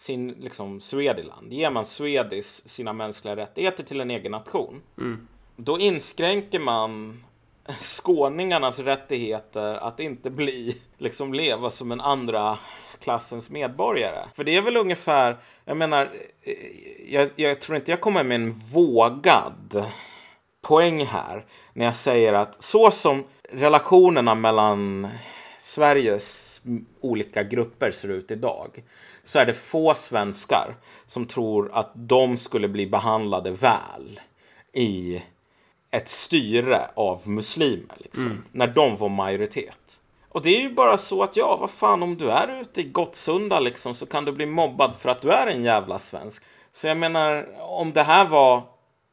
sin 0.00 0.28
liksom 0.28 0.80
Swediland, 0.80 1.52
ger 1.52 1.70
man 1.70 1.86
Swedis 1.86 2.68
sina 2.68 2.92
mänskliga 2.92 3.36
rättigheter 3.36 3.84
till 3.84 4.00
en 4.00 4.10
egen 4.10 4.32
nation, 4.32 4.82
då 5.56 5.78
inskränker 5.78 6.58
man 6.58 7.24
skåningarnas 7.80 8.78
rättigheter 8.78 9.74
att 9.74 10.00
inte 10.00 10.30
bli, 10.30 10.76
liksom 10.98 11.34
leva 11.34 11.70
som 11.70 11.92
en 11.92 12.00
andra 12.00 12.58
klassens 13.00 13.50
medborgare. 13.50 14.28
För 14.34 14.44
det 14.44 14.56
är 14.56 14.62
väl 14.62 14.76
ungefär, 14.76 15.36
jag 15.64 15.76
menar, 15.76 16.10
eh, 16.42 16.54
jag, 17.14 17.30
jag 17.36 17.60
tror 17.60 17.76
inte 17.76 17.90
jag 17.90 18.00
kommer 18.00 18.24
med 18.24 18.34
en 18.34 18.52
vågad 18.52 19.84
poäng 20.60 21.06
här 21.06 21.46
när 21.72 21.84
jag 21.84 21.96
säger 21.96 22.32
att 22.32 22.62
så 22.62 22.90
som 22.90 23.24
relationerna 23.52 24.34
mellan 24.34 25.08
Sveriges 25.58 26.60
olika 27.00 27.42
grupper 27.42 27.90
ser 27.90 28.08
ut 28.08 28.30
idag 28.30 28.82
så 29.24 29.38
är 29.38 29.46
det 29.46 29.54
få 29.54 29.94
svenskar 29.94 30.76
som 31.06 31.26
tror 31.26 31.70
att 31.72 31.90
de 31.94 32.38
skulle 32.38 32.68
bli 32.68 32.86
behandlade 32.86 33.50
väl 33.50 34.20
i 34.72 35.22
ett 35.90 36.08
styre 36.08 36.90
av 36.94 37.28
muslimer 37.28 37.96
liksom, 37.98 38.26
mm. 38.26 38.44
när 38.52 38.66
de 38.66 38.96
var 38.96 39.08
majoritet. 39.08 40.00
Och 40.28 40.42
det 40.42 40.56
är 40.56 40.60
ju 40.60 40.74
bara 40.74 40.98
så 40.98 41.22
att 41.22 41.36
ja, 41.36 41.56
vad 41.60 41.70
fan 41.70 42.02
om 42.02 42.16
du 42.16 42.30
är 42.30 42.60
ute 42.60 42.80
i 42.80 42.84
Gottsunda 42.84 43.60
liksom 43.60 43.94
så 43.94 44.06
kan 44.06 44.24
du 44.24 44.32
bli 44.32 44.46
mobbad 44.46 44.94
för 44.94 45.08
att 45.08 45.22
du 45.22 45.30
är 45.30 45.46
en 45.46 45.64
jävla 45.64 45.98
svensk. 45.98 46.44
Så 46.72 46.86
jag 46.86 46.96
menar, 46.96 47.48
om 47.60 47.92
det 47.92 48.02
här 48.02 48.28
var 48.28 48.62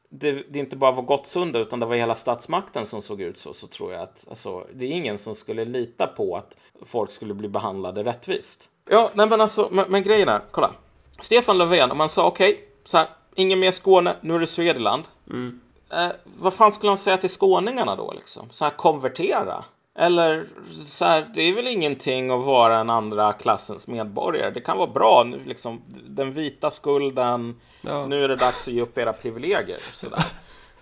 det, 0.10 0.32
det 0.32 0.60
inte 0.60 0.76
bara 0.76 0.92
var 0.92 1.04
Gottsunda 1.04 1.60
utan 1.60 1.80
det 1.80 1.86
var 1.86 1.96
hela 1.96 2.16
statsmakten 2.16 2.86
som 2.86 3.02
såg 3.02 3.22
ut 3.22 3.40
så, 3.40 3.54
så 3.54 3.68
tror 3.68 3.94
jag 3.94 4.02
att 4.02 4.26
alltså, 4.30 4.68
det 4.74 4.86
är 4.86 4.90
ingen 4.90 5.18
som 5.18 5.36
skulle 5.36 5.66
lita 5.66 6.08
på 6.08 6.38
att 6.38 6.58
folk 6.86 7.12
skulle 7.12 7.34
bli 7.34 7.48
behandlade 7.48 8.04
rättvist. 8.04 8.70
Ja, 8.90 9.12
nej 9.14 9.28
men 9.30 9.42
alltså, 9.42 9.68
men, 9.72 9.86
men 9.90 10.04
grejen 10.04 10.30
är, 10.30 10.42
kolla. 10.52 10.72
Stefan 11.20 11.58
Löfven, 11.58 11.92
om 11.92 11.98
man 11.98 12.10
sa 12.10 12.28
okej, 12.28 12.54
okay, 12.54 12.64
så 12.84 12.98
här, 12.98 13.08
ingen 13.36 13.60
mer 13.60 13.72
Skåne, 13.72 14.16
nu 14.22 14.36
är 14.36 14.40
det 14.40 14.48
Svedeland. 14.48 15.04
Mm. 15.30 15.62
Eh, 15.92 16.12
vad 16.24 16.54
fan 16.54 16.72
skulle 16.72 16.90
han 16.90 16.98
säga 16.98 17.18
till 17.18 17.30
skåningarna 17.30 17.96
då 17.96 18.12
liksom? 18.12 18.50
Så 18.50 18.64
här, 18.64 18.72
konvertera? 18.72 19.64
Eller 20.00 20.48
så 20.86 21.06
här, 21.06 21.32
det 21.34 21.42
är 21.42 21.56
väl 21.56 21.68
ingenting 21.68 22.32
att 22.32 22.44
vara 22.44 22.78
en 22.80 22.90
andra 22.90 23.34
klassens 23.34 23.88
medborgare. 23.88 24.52
Det 24.52 24.62
kan 24.62 24.78
vara 24.78 24.92
bra, 24.92 25.24
liksom, 25.24 25.82
den 26.08 26.34
vita 26.34 26.72
skulden, 26.72 27.60
ja. 27.82 28.08
nu 28.08 28.24
är 28.24 28.28
det 28.28 28.36
dags 28.36 28.68
att 28.68 28.74
ge 28.74 28.82
upp 28.82 28.98
era 28.98 29.14
privilegier. 29.14 29.80
Sådär. 29.94 30.24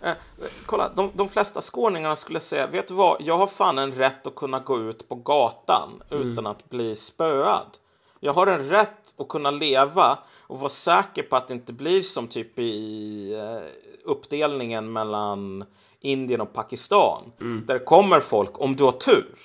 Eh, 0.01 0.13
kolla, 0.65 0.89
de, 0.95 1.11
de 1.13 1.29
flesta 1.29 1.61
skåningarna 1.61 2.15
skulle 2.15 2.39
säga, 2.39 2.67
vet 2.67 2.87
du 2.87 2.93
vad, 2.93 3.17
jag 3.19 3.37
har 3.37 3.47
fan 3.47 3.77
en 3.77 3.91
rätt 3.91 4.27
att 4.27 4.35
kunna 4.35 4.59
gå 4.59 4.79
ut 4.79 5.09
på 5.09 5.15
gatan 5.15 6.03
mm. 6.11 6.31
utan 6.31 6.47
att 6.47 6.69
bli 6.69 6.95
spöad. 6.95 7.77
Jag 8.19 8.33
har 8.33 8.47
en 8.47 8.69
rätt 8.69 9.15
att 9.17 9.27
kunna 9.27 9.51
leva 9.51 10.17
och 10.39 10.59
vara 10.59 10.69
säker 10.69 11.23
på 11.23 11.35
att 11.35 11.47
det 11.47 11.53
inte 11.53 11.73
blir 11.73 12.01
som 12.01 12.27
typ 12.27 12.59
i 12.59 13.33
eh, 13.33 13.67
uppdelningen 14.03 14.93
mellan 14.93 15.65
Indien 16.05 16.41
och 16.41 16.53
Pakistan. 16.53 17.31
Mm. 17.41 17.63
Där 17.67 17.79
kommer 17.79 18.19
folk, 18.19 18.61
om 18.61 18.75
du 18.75 18.83
har 18.83 18.91
tur, 18.91 19.35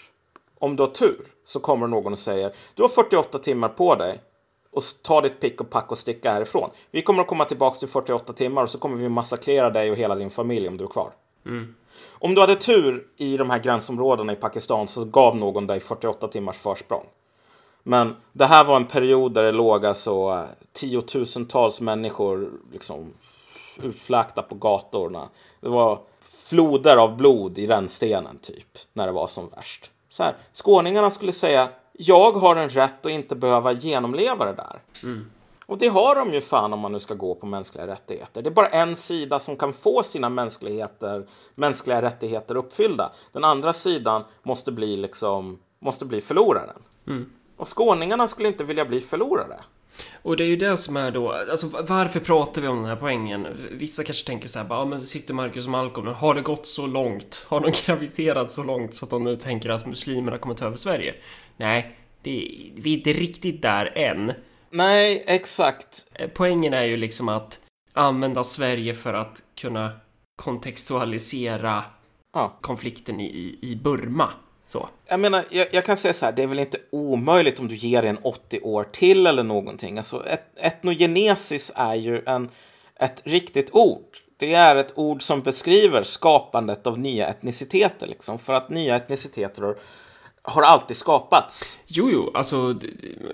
om 0.58 0.76
du 0.76 0.82
har 0.82 0.90
tur, 0.90 1.26
så 1.44 1.60
kommer 1.60 1.86
någon 1.86 2.12
och 2.12 2.18
säger 2.18 2.52
du 2.74 2.82
har 2.82 2.88
48 2.88 3.38
timmar 3.38 3.68
på 3.68 3.94
dig 3.94 4.20
och 4.72 4.82
ta 5.02 5.20
ditt 5.20 5.40
pick 5.40 5.60
och 5.60 5.70
pack 5.70 5.90
och 5.90 5.98
sticka 5.98 6.32
härifrån. 6.32 6.70
Vi 6.90 7.02
kommer 7.02 7.22
att 7.22 7.28
komma 7.28 7.44
tillbaka 7.44 7.78
till 7.78 7.88
48 7.88 8.32
timmar 8.32 8.62
och 8.62 8.70
så 8.70 8.78
kommer 8.78 8.96
vi 8.96 9.08
massakrera 9.08 9.70
dig 9.70 9.90
och 9.90 9.96
hela 9.96 10.14
din 10.14 10.30
familj 10.30 10.68
om 10.68 10.76
du 10.76 10.84
är 10.84 10.88
kvar. 10.88 11.10
Mm. 11.46 11.74
Om 12.08 12.34
du 12.34 12.40
hade 12.40 12.56
tur 12.56 13.06
i 13.16 13.36
de 13.36 13.50
här 13.50 13.58
gränsområdena 13.58 14.32
i 14.32 14.36
Pakistan 14.36 14.88
så 14.88 15.04
gav 15.04 15.36
någon 15.36 15.66
dig 15.66 15.80
48 15.80 16.28
timmars 16.28 16.56
försprång. 16.56 17.06
Men 17.82 18.16
det 18.32 18.46
här 18.46 18.64
var 18.64 18.76
en 18.76 18.86
period 18.86 19.32
där 19.32 19.42
det 19.42 19.52
låg 19.52 19.86
alltså 19.86 20.46
tiotusentals 20.72 21.80
människor 21.80 22.50
liksom 22.72 23.12
utfläkta 23.82 24.42
på 24.42 24.54
gatorna. 24.54 25.28
Det 25.60 25.68
var 25.68 25.98
floder 26.50 26.96
av 26.96 27.16
blod 27.16 27.58
i 27.58 27.66
rännstenen 27.66 28.38
typ, 28.38 28.78
när 28.92 29.06
det 29.06 29.12
var 29.12 29.26
som 29.26 29.48
värst. 29.48 29.90
Så 30.08 30.22
här, 30.22 30.34
skåningarna 30.52 31.10
skulle 31.10 31.32
säga, 31.32 31.68
jag 31.92 32.32
har 32.32 32.56
en 32.56 32.68
rätt 32.68 33.06
att 33.06 33.12
inte 33.12 33.34
behöva 33.36 33.72
genomleva 33.72 34.44
det 34.44 34.52
där. 34.52 34.82
Mm. 35.02 35.30
Och 35.66 35.78
det 35.78 35.88
har 35.88 36.14
de 36.16 36.34
ju 36.34 36.40
fan 36.40 36.72
om 36.72 36.80
man 36.80 36.92
nu 36.92 37.00
ska 37.00 37.14
gå 37.14 37.34
på 37.34 37.46
mänskliga 37.46 37.86
rättigheter. 37.86 38.42
Det 38.42 38.48
är 38.48 38.54
bara 38.54 38.66
en 38.66 38.96
sida 38.96 39.40
som 39.40 39.56
kan 39.56 39.72
få 39.72 40.02
sina 40.02 40.28
mänskligheter, 40.28 41.26
mänskliga 41.54 42.02
rättigheter 42.02 42.56
uppfyllda. 42.56 43.12
Den 43.32 43.44
andra 43.44 43.72
sidan 43.72 44.24
måste 44.42 44.72
bli 44.72 44.96
liksom, 44.96 45.58
måste 45.78 46.04
bli 46.04 46.20
förloraren. 46.20 46.82
Mm. 47.06 47.32
Och 47.56 47.76
skåningarna 47.76 48.28
skulle 48.28 48.48
inte 48.48 48.64
vilja 48.64 48.84
bli 48.84 49.00
förlorare. 49.00 49.60
Och 50.22 50.36
det 50.36 50.44
är 50.44 50.48
ju 50.48 50.56
det 50.56 50.76
som 50.76 50.96
är 50.96 51.10
då, 51.10 51.32
alltså 51.32 51.66
varför 51.66 52.20
pratar 52.20 52.62
vi 52.62 52.68
om 52.68 52.76
den 52.76 52.86
här 52.86 52.96
poängen? 52.96 53.46
Vissa 53.70 54.04
kanske 54.04 54.26
tänker 54.26 54.48
så 54.48 54.58
här, 54.58 54.66
bara, 54.66 54.78
ja 54.78 54.84
men 54.84 55.00
sitter 55.00 55.34
Marcus 55.34 55.64
och 55.64 55.70
Malcolm, 55.70 56.06
har 56.06 56.34
det 56.34 56.40
gått 56.40 56.66
så 56.66 56.86
långt? 56.86 57.46
Har 57.48 57.60
de 57.60 57.72
graviterat 57.86 58.50
så 58.50 58.62
långt 58.62 58.94
så 58.94 59.04
att 59.04 59.10
de 59.10 59.24
nu 59.24 59.36
tänker 59.36 59.70
att 59.70 59.86
muslimerna 59.86 60.38
kommer 60.38 60.54
ta 60.54 60.66
över 60.66 60.76
Sverige? 60.76 61.14
Nej, 61.56 61.96
det, 62.22 62.30
vi 62.74 62.92
är 62.92 62.96
inte 62.96 63.12
riktigt 63.12 63.62
där 63.62 63.92
än. 63.98 64.32
Nej, 64.70 65.24
exakt. 65.26 66.06
Eh, 66.14 66.30
poängen 66.34 66.74
är 66.74 66.84
ju 66.84 66.96
liksom 66.96 67.28
att 67.28 67.60
använda 67.92 68.44
Sverige 68.44 68.94
för 68.94 69.14
att 69.14 69.42
kunna 69.60 69.90
kontextualisera 70.36 71.84
ja. 72.32 72.58
konflikten 72.60 73.20
i, 73.20 73.58
i 73.62 73.76
Burma. 73.76 74.30
Så. 74.70 74.88
Jag 75.06 75.20
menar, 75.20 75.44
jag, 75.50 75.66
jag, 75.70 75.84
kan 75.84 75.96
säga 75.96 76.14
så 76.14 76.24
här, 76.26 76.32
det 76.32 76.42
är 76.42 76.46
väl 76.46 76.58
inte 76.58 76.78
omöjligt 76.90 77.60
om 77.60 77.68
du 77.68 77.74
ger 77.74 78.02
en 78.02 78.18
80 78.22 78.60
år 78.60 78.84
till 78.92 79.26
eller 79.26 79.42
någonting. 79.42 79.98
Alltså, 79.98 80.26
et, 80.26 80.44
etnogenesis 80.56 81.72
är 81.74 81.94
ju 81.94 82.22
en, 82.26 82.48
ett 82.96 83.22
riktigt 83.24 83.74
ord. 83.74 84.04
Det 84.36 84.54
är 84.54 84.76
ett 84.76 84.92
ord 84.94 85.22
som 85.22 85.42
beskriver 85.42 86.02
skapandet 86.02 86.86
av 86.86 86.98
nya 86.98 87.26
etniciteter. 87.26 88.06
Liksom, 88.06 88.38
för 88.38 88.52
att 88.52 88.68
nya 88.68 88.96
etniciteter 88.96 89.62
har, 89.62 89.76
har 90.42 90.62
alltid 90.62 90.96
skapats. 90.96 91.78
Jo, 91.86 92.10
jo, 92.10 92.30
alltså, 92.34 92.74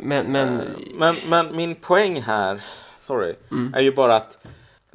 men... 0.01 0.33
Men, 0.33 0.61
eh, 0.61 0.67
men, 0.95 1.17
men 1.29 1.57
min 1.57 1.75
poäng 1.75 2.23
här, 2.23 2.65
sorry, 2.99 3.35
mm. 3.51 3.75
är 3.75 3.81
ju 3.81 3.93
bara 3.93 4.17
att 4.17 4.39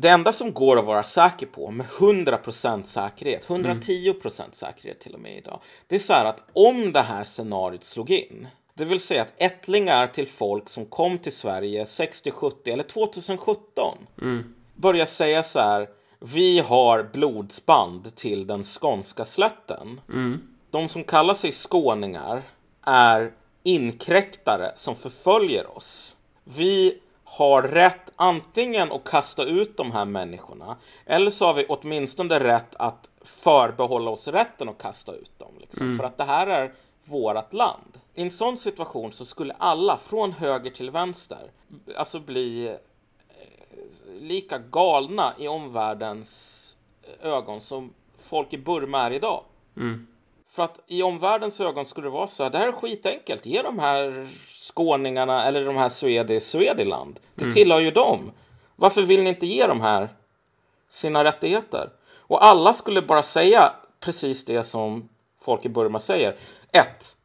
det 0.02 0.10
enda 0.10 0.34
som 0.34 0.54
går 0.54 0.80
att 0.80 0.86
vara 0.86 1.04
säker 1.04 1.46
på 1.46 1.72
med 1.72 1.86
100% 1.86 2.84
säkerhet, 2.84 3.48
110% 3.48 4.44
säkerhet 4.52 5.00
till 5.00 5.14
och 5.14 5.20
med 5.20 5.38
idag, 5.38 5.62
det 5.88 5.96
är 5.96 6.00
så 6.00 6.14
här 6.14 6.26
att 6.26 6.44
om 6.54 6.92
det 6.92 7.02
här 7.02 7.24
scenariot 7.24 7.84
slog 7.84 8.12
in, 8.12 8.48
det 8.74 8.86
vill 8.86 9.00
säga 9.00 9.22
att 9.22 9.34
ättlingar 9.38 10.08
till 10.08 10.28
folk 10.28 10.70
som 10.70 10.86
kom 10.86 11.18
till 11.18 11.36
Sverige 11.36 11.86
60, 11.86 12.32
70 12.32 12.72
eller 12.72 12.84
2017 12.84 13.98
mm. 14.22 14.54
börjar 14.76 15.06
säga 15.06 15.44
så 15.44 15.60
här, 15.60 15.90
vi 16.20 16.60
har 16.60 17.04
blodsband 17.14 18.16
till 18.16 18.48
den 18.48 18.64
skånska 18.64 19.26
slätten. 19.26 20.02
Mm. 20.10 20.42
De 20.70 20.90
som 20.90 21.04
kallar 21.04 21.34
sig 21.34 21.52
skåningar 21.52 22.44
är 22.82 23.32
inkräktare 23.64 24.72
som 24.76 24.96
förföljer 24.96 25.78
oss. 25.78 26.16
Vi 26.44 27.00
har 27.32 27.64
rätt 27.64 28.12
antingen 28.16 28.92
att 28.92 29.04
kasta 29.04 29.44
ut 29.44 29.78
de 29.78 29.92
här 29.92 30.06
människorna 30.06 30.78
eller 31.06 31.32
så 31.32 31.46
har 31.46 31.54
vi 31.54 31.66
åtminstone 31.70 32.40
rätt 32.40 32.76
att 32.76 33.12
förbehålla 33.22 34.12
oss 34.12 34.28
rätten 34.28 34.70
att 34.70 34.78
kasta 34.78 35.14
ut 35.14 35.40
dem. 35.40 35.52
Liksom, 35.60 35.86
mm. 35.86 35.98
För 35.98 36.06
att 36.06 36.18
det 36.18 36.24
här 36.24 36.48
är 36.48 36.74
vårt 37.06 37.54
land. 37.54 38.00
I 38.14 38.22
en 38.22 38.32
sån 38.32 38.58
situation 38.58 39.12
så 39.12 39.26
skulle 39.26 39.54
alla 39.58 39.98
från 39.98 40.32
höger 40.32 40.72
till 40.72 40.92
vänster 40.92 41.52
alltså 41.96 42.20
bli 42.20 42.68
eh, 42.68 42.76
lika 44.20 44.58
galna 44.58 45.34
i 45.38 45.48
omvärldens 45.48 46.78
ögon 47.22 47.62
som 47.62 47.94
folk 48.18 48.54
i 48.54 48.58
Burma 48.58 49.00
är 49.00 49.12
idag. 49.12 49.44
Mm. 49.78 50.08
För 50.52 50.64
att 50.64 50.80
i 50.88 51.04
omvärldens 51.04 51.62
ögon 51.62 51.86
skulle 51.86 52.08
det 52.08 52.12
vara 52.12 52.28
så 52.28 52.44
här, 52.44 52.50
det 52.50 52.58
här 52.58 52.68
är 52.68 52.72
skitenkelt. 52.72 53.46
Ge 53.46 53.62
de 53.62 53.80
här 53.80 54.28
skåningarna 54.48 55.46
eller 55.46 55.66
de 55.66 55.76
här 55.76 55.90
Swedi 55.90 56.40
Swediland. 56.40 57.20
Det 57.36 57.44
mm. 57.44 57.54
tillhör 57.54 57.80
ju 57.80 57.92
dem. 57.92 58.32
Varför 58.76 59.02
vill 59.02 59.24
ni 59.24 59.30
inte 59.30 59.48
ge 59.48 59.68
de 59.68 59.82
här 59.82 60.10
sina 60.90 61.24
rättigheter? 61.24 61.90
Och 62.18 62.46
alla 62.46 62.74
skulle 62.74 63.02
bara 63.02 63.24
säga 63.24 63.74
precis 64.00 64.46
det 64.46 64.64
som 64.64 65.10
folk 65.42 65.66
i 65.66 65.70
Burma 65.70 66.00
säger. 66.00 66.36
Ett, 66.72 67.18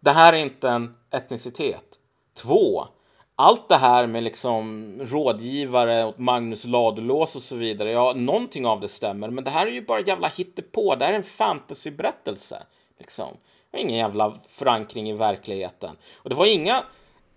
det 0.00 0.10
här 0.10 0.32
är 0.32 0.36
inte 0.36 0.68
en 0.68 0.94
etnicitet. 1.10 1.98
Två, 2.34 2.88
allt 3.36 3.68
det 3.68 3.76
här 3.76 4.06
med 4.06 4.22
liksom 4.22 4.92
rådgivare 5.02 6.06
åt 6.06 6.18
Magnus 6.18 6.64
Ladulås 6.64 7.36
och 7.36 7.42
så 7.42 7.56
vidare. 7.56 7.90
Ja, 7.90 8.12
någonting 8.16 8.66
av 8.66 8.80
det 8.80 8.88
stämmer, 8.88 9.30
men 9.30 9.44
det 9.44 9.50
här 9.50 9.66
är 9.66 9.70
ju 9.70 9.86
bara 9.86 10.00
jävla 10.00 10.28
hittepå. 10.28 10.94
Det 10.94 11.04
här 11.04 11.12
är 11.12 11.16
en 11.16 11.24
fantasyberättelse. 11.24 12.62
Liksom. 12.98 13.28
Det 13.70 13.76
har 13.78 13.82
ingen 13.82 13.96
jävla 13.96 14.34
förankring 14.48 15.10
i 15.10 15.12
verkligheten. 15.12 15.96
Och 16.16 16.30
det 16.30 16.36
var 16.36 16.46
inga 16.46 16.82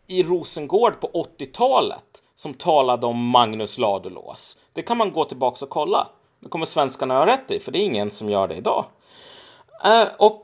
i 0.07 0.23
Rosengård 0.23 0.99
på 0.99 1.25
80-talet 1.39 2.23
som 2.35 2.53
talade 2.53 3.05
om 3.05 3.29
Magnus 3.29 3.77
Ladulås. 3.77 4.59
Det 4.73 4.81
kan 4.81 4.97
man 4.97 5.11
gå 5.11 5.25
tillbaka 5.25 5.65
och 5.65 5.71
kolla. 5.71 6.07
Det 6.39 6.49
kommer 6.49 6.65
svenskarna 6.65 7.17
ha 7.17 7.25
rätt 7.25 7.51
i, 7.51 7.59
för 7.59 7.71
det 7.71 7.79
är 7.79 7.83
ingen 7.83 8.11
som 8.11 8.29
gör 8.29 8.47
det 8.47 8.55
idag. 8.55 8.85
Eh, 9.85 10.07
och 10.19 10.43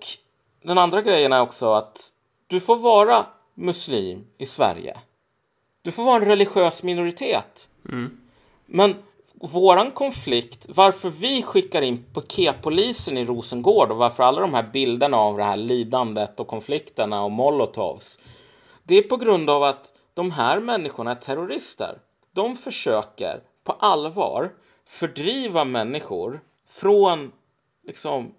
den 0.64 0.78
andra 0.78 1.02
grejen 1.02 1.34
är 1.34 1.42
också 1.42 1.74
att 1.74 2.10
du 2.48 2.60
får 2.60 2.76
vara 2.76 3.26
muslim 3.56 4.28
i 4.38 4.46
Sverige 4.46 4.98
du 5.84 5.92
får 5.92 6.04
vara 6.04 6.16
en 6.16 6.26
religiös 6.26 6.84
minoritet. 6.84 7.70
Mm. 7.90 8.18
Men 8.66 8.96
våran 9.34 9.92
konflikt, 9.92 10.66
varför 10.70 11.10
vi 11.10 11.42
skickar 11.44 11.82
in 11.82 12.04
piketpolisen 12.14 13.18
i 13.18 13.26
Rosengård 13.26 13.92
och 13.92 13.98
varför 13.98 14.24
alla 14.24 14.42
de 14.42 14.54
här 14.54 14.70
bilderna 14.74 15.18
av 15.18 15.38
det 15.38 15.44
här 15.44 15.58
lidandet 15.58 16.40
och 16.40 16.48
konflikterna 16.48 17.24
och 17.24 17.32
molotovs. 17.32 18.20
Det 18.84 18.98
är 18.98 19.04
på 19.04 19.18
grund 19.18 19.50
av 19.50 19.64
att 19.64 19.94
de 20.14 20.32
här 20.32 20.60
människorna 20.60 21.12
är 21.12 21.16
terrorister. 21.16 21.98
De 22.34 22.56
försöker 22.56 23.42
på 23.64 23.72
allvar 23.72 24.52
fördriva 24.86 25.66
människor 25.66 26.42
från 26.70 27.32
liksom 27.88 28.32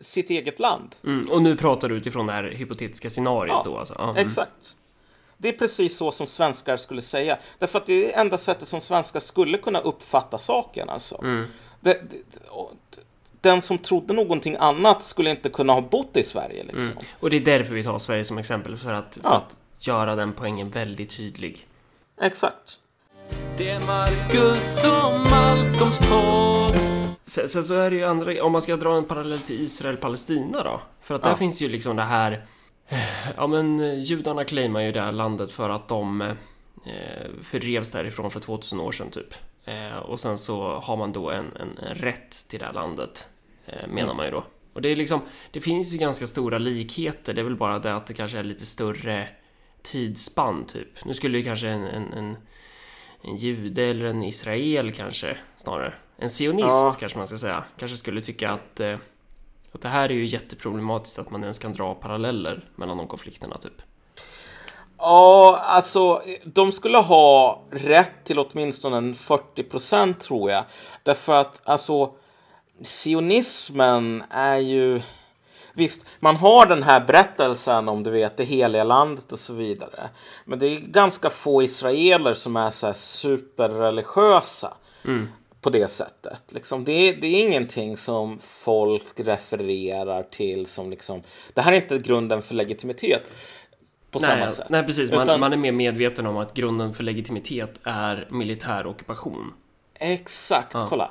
sitt 0.00 0.30
eget 0.30 0.58
land. 0.58 0.94
Mm, 1.04 1.30
och 1.30 1.42
nu 1.42 1.56
pratar 1.56 1.88
du 1.88 1.96
utifrån 1.96 2.26
det 2.26 2.32
här 2.32 2.44
hypotetiska 2.44 3.10
scenariot 3.10 3.56
Ja, 3.64 3.70
då 3.70 3.78
alltså? 3.78 3.94
Mm. 3.94 4.16
Exakt. 4.16 4.76
Det 5.40 5.48
är 5.48 5.52
precis 5.52 5.96
så 5.96 6.12
som 6.12 6.26
svenskar 6.26 6.76
skulle 6.76 7.02
säga. 7.02 7.38
Därför 7.58 7.78
att 7.78 7.86
det 7.86 7.92
är 7.92 8.06
det 8.06 8.12
enda 8.12 8.38
sättet 8.38 8.68
som 8.68 8.80
svenskar 8.80 9.20
skulle 9.20 9.58
kunna 9.58 9.78
uppfatta 9.80 10.38
saken. 10.38 10.88
Alltså. 10.88 11.20
Mm. 11.22 11.46
Det, 11.80 11.92
det, 12.10 12.48
och 12.48 12.72
den 13.40 13.62
som 13.62 13.78
trodde 13.78 14.12
någonting 14.14 14.56
annat 14.60 15.02
skulle 15.02 15.30
inte 15.30 15.48
kunna 15.48 15.72
ha 15.72 15.80
bott 15.80 16.16
i 16.16 16.22
Sverige. 16.22 16.62
Liksom. 16.64 16.90
Och 17.20 17.30
det 17.30 17.36
är 17.36 17.40
därför 17.40 17.74
vi 17.74 17.82
tar 17.82 17.98
Sverige 17.98 18.24
som 18.24 18.38
exempel, 18.38 18.76
för 18.76 18.92
att, 18.92 19.18
för 19.22 19.30
Ja. 19.30 19.36
att 19.36 19.56
göra 19.86 20.16
den 20.16 20.32
poängen 20.32 20.70
väldigt 20.70 21.16
tydlig. 21.16 21.66
Exakt. 22.20 22.78
Det 23.56 23.70
är 23.70 23.80
Marcus 23.80 24.84
och 24.84 25.30
Malcolms 25.30 25.98
podd. 25.98 26.78
Sen, 27.22 27.48
sen 27.48 27.64
så 27.64 27.74
är 27.74 27.90
det 27.90 27.96
ju 27.96 28.04
andra, 28.04 28.44
om 28.44 28.52
man 28.52 28.62
ska 28.62 28.76
dra 28.76 28.96
en 28.96 29.04
parallell 29.04 29.42
till 29.42 29.60
Israel-Palestina 29.60 30.62
då. 30.62 30.80
För 31.00 31.14
att 31.14 31.22
där 31.22 31.30
Ja. 31.30 31.36
finns 31.36 31.62
ju 31.62 31.68
liksom 31.68 31.96
det 31.96 32.02
här, 32.02 32.44
ja 33.36 33.46
men 33.46 33.80
eh, 33.80 33.98
judarna 34.00 34.44
claimar 34.44 34.80
ju 34.80 34.92
det 34.92 35.00
här 35.00 35.12
landet 35.12 35.50
för 35.50 35.70
att 35.70 35.88
de 35.88 36.20
eh, 36.20 36.36
fördrevs 37.42 37.90
därifrån 37.90 38.30
för 38.30 38.40
2000 38.40 38.80
år 38.80 38.92
sedan 38.92 39.10
typ. 39.10 39.34
Eh, 39.64 39.96
och 39.96 40.20
sen 40.20 40.38
så 40.38 40.78
har 40.78 40.96
man 40.96 41.12
då 41.12 41.30
en, 41.30 41.56
en, 41.56 41.78
en 41.78 41.94
rätt 41.94 42.48
till 42.48 42.58
det 42.58 42.64
här 42.64 42.72
landet, 42.72 43.28
eh, 43.66 43.88
menar 43.88 44.14
man 44.14 44.24
ju 44.26 44.30
då. 44.32 44.44
Och 44.72 44.82
det 44.82 44.88
är 44.88 44.96
liksom, 44.96 45.20
det 45.50 45.60
finns 45.60 45.94
ju 45.94 45.98
ganska 45.98 46.26
stora 46.26 46.58
likheter, 46.58 47.34
det 47.34 47.40
är 47.40 47.44
väl 47.44 47.56
bara 47.56 47.78
det 47.78 47.94
att 47.94 48.06
det 48.06 48.14
kanske 48.14 48.38
är 48.38 48.42
lite 48.42 48.66
större 48.66 49.28
tidsspann 49.82 50.64
typ. 50.66 51.04
Nu 51.04 51.14
skulle 51.14 51.38
ju 51.38 51.44
kanske 51.44 51.68
en, 51.68 51.84
en, 51.84 52.12
en, 52.12 52.36
en 53.22 53.36
jude 53.36 53.82
eller 53.82 54.04
en 54.04 54.22
israel 54.22 54.92
kanske 54.92 55.36
snarare. 55.56 55.94
En 56.18 56.28
sionist 56.28 56.68
Ja. 56.68 56.96
kanske 57.00 57.18
man 57.18 57.26
ska 57.26 57.36
säga. 57.38 57.64
Kanske 57.78 57.96
skulle 57.96 58.20
tycka 58.20 58.50
att, 58.50 58.80
eh, 58.80 58.96
att 59.72 59.80
det 59.80 59.88
här 59.88 60.08
är 60.08 60.14
ju 60.14 60.24
jätteproblematiskt 60.24 61.18
att 61.18 61.30
man 61.30 61.42
ens 61.42 61.58
kan 61.58 61.72
dra 61.72 61.94
paralleller 61.94 62.64
mellan 62.76 62.96
de 62.96 63.06
konflikterna 63.06 63.58
typ. 63.58 63.82
Ja, 64.98 65.58
alltså 65.62 66.22
de 66.44 66.72
skulle 66.72 66.98
ha 66.98 67.62
rätt 67.70 68.24
till 68.24 68.38
åtminstone 68.38 68.96
en 68.96 69.14
40 69.14 69.62
procent 69.62 70.20
tror 70.20 70.50
jag. 70.50 70.64
Därför 71.02 71.32
att 71.32 71.62
alltså 71.64 72.12
sionismen 72.82 74.22
är 74.30 74.56
ju... 74.56 75.02
Visst, 75.74 76.06
man 76.20 76.36
har 76.36 76.66
den 76.66 76.82
här 76.82 77.00
berättelsen 77.00 77.88
om 77.88 78.02
du 78.02 78.10
vet 78.10 78.36
det 78.36 78.44
heliga 78.44 78.84
landet 78.84 79.32
och 79.32 79.38
så 79.38 79.52
vidare. 79.52 80.08
Men 80.44 80.58
det 80.58 80.66
är 80.66 80.80
ganska 80.80 81.30
få 81.30 81.62
israeler 81.62 82.34
som 82.34 82.56
är 82.56 82.70
så 82.70 82.86
här 82.86 82.94
superreligiösa 82.94 84.72
på 85.70 85.72
det 85.78 85.88
sättet. 85.88 86.42
Liksom, 86.48 86.84
det, 86.84 86.92
är, 86.92 87.16
det 87.16 87.26
är 87.26 87.46
ingenting 87.46 87.96
som 87.96 88.38
folk 88.42 89.04
refererar 89.16 90.22
till 90.22 90.66
som 90.66 90.90
liksom... 90.90 91.22
Det 91.54 91.60
här 91.60 91.72
är 91.72 91.76
inte 91.76 91.98
grunden 91.98 92.42
för 92.42 92.54
legitimitet 92.54 93.22
på 94.10 94.18
samma 94.18 94.34
Nej, 94.34 94.50
sätt. 94.50 94.66
nej 94.70 94.86
precis, 94.86 95.12
man, 95.12 95.22
Utan- 95.22 95.40
man 95.40 95.52
är 95.52 95.56
mer 95.56 95.72
medveten 95.72 96.26
om 96.26 96.36
att 96.36 96.54
grunden 96.54 96.94
för 96.94 97.04
legitimitet 97.04 97.80
är 97.82 98.28
militär 98.30 98.86
ockupation. 98.86 99.52
Exakt, 99.94 100.72
kolla. 100.88 101.10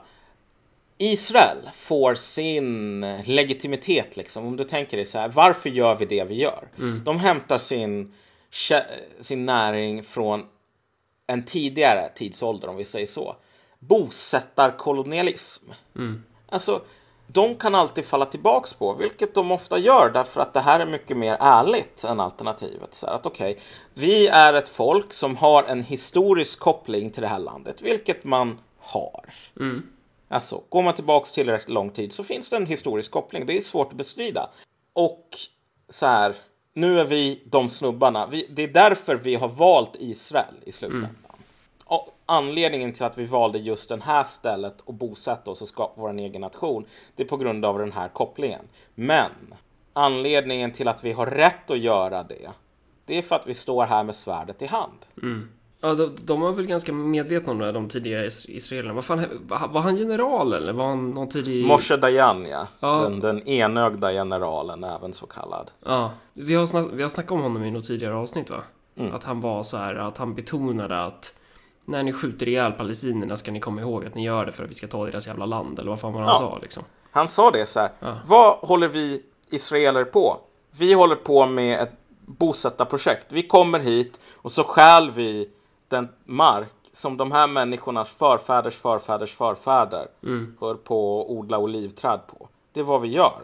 Israel 0.97 1.57
får 1.75 2.15
sin 2.15 3.01
legitimitet 3.25 4.17
liksom. 4.17 4.45
Om 4.45 4.57
du 4.57 4.63
tänker 4.63 4.97
dig 4.97 5.05
så 5.05 5.17
här, 5.19 5.29
varför 5.29 5.69
gör 5.69 5.95
vi 5.95 6.05
det 6.05 6.23
vi 6.23 6.35
gör? 6.35 6.67
De 7.05 7.19
hämtar 7.19 7.57
sin, 7.57 8.13
sin 9.19 9.45
näring 9.45 10.03
från 10.03 10.45
en 11.27 11.43
tidigare 11.43 12.09
tidsålder, 12.15 12.67
om 12.67 12.75
vi 12.75 12.85
säger 12.85 13.07
så. 13.07 13.35
Bosättarkolonialism. 13.79 15.71
Alltså, 16.49 16.81
de 17.27 17.55
kan 17.55 17.75
alltid 17.75 18.05
falla 18.05 18.25
tillbaks 18.25 18.73
på, 18.73 18.93
vilket 18.93 19.33
de 19.33 19.51
ofta 19.51 19.79
gör 19.79 20.09
därför 20.09 20.41
att 20.41 20.53
det 20.53 20.59
här 20.59 20.79
är 20.79 20.85
mycket 20.85 21.17
mer 21.17 21.37
ärligt 21.39 22.03
än 22.03 22.19
alternativet. 22.19 22.95
Så 22.95 23.07
att 23.07 23.25
okej, 23.25 23.59
vi 23.93 24.27
är 24.27 24.53
ett 24.53 24.69
folk 24.69 25.13
som 25.13 25.35
har 25.35 25.63
en 25.63 25.83
historisk 25.83 26.59
koppling 26.59 27.11
till 27.11 27.21
det 27.21 27.27
här 27.27 27.39
landet, 27.39 27.81
vilket 27.81 28.23
man 28.23 28.59
har. 28.79 29.33
Alltså, 30.29 30.63
går 30.69 30.83
man 30.83 30.93
tillbaks 30.93 31.31
tillräckligt 31.31 31.69
lång 31.69 31.89
tid 31.89 32.13
så 32.13 32.23
finns 32.23 32.49
det 32.49 32.55
en 32.55 32.65
historisk 32.65 33.11
koppling. 33.11 33.45
Det 33.45 33.57
är 33.57 33.61
svårt 33.61 33.91
att 33.91 33.97
bestrida. 33.97 34.49
Och 34.93 35.29
så 35.89 36.05
här, 36.05 36.35
nu 36.73 36.99
är 36.99 37.05
vi 37.05 37.43
de 37.45 37.69
snubbarna. 37.69 38.27
Vi, 38.27 38.47
det 38.49 38.63
är 38.63 38.67
därför 38.67 39.15
vi 39.15 39.35
har 39.35 39.47
valt 39.47 39.95
Israel 39.99 40.55
i 40.65 40.71
slutändan. 40.71 41.15
Och 41.85 42.16
anledningen 42.29 42.93
till 42.93 43.05
att 43.05 43.17
vi 43.17 43.25
valde 43.25 43.57
just 43.59 43.89
det 43.89 44.01
här 44.03 44.23
stället 44.23 44.81
och 44.81 44.93
bosätta 44.93 45.51
oss 45.51 45.61
och 45.61 45.67
skapa 45.67 46.01
vår 46.01 46.19
egen 46.19 46.41
nation, 46.41 46.85
det 47.15 47.23
är 47.23 47.27
på 47.27 47.37
grund 47.37 47.65
av 47.65 47.79
den 47.79 47.91
här 47.91 48.09
kopplingen. 48.09 48.61
Men 48.95 49.31
anledningen 49.93 50.71
till 50.71 50.87
att 50.87 51.03
vi 51.03 51.11
har 51.11 51.25
rätt 51.25 51.71
att 51.71 51.79
göra 51.79 52.23
det, 52.23 52.49
det 53.05 53.17
är 53.17 53.21
för 53.21 53.35
att 53.35 53.47
vi 53.47 53.53
står 53.53 53.85
här 53.85 54.03
med 54.03 54.15
svärdet 54.15 54.61
i 54.61 54.65
hand. 54.65 55.05
Ja, 55.81 55.93
de, 55.93 56.15
de 56.25 56.41
var 56.41 56.51
väl 56.51 56.65
ganska 56.65 56.93
medvetna 56.93 57.51
om 57.51 57.59
det, 57.59 57.71
de 57.71 57.89
tidiga 57.89 58.25
is- 58.25 58.49
israelerna. 58.49 58.93
Vad 58.93 59.05
fan, 59.05 59.25
var 59.47 59.67
var 59.67 59.81
han 59.81 59.97
general 59.97 60.53
eller? 60.53 60.73
Var 60.73 60.85
han 60.85 61.11
någon 61.11 61.29
tidig... 61.29 61.65
Moshe 61.65 61.97
Dayan, 61.97 62.45
ja. 62.45 62.67
Ja. 62.79 62.99
Den, 63.01 63.19
den 63.19 63.47
enögda 63.47 64.11
generalen, 64.11 64.83
även 64.83 65.13
så 65.13 65.25
kallad. 65.25 65.71
Ja, 65.85 66.11
vi 66.33 66.55
har, 66.55 66.65
snack, 66.65 66.87
vi 66.93 67.01
har 67.01 67.09
snackat 67.09 67.31
om 67.31 67.41
honom 67.41 67.63
i 67.63 67.71
något 67.71 67.83
tidigare 67.87 68.15
avsnitt 68.15 68.49
va? 68.49 68.63
Mm. 68.95 69.15
Att 69.15 69.23
han 69.23 69.41
var 69.41 69.63
så 69.63 69.77
här, 69.77 69.95
att 69.95 70.17
han 70.17 70.35
betonade 70.35 71.03
att 71.03 71.33
när 71.87 72.03
ni 72.03 72.13
skjuter 72.13 72.47
ihjäl 72.47 72.71
palestinierna 72.71 73.37
ska 73.37 73.51
ni 73.51 73.59
komma 73.59 73.81
ihåg 73.81 74.05
att 74.05 74.15
ni 74.15 74.23
gör 74.23 74.45
det 74.45 74.51
för 74.51 74.63
att 74.63 74.69
vi 74.69 74.73
ska 74.75 74.87
ta 74.87 75.05
deras 75.05 75.27
jävla 75.27 75.45
land, 75.45 75.79
eller 75.79 75.89
vad 75.89 75.99
fan 75.99 76.13
var 76.13 76.21
han 76.21 76.29
Ja. 76.29 76.35
sa 76.37 76.59
liksom? 76.61 76.83
Han 77.11 77.27
sa 77.27 77.51
det 77.51 77.65
så 77.69 77.79
här. 77.79 77.89
Ja. 77.99 78.17
Vad 78.25 78.53
håller 78.57 78.87
vi 78.87 79.23
israeler 79.49 80.03
på? 80.05 80.37
Vi 80.71 80.93
håller 80.93 81.15
på 81.15 81.45
med 81.45 81.81
ett 81.81 81.91
bosättarprojekt. 82.25 83.25
Vi 83.29 83.43
kommer 83.47 83.79
hit 83.79 84.19
och 84.35 84.51
så 84.51 84.63
stjäl 84.63 85.11
vi 85.11 85.49
den 85.87 86.07
mark 86.25 86.67
som 86.91 87.17
de 87.17 87.31
här 87.31 87.47
människornas 87.47 88.09
förfäders 88.09 88.75
förfäders 88.75 89.33
förfäder 89.35 90.07
höll 90.59 90.77
på 90.77 91.21
att 91.21 91.27
odla 91.29 91.57
olivträd 91.57 92.19
på. 92.27 92.49
Det 92.73 92.79
är 92.79 92.83
vad 92.83 93.01
vi 93.01 93.07
gör. 93.07 93.41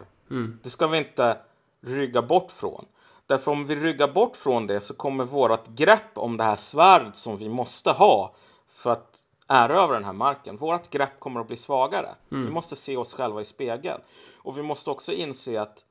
Det 0.63 0.69
ska 0.69 0.87
vi 0.87 0.97
inte 0.97 1.37
rygga 1.85 2.21
bort 2.21 2.51
från. 2.51 2.85
Därför 3.25 3.51
om 3.51 3.65
vi 3.65 3.75
ryggar 3.75 4.07
bort 4.07 4.35
från 4.35 4.67
det 4.67 4.81
så 4.81 4.93
kommer 4.93 5.25
vårt 5.25 5.67
grepp 5.67 6.17
om 6.17 6.37
det 6.37 6.43
här 6.43 6.55
svärdet 6.55 7.15
som 7.15 7.37
vi 7.37 7.49
måste 7.49 7.91
ha 7.91 8.35
för 8.67 8.89
att 8.89 9.19
erövra 9.47 9.93
den 9.93 10.05
här 10.05 10.13
marken. 10.13 10.57
Vårt 10.57 10.89
grepp 10.89 11.19
kommer 11.19 11.39
att 11.41 11.47
bli 11.47 11.57
svagare. 11.57 12.09
Vi 12.29 12.51
måste 12.51 12.75
se 12.75 12.97
oss 12.97 13.13
själva 13.13 13.41
i 13.41 13.45
spegeln. 13.45 14.01
Och 14.35 14.57
vi 14.57 14.61
måste 14.61 14.89
också 14.89 15.11
inse 15.11 15.61
att 15.61 15.85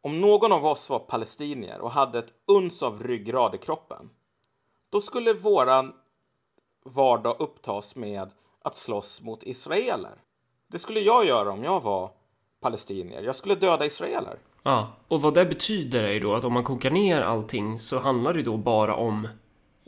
om 0.00 0.20
någon 0.20 0.52
av 0.52 0.66
oss 0.66 0.90
var 0.90 0.98
palestinier 0.98 1.80
och 1.80 1.90
hade 1.90 2.18
ett 2.18 2.32
uns 2.46 2.82
av 2.82 3.02
ryggrad 3.02 3.54
i 3.54 3.58
kroppen, 3.58 4.10
då 4.90 5.00
skulle 5.00 5.32
våran 5.32 5.92
vardag 6.84 7.36
upptas 7.38 7.96
med 7.96 8.30
att 8.62 8.76
slåss 8.76 9.22
mot 9.22 9.42
israeler. 9.42 10.22
Det 10.66 10.78
skulle 10.78 11.00
jag 11.00 11.26
göra 11.26 11.52
om 11.52 11.64
jag 11.64 11.80
var 11.80 12.10
palestinier. 12.60 13.22
Jag 13.22 13.36
skulle 13.36 13.54
döda 13.54 13.86
israeler. 13.86 14.38
Ja, 14.66 14.92
och 15.08 15.22
vad 15.22 15.34
det 15.34 15.44
betyder 15.46 16.04
är 16.04 16.12
ju 16.12 16.20
då 16.20 16.34
att 16.34 16.44
om 16.44 16.52
man 16.52 16.64
kokar 16.64 16.90
ner 16.90 17.22
allting 17.22 17.78
så 17.78 17.98
handlar 17.98 18.34
det 18.34 18.42
då 18.42 18.56
bara 18.56 18.94
om 18.94 19.28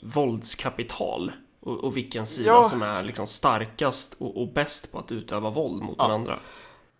våldskapital. 0.02 1.32
Och, 1.60 1.84
och 1.84 1.96
vilken 1.96 2.26
sida 2.26 2.48
Ja. 2.48 2.64
som 2.64 2.82
är 2.82 3.02
liksom 3.02 3.26
starkast 3.26 4.16
och, 4.20 4.40
och 4.42 4.52
bäst 4.52 4.92
på 4.92 4.98
att 4.98 5.12
utöva 5.12 5.50
våld 5.50 5.82
mot 5.82 5.98
den 5.98 6.10
andra. 6.10 6.38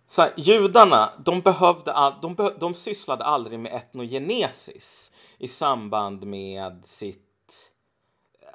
Så 0.07 0.21
här, 0.21 0.33
judarna, 0.37 1.09
de, 1.25 1.41
behövde, 1.41 1.93
all- 1.93 2.21
de, 2.21 2.35
be, 2.35 2.53
de 2.59 2.75
sysslade 2.75 3.23
aldrig 3.23 3.59
med 3.59 3.73
etnogenesis 3.73 5.11
i 5.37 5.47
samband 5.47 6.23
med 6.25 6.81
sitt, 6.85 7.71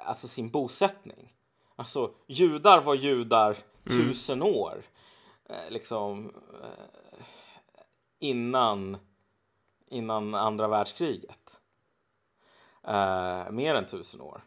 alltså 0.05 0.27
sin 0.27 0.49
bosättning. 0.49 1.33
Alltså, 1.75 2.11
judar 2.27 2.81
var 2.81 2.95
judar 2.95 3.57
tusen 3.89 4.43
år, 4.43 4.81
eh, 5.49 5.55
liksom, 5.71 6.25
eh, 6.63 7.23
innan, 8.19 8.97
innan 9.89 10.35
andra 10.35 10.67
världskriget. 10.67 11.59
Eh, 12.87 13.51
mer 13.51 13.75
än 13.75 13.85
tusen 13.85 14.21
år. 14.21 14.43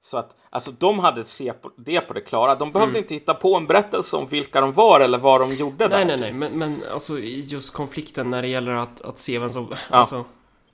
Så 0.00 0.16
att, 0.16 0.36
alltså 0.50 0.70
de 0.78 0.98
hade 0.98 1.24
se 1.24 1.52
på 1.52 1.70
det 1.76 2.00
på 2.00 2.12
det 2.14 2.20
klara. 2.20 2.54
De 2.54 2.72
behövde 2.72 2.98
inte 2.98 3.14
hitta 3.14 3.34
på 3.34 3.56
en 3.56 3.66
berättelse 3.66 4.16
om 4.16 4.26
vilka 4.26 4.60
de 4.60 4.72
var 4.72 5.00
eller 5.00 5.18
vad 5.18 5.40
de 5.40 5.54
gjorde 5.54 5.88
Nej, 5.88 5.98
där. 5.98 6.04
nej, 6.04 6.20
nej, 6.20 6.32
men, 6.32 6.58
men 6.58 6.82
alltså 6.92 7.18
just 7.18 7.72
konflikten 7.72 8.30
när 8.30 8.42
det 8.42 8.48
gäller 8.48 8.72
att, 8.72 9.00
att 9.00 9.18
se 9.18 9.38
vem 9.38 9.48
som... 9.48 9.74
Alltså, 9.90 10.24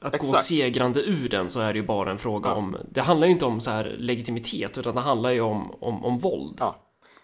att 0.01 0.19
gå 0.19 0.27
Exakt. 0.27 0.45
segrande 0.45 1.01
ur 1.01 1.29
den 1.29 1.51
så 1.51 1.61
är 1.61 1.73
det 1.73 1.79
ju 1.79 1.87
bara 1.87 2.11
en 2.11 2.19
fråga 2.19 2.51
Ja. 2.51 2.55
om... 2.57 2.77
Det 2.91 3.01
handlar 3.01 3.27
ju 3.27 3.33
inte 3.33 3.45
om 3.45 3.61
så 3.61 3.71
här 3.71 3.97
legitimitet, 3.99 4.79
utan 4.79 4.95
det 4.95 5.01
handlar 5.01 5.31
ju 5.31 5.41
om, 5.41 5.75
om, 5.81 6.05
om 6.05 6.19
våld. 6.19 6.57
Ja, 6.61 6.77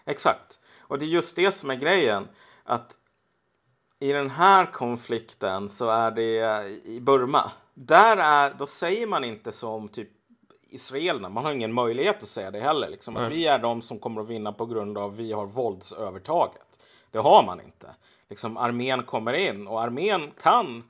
exakt. 0.05 0.59
Och 0.79 0.99
det 0.99 1.05
är 1.05 1.07
just 1.07 1.35
det 1.35 1.51
som 1.51 1.69
är 1.69 1.75
grejen. 1.75 2.27
Att 2.63 2.97
i 4.01 4.11
den 4.11 4.29
här 4.29 4.65
konflikten 4.65 5.69
så 5.69 5.89
är 5.89 6.11
det 6.11 6.67
i 6.85 6.99
Burma 7.01 7.51
där 7.73 8.17
är, 8.17 8.53
då 8.57 8.67
säger 8.67 9.07
man 9.07 9.23
inte 9.23 9.51
som 9.51 9.87
typ 9.87 10.09
israelerna, 10.69 11.29
man 11.29 11.45
har 11.45 11.53
ingen 11.53 11.73
möjlighet 11.73 12.17
att 12.17 12.29
säga 12.29 12.51
det 12.51 12.59
heller. 12.59 12.89
Liksom, 12.89 13.17
att 13.17 13.31
vi 13.31 13.45
är 13.47 13.59
de 13.59 13.81
som 13.81 13.99
kommer 13.99 14.21
att 14.21 14.27
vinna 14.27 14.53
på 14.53 14.65
grund 14.65 14.97
av 14.97 15.15
vi 15.15 15.31
har 15.31 15.45
våldsövertaget. 15.45 16.79
Det 17.11 17.19
har 17.19 17.45
man 17.45 17.61
inte. 17.61 17.87
Liksom, 18.29 18.57
armén 18.57 19.03
kommer 19.03 19.33
in 19.33 19.67
och 19.67 19.81
armén 19.81 20.31
kan 20.41 20.83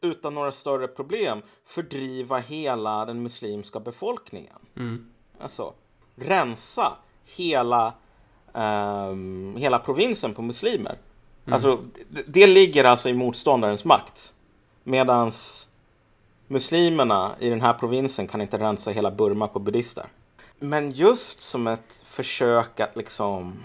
utan 0.00 0.34
några 0.34 0.52
större 0.52 0.88
problem 0.88 1.42
fördriva 1.64 2.38
hela 2.38 3.04
den 3.04 3.22
muslimska 3.22 3.80
befolkningen. 3.80 4.58
Alltså 5.40 5.74
rensa 6.16 6.92
hela, 7.36 7.92
ehm, 8.54 9.56
hela 9.58 9.78
provinsen 9.78 10.34
på 10.34 10.42
muslimer. 10.42 10.98
Alltså, 11.52 11.84
det, 12.08 12.22
det 12.26 12.46
ligger 12.46 12.84
alltså 12.84 13.08
i 13.08 13.14
motståndarens 13.14 13.84
makt. 13.84 14.34
Medans 14.84 15.68
muslimerna 16.46 17.34
i 17.38 17.50
den 17.50 17.60
här 17.60 17.74
provinsen 17.74 18.26
kan 18.26 18.40
inte 18.40 18.58
rensa 18.58 18.90
hela 18.90 19.10
Burma 19.10 19.48
på 19.48 19.58
buddhister. 19.58 20.04
Men 20.58 20.90
just 20.90 21.42
som 21.42 21.66
ett 21.66 22.02
försök 22.04 22.80
att 22.80 22.96
liksom 22.96 23.62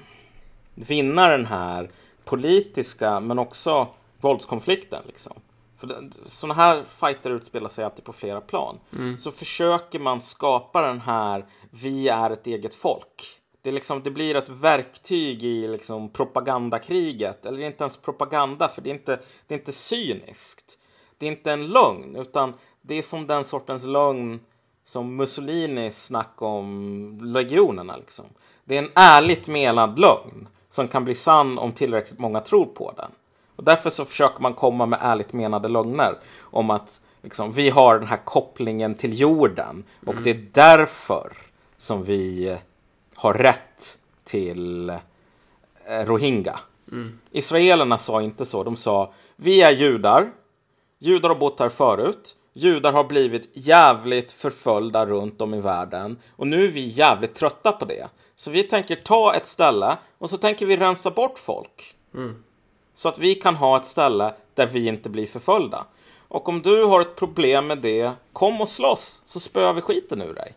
vinna 0.76 1.28
den 1.28 1.46
här 1.46 1.90
politiska 2.26 3.20
men 3.20 3.40
också 3.40 3.88
våldskonflikten. 4.22 5.04
Liksom. 5.08 5.34
För 5.78 6.10
såna 6.26 6.54
här 6.54 6.84
fighter 7.00 7.32
utspelar 7.32 7.70
sig 7.70 7.86
alltid 7.86 8.06
på 8.06 8.14
flera 8.14 8.42
plan. 8.42 8.80
Så 9.18 9.32
försöker 9.32 10.00
man 10.00 10.22
skapa 10.22 10.82
den 10.82 11.02
här 11.02 11.46
vi 11.72 12.10
är 12.10 12.30
ett 12.30 12.48
eget 12.48 12.74
folk. 12.76 13.40
Det, 13.64 13.72
liksom, 13.72 14.04
det 14.04 14.12
blir 14.12 14.36
ett 14.36 14.50
verktyg 14.50 15.44
i 15.44 15.68
liksom 15.68 16.10
propagandakriget. 16.10 17.46
Eller 17.46 17.60
inte 17.60 17.84
ens 17.84 17.98
propaganda, 17.98 18.70
för 18.70 18.82
det 18.82 18.90
är 18.90 18.94
inte, 18.94 19.20
det 19.48 19.56
är 19.56 19.60
inte 19.60 19.72
cyniskt. 19.72 20.78
Det 21.18 21.26
är 21.26 21.32
inte 21.32 21.52
en 21.52 21.68
lögn, 21.68 22.16
utan 22.16 22.54
det 22.82 22.96
är 22.96 23.02
som 23.02 23.28
den 23.28 23.44
sortens 23.44 23.84
lögn 23.84 24.40
som 24.84 25.16
Mussolinis 25.16 26.04
snack 26.04 26.42
om 26.42 27.20
legionerna. 27.22 27.98
Liksom. 27.98 28.26
Det 28.66 28.78
är 28.78 28.84
en 28.84 28.92
ärligt 28.96 29.48
menad 29.48 30.00
lögn 30.00 30.48
som 30.70 30.88
kan 30.88 31.06
bli 31.06 31.16
sann 31.16 31.58
om 31.58 31.72
tillräckligt 31.72 32.20
många 32.20 32.40
tror 32.40 32.66
på 32.66 32.94
den. 32.98 33.12
Och 33.56 33.64
därför 33.64 33.90
så 33.90 34.06
försöker 34.06 34.42
man 34.42 34.54
komma 34.54 34.86
med 34.86 35.00
ärligt 35.02 35.34
menade 35.34 35.70
lögner 35.70 36.20
om 36.40 36.70
att 36.70 37.02
liksom, 37.22 37.52
vi 37.52 37.70
har 37.70 38.00
den 38.00 38.08
här 38.08 38.26
kopplingen 38.26 38.96
till 38.96 39.20
jorden 39.20 39.84
och 40.06 40.16
det 40.24 40.30
är 40.30 40.48
därför 40.52 41.34
som 41.78 42.04
vi 42.04 42.58
har 43.24 43.34
rätt 43.34 43.98
till 44.24 44.90
eh, 44.90 44.96
Rohingya. 46.06 46.60
Israelerna 47.32 47.98
sa 47.98 48.22
inte 48.22 48.46
så. 48.46 48.64
De 48.64 48.76
sa 48.76 49.14
vi 49.36 49.62
är 49.62 49.72
judar. 49.72 50.32
Judar 51.00 51.30
har 51.30 51.36
bott 51.36 51.60
här 51.60 51.70
förut. 51.70 52.36
Judar 52.54 52.94
har 52.94 53.04
blivit 53.04 53.50
jävligt 53.54 54.32
förföljda 54.32 55.06
runt 55.06 55.42
om 55.42 55.54
i 55.54 55.62
världen. 55.62 56.20
Och 56.36 56.48
nu 56.48 56.66
är 56.66 56.72
vi 56.72 56.88
jävligt 56.88 57.36
trötta 57.36 57.72
på 57.72 57.86
det. 57.86 58.08
Så 58.36 58.52
vi 58.52 58.64
tänker 58.64 58.96
ta 58.96 59.34
ett 59.36 59.46
ställe 59.46 59.98
och 60.18 60.30
så 60.30 60.38
tänker 60.38 60.66
vi 60.66 60.78
rensa 60.78 61.12
bort 61.12 61.38
folk. 61.40 61.96
Så 62.94 63.10
att 63.10 63.18
vi 63.18 63.36
kan 63.36 63.56
ha 63.56 63.78
ett 63.78 63.86
ställe 63.86 64.34
där 64.54 64.68
vi 64.68 64.88
inte 64.88 65.10
blir 65.10 65.26
förföljda. 65.26 65.86
Och 66.28 66.50
om 66.50 66.62
du 66.62 66.84
har 66.84 67.02
ett 67.02 67.16
problem 67.16 67.68
med 67.68 67.78
det, 67.78 68.12
kom 68.34 68.62
och 68.62 68.70
slåss 68.70 69.22
så 69.26 69.40
spöar 69.40 69.74
vi 69.74 69.82
skiten 69.82 70.22
ur 70.22 70.34
dig. 70.34 70.54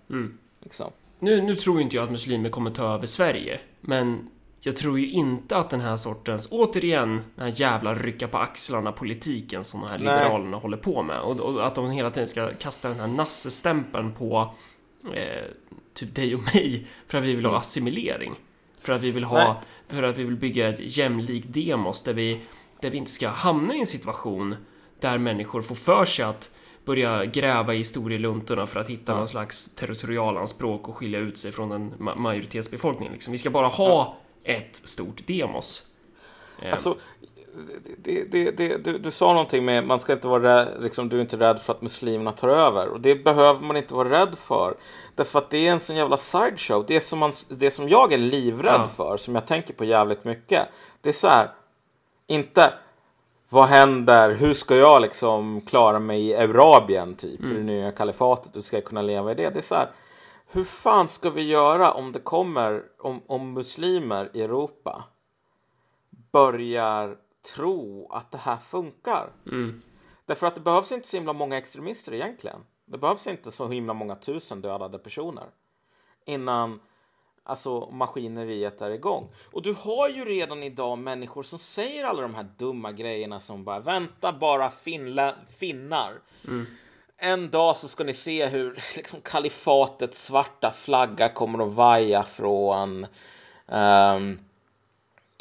Liksom. 0.61 0.91
Nu, 1.19 1.43
nu 1.43 1.57
tror 1.57 1.81
inte 1.81 1.97
jag 1.97 2.05
att 2.05 2.11
muslimer 2.11 2.51
kommer 2.51 2.71
ta 2.71 2.95
över 2.95 3.07
Sverige, 3.07 3.61
men 3.81 4.29
jag 4.61 4.77
tror 4.77 4.99
ju 4.99 5.11
inte 5.11 5.57
att 5.57 5.71
den 5.71 5.81
här 5.81 5.97
sortens, 5.97 6.49
återigen, 6.51 7.21
den 7.35 7.45
här 7.45 7.61
jävla 7.61 7.95
rycka 7.95 8.29
på 8.29 8.39
axlarna 8.39 8.93
politiken 8.93 9.65
som 9.65 9.81
de 9.81 9.87
här 9.87 9.99
Nej. 9.99 10.19
liberalerna 10.19 10.57
håller 10.57 10.77
på 10.77 11.03
med 11.03 11.21
och, 11.21 11.41
och 11.41 11.67
att 11.67 11.75
de 11.75 11.91
hela 11.91 12.11
tiden 12.11 12.27
ska 12.27 12.55
kasta 12.55 12.89
den 12.89 13.01
här 13.01 13.07
nassestämpeln 13.07 14.13
på 14.13 14.55
eh, 15.15 15.45
typ 15.95 16.15
dig 16.15 16.35
och 16.35 16.55
mig 16.55 16.87
för 17.07 17.19
att 17.19 17.25
vi 17.25 17.35
vill 17.35 17.47
ha 17.47 17.59
assimilering. 17.59 18.35
För 18.81 18.93
att 18.93 19.03
vi 19.03 19.11
vill 19.11 19.23
Nej. 19.23 19.31
ha, 19.31 19.63
för 19.89 20.03
att 20.03 20.17
vi 20.17 20.25
vill 20.25 20.37
bygga 20.37 20.69
ett 20.69 20.97
jämlikt 20.97 21.47
demos 21.49 22.03
där 22.03 22.15
vi, 22.15 22.41
där 22.81 22.91
vi 22.91 22.99
inte 22.99 23.11
ska 23.11 23.29
hamna 23.29 23.75
i 23.75 23.81
en 23.81 23.87
situation 23.87 24.57
där 25.01 25.19
människor 25.19 25.63
får 25.63 25.75
för 25.75 26.05
sig 26.05 26.25
att 26.25 26.51
börja 26.87 27.25
gräva 27.25 27.75
i 27.75 27.77
historieluntorna 27.79 28.67
för 28.67 28.81
att 28.81 28.89
hitta 28.91 29.15
någon 29.17 29.29
slags 29.29 29.75
territorialanspråk 29.75 30.89
och 30.89 30.97
skilja 30.97 31.19
ut 31.19 31.39
sig 31.39 31.53
från 31.53 31.73
en 31.73 31.93
ma- 31.95 32.17
majoritetsbefolkning. 32.17 33.11
Liksom. 33.13 33.33
Vi 33.33 33.39
ska 33.39 33.51
bara 33.51 33.67
ha 33.67 34.17
ett 34.45 34.77
stort 34.77 35.27
demos. 35.27 35.83
Eh, 36.63 36.73
Alltså, 36.73 36.97
det, 37.99 38.25
det, 38.33 38.51
det, 38.51 38.85
du, 38.85 38.99
du 38.99 39.11
sa 39.11 39.33
någonting 39.33 39.65
med 39.65 39.85
man 39.87 40.01
ska 40.01 40.13
inte 40.13 40.29
vara 40.29 40.43
rädd, 40.43 40.69
liksom, 40.81 41.09
du 41.09 41.17
är 41.17 41.21
inte 41.21 41.37
rädd 41.37 41.61
för 41.61 41.73
att 41.73 41.83
muslimerna 41.83 42.33
tar 42.33 42.49
över. 42.49 42.89
Och 42.89 43.01
det 43.01 43.25
behöver 43.25 43.61
man 43.61 43.77
inte 43.77 43.95
vara 43.95 44.11
rädd 44.11 44.39
för. 44.39 44.75
Därför 45.15 45.39
att 45.39 45.51
det 45.51 45.67
är 45.67 45.73
en 45.73 45.81
sån 45.81 45.97
jävla 45.97 46.19
sideshow. 46.19 46.85
Det 46.89 47.01
som, 47.01 47.19
man, 47.19 47.33
det 47.49 47.71
som 47.71 47.89
jag 47.89 48.13
är 48.13 48.19
livrädd 48.19 48.81
Ja. 48.81 48.89
för, 48.97 49.17
som 49.17 49.35
jag 49.35 49.47
tänker 49.47 49.75
på 49.75 49.85
jävligt 49.85 50.25
mycket. 50.25 50.69
Det 51.01 51.09
är 51.09 51.13
så 51.13 51.29
här, 51.29 51.51
inte 52.27 52.73
vad 53.49 53.65
händer, 53.65 54.35
hur 54.35 54.55
ska 54.55 54.77
jag 54.77 55.03
liksom 55.03 55.61
klara 55.61 55.99
mig 55.99 56.27
i 56.27 56.35
Eurabien 56.35 57.15
typ, 57.15 57.41
i 57.41 57.55
det 57.55 57.63
nya 57.63 57.93
kalifatet, 57.93 58.57
hur 58.57 58.61
ska 58.61 58.77
jag 58.77 58.85
kunna 58.85 59.03
leva 59.03 59.33
i 59.33 59.35
det? 59.35 59.51
Det 59.51 59.59
är 59.59 59.63
så 59.63 59.75
här, 59.75 59.91
hur 60.47 60.65
fan 60.65 61.09
ska 61.09 61.31
vi 61.31 61.43
göra 61.43 61.93
om 61.93 62.13
det 62.13 62.21
kommer, 62.21 62.83
om, 62.99 63.23
om 63.27 63.53
muslimer 63.53 64.31
i 64.35 64.43
Europa 64.43 65.05
börjar 66.33 67.17
tro 67.55 68.09
att 68.13 68.31
det 68.31 68.39
här 68.39 68.57
funkar. 68.57 69.33
Därför 70.27 70.47
att 70.47 70.55
det 70.55 70.61
behövs 70.61 70.93
inte 70.93 71.09
så 71.09 71.17
himla 71.17 71.33
många 71.33 71.59
extremister 71.59 72.15
egentligen. 72.15 72.61
Det 72.85 72.99
behövs 72.99 73.27
inte 73.27 73.51
så 73.53 73.69
himla 73.69 73.95
många 73.95 74.17
tusen 74.17 74.61
dödade 74.61 74.99
personer 74.99 75.47
innan 76.25 76.81
alltså, 77.47 77.91
maskineriet 77.91 78.81
är 78.81 78.91
igång. 78.91 79.29
Och 79.53 79.63
du 79.63 79.73
har 79.73 80.09
ju 80.09 80.25
redan 80.25 80.63
idag 80.63 80.99
människor 80.99 81.43
som 81.43 81.59
säger 81.59 82.05
alla 82.05 82.23
de 82.23 82.35
här 82.35 82.47
dumma 82.57 82.93
grejerna 82.93 83.41
som 83.41 83.65
bara 83.65 83.81
vänta 83.81 84.33
bara 84.33 84.71
finla, 84.71 85.35
finnar. 85.59 86.21
En 87.19 87.51
dag 87.51 87.77
så 87.77 87.89
ska 87.89 88.05
ni 88.05 88.15
se 88.15 88.47
hur 88.47 88.83
liksom, 88.97 89.21
kalifatets 89.21 90.25
svarta 90.25 90.73
flagga 90.73 91.29
kommer 91.29 91.67
att 91.67 91.73
vaja 91.73 92.23
från 92.23 93.07
ehm, 93.69 94.39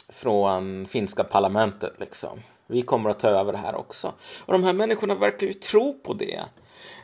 från 0.09 0.87
finska 0.87 1.23
parlamentet 1.23 1.93
liksom. 1.99 2.41
Vi 2.67 2.81
kommer 2.81 3.09
att 3.09 3.19
ta 3.19 3.27
över 3.27 3.51
det 3.51 3.57
här 3.57 3.75
också. 3.75 4.13
Och 4.37 4.53
de 4.53 4.63
här 4.63 4.73
människorna 4.73 5.15
verkar 5.15 5.47
ju 5.47 5.53
tro 5.53 5.99
på 6.03 6.13
det. 6.13 6.43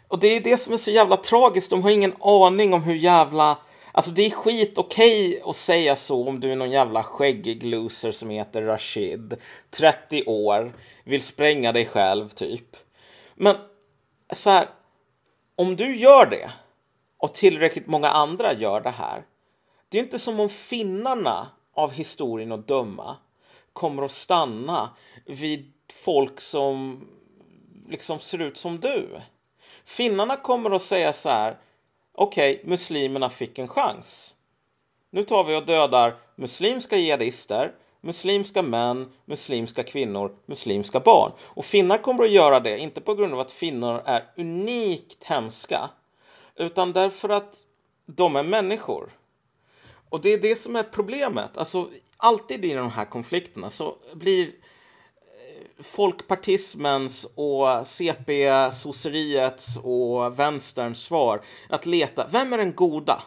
Och 0.08 0.20
det 0.20 0.28
är 0.28 0.42
det 0.42 0.58
som 0.58 0.74
är 0.74 0.78
så 0.78 0.92
jävla 0.92 1.18
tragiskt. 1.18 1.70
De 1.70 1.84
har 1.84 1.90
ingen 1.90 2.14
aning 2.20 2.74
om 2.74 2.84
hur 2.84 2.96
jävla... 2.96 3.58
Alltså 3.92 4.12
det 4.12 4.26
är 4.26 4.32
skit 4.32 4.78
okej 4.78 5.42
att 5.46 5.56
säga 5.56 5.96
så 5.96 6.28
om 6.28 6.40
du 6.40 6.52
är 6.52 6.56
någon 6.56 6.72
jävla 6.72 7.04
skäggig 7.04 7.64
loser 7.64 8.12
som 8.12 8.30
heter 8.30 8.62
Rashid. 8.62 9.38
30 9.70 10.24
år, 10.26 10.74
vill 11.04 11.22
spränga 11.22 11.72
dig 11.72 11.86
själv 11.86 12.30
typ. 12.30 12.78
Men 13.36 13.56
så 14.34 14.50
här, 14.50 14.68
om 15.56 15.76
du 15.76 15.98
gör 15.98 16.26
det 16.26 16.52
och 17.18 17.34
tillräckligt 17.34 17.88
många 17.88 18.10
andra 18.10 18.54
gör 18.54 18.82
det 18.82 18.90
här. 18.90 19.24
Det 19.90 20.00
är 20.00 20.04
inte 20.04 20.20
som 20.20 20.40
om 20.40 20.50
finnarna 20.50 21.48
av 21.74 21.92
historien 21.92 22.52
att 22.52 22.68
döma 22.68 23.16
kommer 23.74 24.04
att 24.04 24.12
stanna 24.12 24.90
vid 25.26 25.74
folk 25.94 26.42
som 26.42 27.08
liksom 27.90 28.20
ser 28.20 28.42
ut 28.42 28.58
som 28.58 28.80
du. 28.80 29.22
Finnarna 29.86 30.38
kommer 30.38 30.70
att 30.70 30.82
säga 30.82 31.14
så 31.14 31.30
här. 31.30 31.58
Okej, 32.14 32.62
muslimerna 32.66 33.30
fick 33.30 33.60
en 33.60 33.68
chans. 33.68 34.36
Nu 35.10 35.24
tar 35.24 35.44
vi 35.44 35.56
och 35.56 35.66
dödar 35.66 36.16
muslimska 36.36 36.98
jihadister, 36.98 37.72
muslimska 38.02 38.62
män, 38.62 39.12
muslimska 39.26 39.84
kvinnor, 39.84 40.36
muslimska 40.46 41.00
barn. 41.00 41.32
Och 41.42 41.66
finnar 41.66 41.98
kommer 41.98 42.24
att 42.24 42.32
göra 42.32 42.60
det, 42.60 42.80
inte 42.80 43.02
på 43.02 43.14
grund 43.14 43.34
av 43.34 43.40
att 43.40 43.52
finnar 43.52 44.02
är 44.06 44.32
unikt 44.38 45.24
hemska, 45.24 45.90
utan 46.56 46.94
därför 46.94 47.30
att 47.30 47.58
de 48.06 48.36
är 48.36 48.44
människor. 48.44 49.12
Och 50.10 50.22
det 50.22 50.30
är 50.30 50.38
det 50.38 50.56
som 50.56 50.76
är 50.76 50.84
problemet. 50.84 51.58
Alltså, 51.58 51.90
alltid 52.18 52.66
i 52.66 52.74
de 52.74 52.90
här 52.92 53.06
konflikterna 53.06 53.70
så 53.70 53.96
blir 54.14 54.52
folkpartismens 55.84 57.28
och 57.36 57.68
CP-sosseriets 57.86 59.78
och 59.84 60.40
vänsterns 60.40 61.04
svar 61.04 61.42
att 61.70 61.86
leta, 61.86 62.28
vem 62.32 62.54
är 62.54 62.58
den 62.58 62.76
goda? 62.76 63.24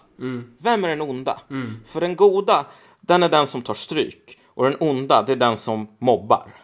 Vem 0.58 0.84
är 0.84 0.88
den 0.88 1.00
onda? 1.00 1.40
För 1.86 2.00
den 2.00 2.16
goda, 2.16 2.66
den 3.00 3.22
är 3.22 3.28
den 3.28 3.46
som 3.46 3.62
tar 3.62 3.74
stryk. 3.74 4.38
Och 4.46 4.64
den 4.64 4.76
onda, 4.80 5.22
det 5.22 5.32
är 5.32 5.36
den 5.36 5.56
som 5.56 5.88
mobbar. 5.98 6.54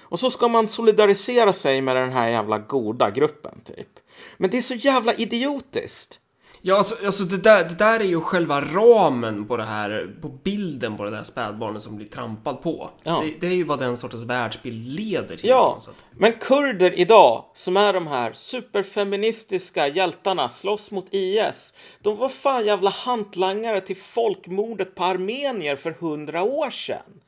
Och 0.00 0.20
så 0.20 0.30
ska 0.30 0.48
man 0.48 0.68
solidarisera 0.68 1.52
sig 1.52 1.80
med 1.80 1.96
den 1.96 2.12
här 2.12 2.28
jävla 2.28 2.58
goda 2.58 3.10
gruppen, 3.10 3.60
typ. 3.64 3.88
Men 4.36 4.50
det 4.50 4.56
är 4.56 4.62
så 4.62 4.74
jävla 4.74 5.14
idiotiskt. 5.14 6.20
Ja, 6.66 6.76
alltså, 6.76 7.06
alltså 7.06 7.24
det, 7.24 7.36
där, 7.36 7.64
det 7.64 7.74
där 7.74 8.00
är 8.00 8.04
ju 8.04 8.20
själva 8.20 8.60
ramen 8.60 9.46
på 9.46 9.56
det 9.56 9.64
här, 9.64 10.14
på 10.22 10.28
bilden 10.28 10.96
på 10.96 11.04
det 11.04 11.10
där 11.10 11.22
spädbarnet 11.22 11.82
som 11.82 11.96
blir 11.96 12.06
trampad 12.06 12.62
på. 12.62 12.90
Ja. 13.02 13.22
Det, 13.24 13.40
det 13.40 13.46
är 13.46 13.54
ju 13.54 13.64
vad 13.64 13.78
den 13.78 13.96
sortens 13.96 14.24
världsbild 14.24 14.88
leder 14.88 15.36
till. 15.36 15.48
Ja, 15.48 15.78
men 16.10 16.32
kurder 16.32 16.98
idag, 16.98 17.44
som 17.54 17.76
är 17.76 17.92
de 17.92 18.06
här 18.06 18.32
superfeministiska 18.32 19.88
hjältarna, 19.88 20.48
slåss 20.48 20.90
mot 20.90 21.06
IS. 21.10 21.74
De 22.02 22.16
var 22.16 22.28
fan 22.28 22.66
jävla 22.66 22.90
hantlangare 22.90 23.80
till 23.80 23.96
folkmordet 23.96 24.94
på 24.94 25.04
armenier 25.04 25.76
för 25.76 25.90
hundra 25.90 26.42
år 26.42 26.70
sedan. 26.70 27.20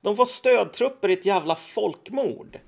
De 0.00 0.14
var 0.14 0.26
stödtrupper 0.26 1.08
i 1.08 1.12
ett 1.12 1.26
jävla 1.26 1.56
folkmord. 1.56 2.58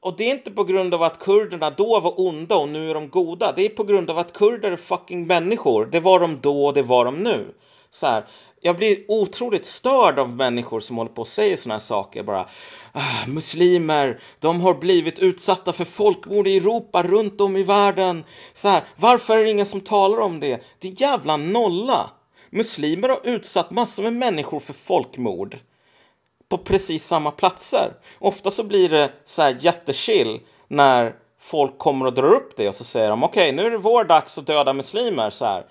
Och 0.00 0.16
det 0.16 0.24
är 0.24 0.30
inte 0.30 0.50
på 0.50 0.64
grund 0.64 0.94
av 0.94 1.02
att 1.02 1.18
kurderna 1.18 1.70
då 1.70 2.00
var 2.00 2.20
onda 2.20 2.56
och 2.56 2.68
nu 2.68 2.90
är 2.90 2.94
de 2.94 3.08
goda. 3.08 3.52
Det 3.52 3.64
är 3.64 3.68
på 3.68 3.84
grund 3.84 4.10
av 4.10 4.18
att 4.18 4.32
kurder 4.32 4.70
är 4.70 4.76
fucking 4.76 5.26
människor. 5.26 5.86
Det 5.86 6.00
var 6.00 6.20
de 6.20 6.40
då 6.40 6.66
och 6.66 6.74
det 6.74 6.82
var 6.82 7.04
de 7.04 7.22
nu. 7.22 7.54
Så 7.90 8.06
här, 8.06 8.24
jag 8.60 8.76
blir 8.76 8.98
otroligt 9.08 9.66
störd 9.66 10.18
av 10.18 10.36
människor 10.36 10.80
som 10.80 10.96
håller 10.96 11.10
på 11.10 11.20
och 11.20 11.28
säger 11.28 11.56
sådana 11.56 11.74
här 11.74 11.80
saker. 11.80 12.22
Bara, 12.22 12.48
ah, 12.92 13.26
muslimer, 13.26 14.20
de 14.40 14.60
har 14.60 14.74
blivit 14.74 15.18
utsatta 15.18 15.72
för 15.72 15.84
folkmord 15.84 16.46
i 16.46 16.56
Europa, 16.56 17.02
runt 17.02 17.40
om 17.40 17.56
i 17.56 17.62
världen. 17.62 18.24
Så 18.52 18.68
här, 18.68 18.82
varför 18.96 19.36
är 19.36 19.44
det 19.44 19.50
ingen 19.50 19.66
som 19.66 19.80
talar 19.80 20.20
om 20.20 20.40
det? 20.40 20.62
Det 20.78 20.88
är 20.88 21.02
jävla 21.02 21.36
nolla. 21.36 22.10
Muslimer 22.50 23.08
har 23.08 23.20
utsatt 23.24 23.70
massor 23.70 24.02
med 24.02 24.12
människor 24.12 24.60
för 24.60 24.72
folkmord 24.72 25.58
på 26.48 26.58
precis 26.58 27.06
samma 27.06 27.30
platser. 27.30 27.92
Ofta 28.18 28.50
så 28.50 28.62
blir 28.62 28.88
det 28.88 29.10
så 29.24 29.42
här 29.42 29.56
jättechill 29.60 30.40
när 30.68 31.14
folk 31.38 31.78
kommer 31.78 32.06
och 32.06 32.14
drar 32.14 32.34
upp 32.34 32.56
det 32.56 32.68
och 32.68 32.74
så 32.74 32.84
säger 32.84 33.10
de 33.10 33.24
okej, 33.24 33.52
nu 33.52 33.62
är 33.62 33.70
det 33.70 33.78
vår 33.78 34.04
dags 34.04 34.38
att 34.38 34.46
döda 34.46 34.72
muslimer 34.72 35.30
så 35.30 35.44
här. 35.44 35.64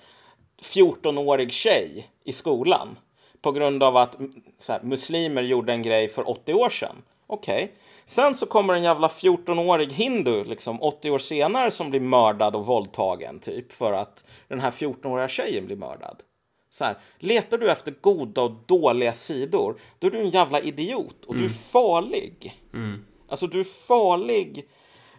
14-årig 0.62 1.52
tjej 1.52 2.10
i 2.24 2.32
skolan 2.32 2.98
på 3.42 3.52
grund 3.52 3.82
av 3.82 3.96
att 3.96 4.16
så 4.58 4.72
här, 4.72 4.82
muslimer 4.82 5.42
gjorde 5.42 5.72
en 5.72 5.82
grej 5.82 6.08
för 6.08 6.30
80 6.30 6.54
år 6.54 6.70
sedan. 6.70 6.96
Okej. 7.26 7.72
Sen 8.04 8.34
så 8.34 8.46
kommer 8.46 8.74
en 8.74 8.82
jävla 8.82 9.08
14-årig 9.08 9.92
hindu 9.92 10.44
liksom 10.44 10.82
80 10.82 11.10
år 11.10 11.18
senare 11.18 11.70
som 11.70 11.90
blir 11.90 12.00
mördad 12.00 12.56
och 12.56 12.66
våldtagen 12.66 13.38
typ 13.38 13.72
för 13.72 13.92
att 13.92 14.24
den 14.48 14.60
här 14.60 14.70
14-åriga 14.70 15.28
tjejen 15.28 15.66
blir 15.66 15.76
mördad. 15.76 16.22
Så 16.70 16.84
här, 16.84 16.98
letar 17.18 17.58
du 17.58 17.70
efter 17.70 17.94
goda 18.00 18.42
och 18.42 18.52
dåliga 18.66 19.14
sidor, 19.14 19.80
då 19.98 20.06
är 20.06 20.10
du 20.10 20.20
en 20.20 20.30
jävla 20.30 20.60
idiot 20.60 21.24
och 21.26 21.36
du 21.36 21.44
är 21.44 21.48
farlig. 21.48 22.62
Alltså 23.28 23.46
du 23.46 23.60
är 23.60 23.64
farlig. 23.64 24.68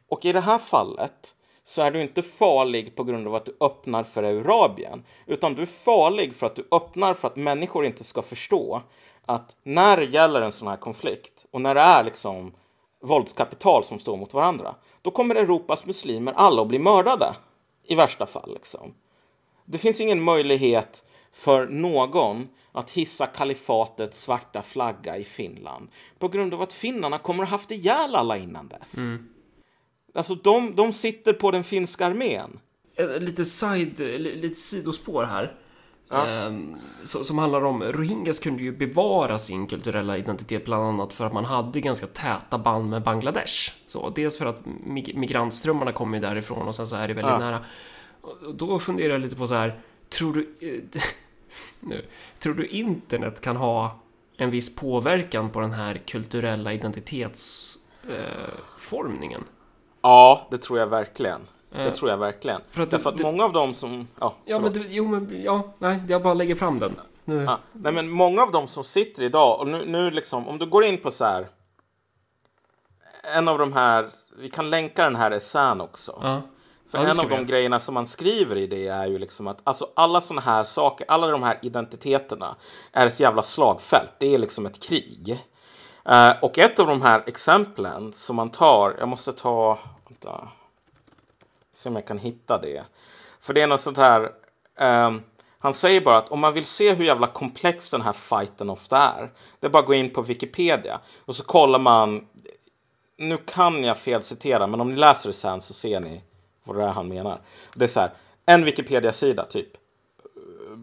Och 0.07 0.25
i 0.25 0.31
det 0.31 0.39
här 0.39 0.57
fallet 0.57 1.35
så 1.63 1.81
är 1.81 1.91
du 1.91 2.01
inte 2.01 2.23
farlig 2.23 2.95
på 2.95 3.03
grund 3.03 3.27
av 3.27 3.35
att 3.35 3.45
du 3.45 3.57
öppnar 3.59 4.03
för 4.03 4.23
Eurabien, 4.23 5.03
utan 5.25 5.53
du 5.53 5.61
är 5.61 5.65
farlig 5.65 6.35
för 6.35 6.45
att 6.45 6.55
du 6.55 6.67
öppnar 6.71 7.13
för 7.13 7.27
att 7.27 7.35
människor 7.35 7.85
inte 7.85 8.03
ska 8.03 8.21
förstå 8.21 8.81
att 9.25 9.55
när 9.63 9.97
det 9.97 10.05
gäller 10.05 10.41
en 10.41 10.51
sån 10.51 10.67
här 10.67 10.77
konflikt 10.77 11.45
och 11.51 11.61
när 11.61 11.75
det 11.75 11.81
är 11.81 12.03
liksom 12.03 12.53
våldskapital 13.01 13.83
som 13.83 13.99
står 13.99 14.17
mot 14.17 14.33
varandra, 14.33 14.75
då 15.01 15.11
kommer 15.11 15.35
Europas 15.35 15.85
muslimer 15.85 16.33
alla 16.33 16.61
att 16.61 16.67
bli 16.67 16.79
mördade 16.79 17.35
i 17.83 17.95
värsta 17.95 18.25
fall. 18.25 18.53
Liksom. 18.53 18.93
Det 19.65 19.77
finns 19.77 20.01
ingen 20.01 20.21
möjlighet 20.21 21.05
för 21.33 21.67
någon 21.67 22.47
att 22.71 22.91
hissa 22.91 23.25
kalifatets 23.27 24.21
svarta 24.21 24.61
flagga 24.61 25.17
i 25.17 25.23
Finland 25.23 25.87
på 26.19 26.27
grund 26.27 26.53
av 26.53 26.61
att 26.61 26.73
finnarna 26.73 27.17
kommer 27.17 27.43
att 27.43 27.49
ha 27.49 27.57
haft 27.57 27.71
ihjäl 27.71 28.15
alla 28.15 28.37
innan 28.37 28.67
dess. 28.67 28.95
Alltså 30.15 30.35
de, 30.35 30.75
de 30.75 30.93
sitter 30.93 31.33
på 31.33 31.51
den 31.51 31.63
finska 31.63 32.05
armén. 32.05 32.59
Eh, 32.95 33.19
Lite, 33.19 33.45
side, 33.45 33.99
li- 33.99 34.35
lite 34.35 34.55
sidospår 34.55 35.23
här. 35.23 35.55
Ehm, 36.11 36.75
så, 37.03 37.23
som 37.23 37.37
handlar 37.37 37.65
om 37.65 37.83
Rohingyas 37.83 38.39
kunde 38.39 38.63
ju 38.63 38.77
bevara 38.77 39.37
sin 39.37 39.67
kulturella 39.67 40.17
identitet 40.17 40.65
bland 40.65 40.83
annat 40.83 41.13
för 41.13 41.25
att 41.25 41.33
man 41.33 41.45
hade 41.45 41.79
ganska 41.81 42.07
täta 42.07 42.57
band 42.57 42.89
med 42.89 43.03
Bangladesh. 43.03 43.73
Så, 43.87 44.09
dels 44.09 44.37
för 44.37 44.45
att 44.45 44.65
mig- 44.65 45.13
migrantströmmarna 45.15 45.91
kommer 45.91 46.17
ju 46.17 46.21
därifrån 46.21 46.67
och 46.67 46.75
sen 46.75 46.87
så 46.87 46.95
är 46.95 47.07
det 47.07 47.13
väldigt 47.13 47.31
Ja. 47.31 47.37
nära. 47.39 47.65
Och 48.21 48.55
då 48.55 48.79
funderar 48.79 49.11
jag 49.11 49.21
lite 49.21 49.35
på 49.35 49.47
så 49.47 49.53
här, 49.55 49.79
tror 50.09 50.33
du, 50.33 50.49
eh, 50.59 50.81
nu, 51.79 52.05
tror 52.39 52.53
du 52.53 52.67
internet 52.67 53.41
kan 53.41 53.55
ha 53.55 53.99
en 54.37 54.49
viss 54.49 54.75
påverkan 54.75 55.49
på 55.49 55.59
den 55.59 55.73
här 55.73 56.01
kulturella 56.05 56.73
identitetsformningen? 56.73 59.43
Ja, 60.01 60.47
det 60.51 60.57
tror 60.57 60.79
jag 60.79 60.87
verkligen. 60.87 61.41
Det 61.71 61.85
Eh, 61.85 61.93
tror 61.93 62.09
jag 62.09 62.17
verkligen. 62.17 62.61
för 62.69 62.81
att 62.83 62.91
Därför 62.91 63.09
att 63.09 63.17
det- 63.17 63.23
många 63.23 63.43
av 63.43 63.53
dem 63.53 63.73
som... 63.73 64.07
Ja, 64.19 64.35
Ja, 64.45 64.59
men 64.59 64.73
du, 64.73 64.85
jo, 64.89 65.07
men 65.07 65.41
ja, 65.43 65.73
nej, 65.79 66.03
jag 66.07 66.23
bara 66.23 66.33
lägger 66.33 66.55
fram 66.55 66.79
den. 66.79 66.95
Nu. 67.25 67.43
Ja, 67.43 67.59
nej 67.73 67.93
men 67.93 68.09
många 68.09 68.41
av 68.43 68.51
dem 68.51 68.67
som 68.67 68.83
sitter 68.83 69.23
idag, 69.23 69.59
och 69.59 69.67
nu, 69.67 69.85
nu 69.85 70.11
liksom, 70.11 70.47
om 70.47 70.57
du 70.57 70.65
går 70.65 70.83
in 70.85 70.97
på 70.97 71.11
så 71.11 71.25
här. 71.25 71.47
En 73.35 73.47
av 73.47 73.57
de 73.57 73.73
här, 73.73 74.09
vi 74.37 74.49
kan 74.49 74.69
länka 74.69 75.03
den 75.03 75.15
här 75.15 75.31
essän 75.31 75.81
också. 75.81 76.19
Ja. 76.23 76.41
För 76.89 76.97
Ja, 76.97 77.03
en 77.03 77.19
av 77.19 77.29
de 77.29 77.45
grejerna 77.45 77.79
som 77.79 77.93
man 77.93 78.05
skriver 78.05 78.55
i 78.55 78.67
det 78.67 78.87
är 78.87 79.07
ju 79.07 79.19
liksom 79.19 79.47
att 79.47 79.61
alltså 79.63 79.89
alla 79.95 80.21
sådana 80.21 80.41
här 80.41 80.63
saker, 80.63 81.05
alla 81.09 81.27
de 81.27 81.43
här 81.43 81.59
identiteterna 81.61 82.55
är 82.91 83.07
ett 83.07 83.19
jävla 83.19 83.43
slagfält. 83.43 84.11
Det 84.19 84.33
är 84.33 84.37
liksom 84.37 84.65
ett 84.65 84.83
krig. 84.83 85.39
Eh, 86.05 86.31
och 86.41 86.57
ett 86.57 86.79
av 86.79 86.87
de 86.87 87.01
här 87.01 87.23
exemplen 87.27 88.13
som 88.13 88.35
man 88.35 88.49
tar, 88.49 88.95
jag 88.99 89.07
måste 89.07 89.33
ta, 89.33 89.79
vänta, 90.07 90.49
se 91.71 91.89
om 91.89 91.95
jag 91.95 92.07
kan 92.07 92.17
hitta 92.17 92.57
det. 92.57 92.83
För 93.41 93.53
det 93.53 93.61
är 93.61 93.67
något 93.67 93.81
sånt 93.81 93.97
här, 93.97 94.31
ehm, 94.79 95.21
han 95.59 95.73
säger 95.73 96.01
bara 96.01 96.17
att 96.17 96.29
om 96.29 96.39
man 96.39 96.53
vill 96.53 96.65
se 96.65 96.93
hur 96.93 97.05
jävla 97.05 97.27
komplex 97.27 97.89
den 97.89 98.01
här 98.01 98.13
fighten 98.13 98.69
ofta 98.69 98.97
är, 98.97 99.31
det 99.59 99.67
är 99.67 99.71
bara 99.71 99.79
att 99.79 99.87
gå 99.87 99.93
in 99.93 100.09
på 100.09 100.21
Wikipedia 100.21 100.99
och 101.25 101.35
så 101.35 101.43
kollar 101.43 101.79
man, 101.79 102.27
nu 103.17 103.37
kan 103.37 103.83
jag 103.83 103.97
felcitera, 103.97 104.67
men 104.67 104.81
om 104.81 104.89
ni 104.89 104.95
läser 104.95 105.29
det 105.29 105.33
sen 105.33 105.61
så 105.61 105.73
ser 105.73 105.99
ni 105.99 106.21
vad 106.73 106.83
det 106.83 106.89
är 106.89 106.93
han 106.93 107.07
menar. 107.07 107.41
Det 107.75 107.83
är 107.83 107.87
så 107.87 107.99
här, 107.99 108.11
en 108.45 108.65
Wikipedia-sida 108.65 109.45
typ, 109.45 109.77
eh, 110.17 110.77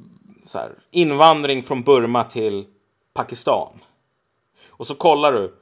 så 0.45 0.59
här, 0.59 0.73
invandring 0.91 1.63
från 1.63 1.83
Burma 1.83 2.25
till 2.25 2.67
Pakistan. 3.15 3.73
Och 4.69 4.87
så 4.87 4.95
kollar 4.95 5.33
du 5.33 5.55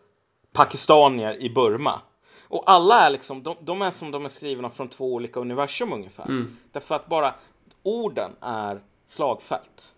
pakistanier 0.52 1.42
i 1.42 1.50
Burma. 1.50 2.00
Och 2.42 2.62
alla 2.66 3.00
är 3.06 3.10
liksom, 3.10 3.42
de, 3.42 3.56
de 3.60 3.82
är 3.82 3.90
som 3.90 4.10
de 4.10 4.24
är 4.24 4.28
skrivna 4.28 4.70
från 4.70 4.88
två 4.88 5.14
olika 5.14 5.40
universum 5.40 5.92
ungefär. 5.92 6.24
Därför 6.72 6.94
att 6.94 7.06
bara 7.06 7.34
orden 7.82 8.30
är 8.40 8.80
slagfält. 9.06 9.94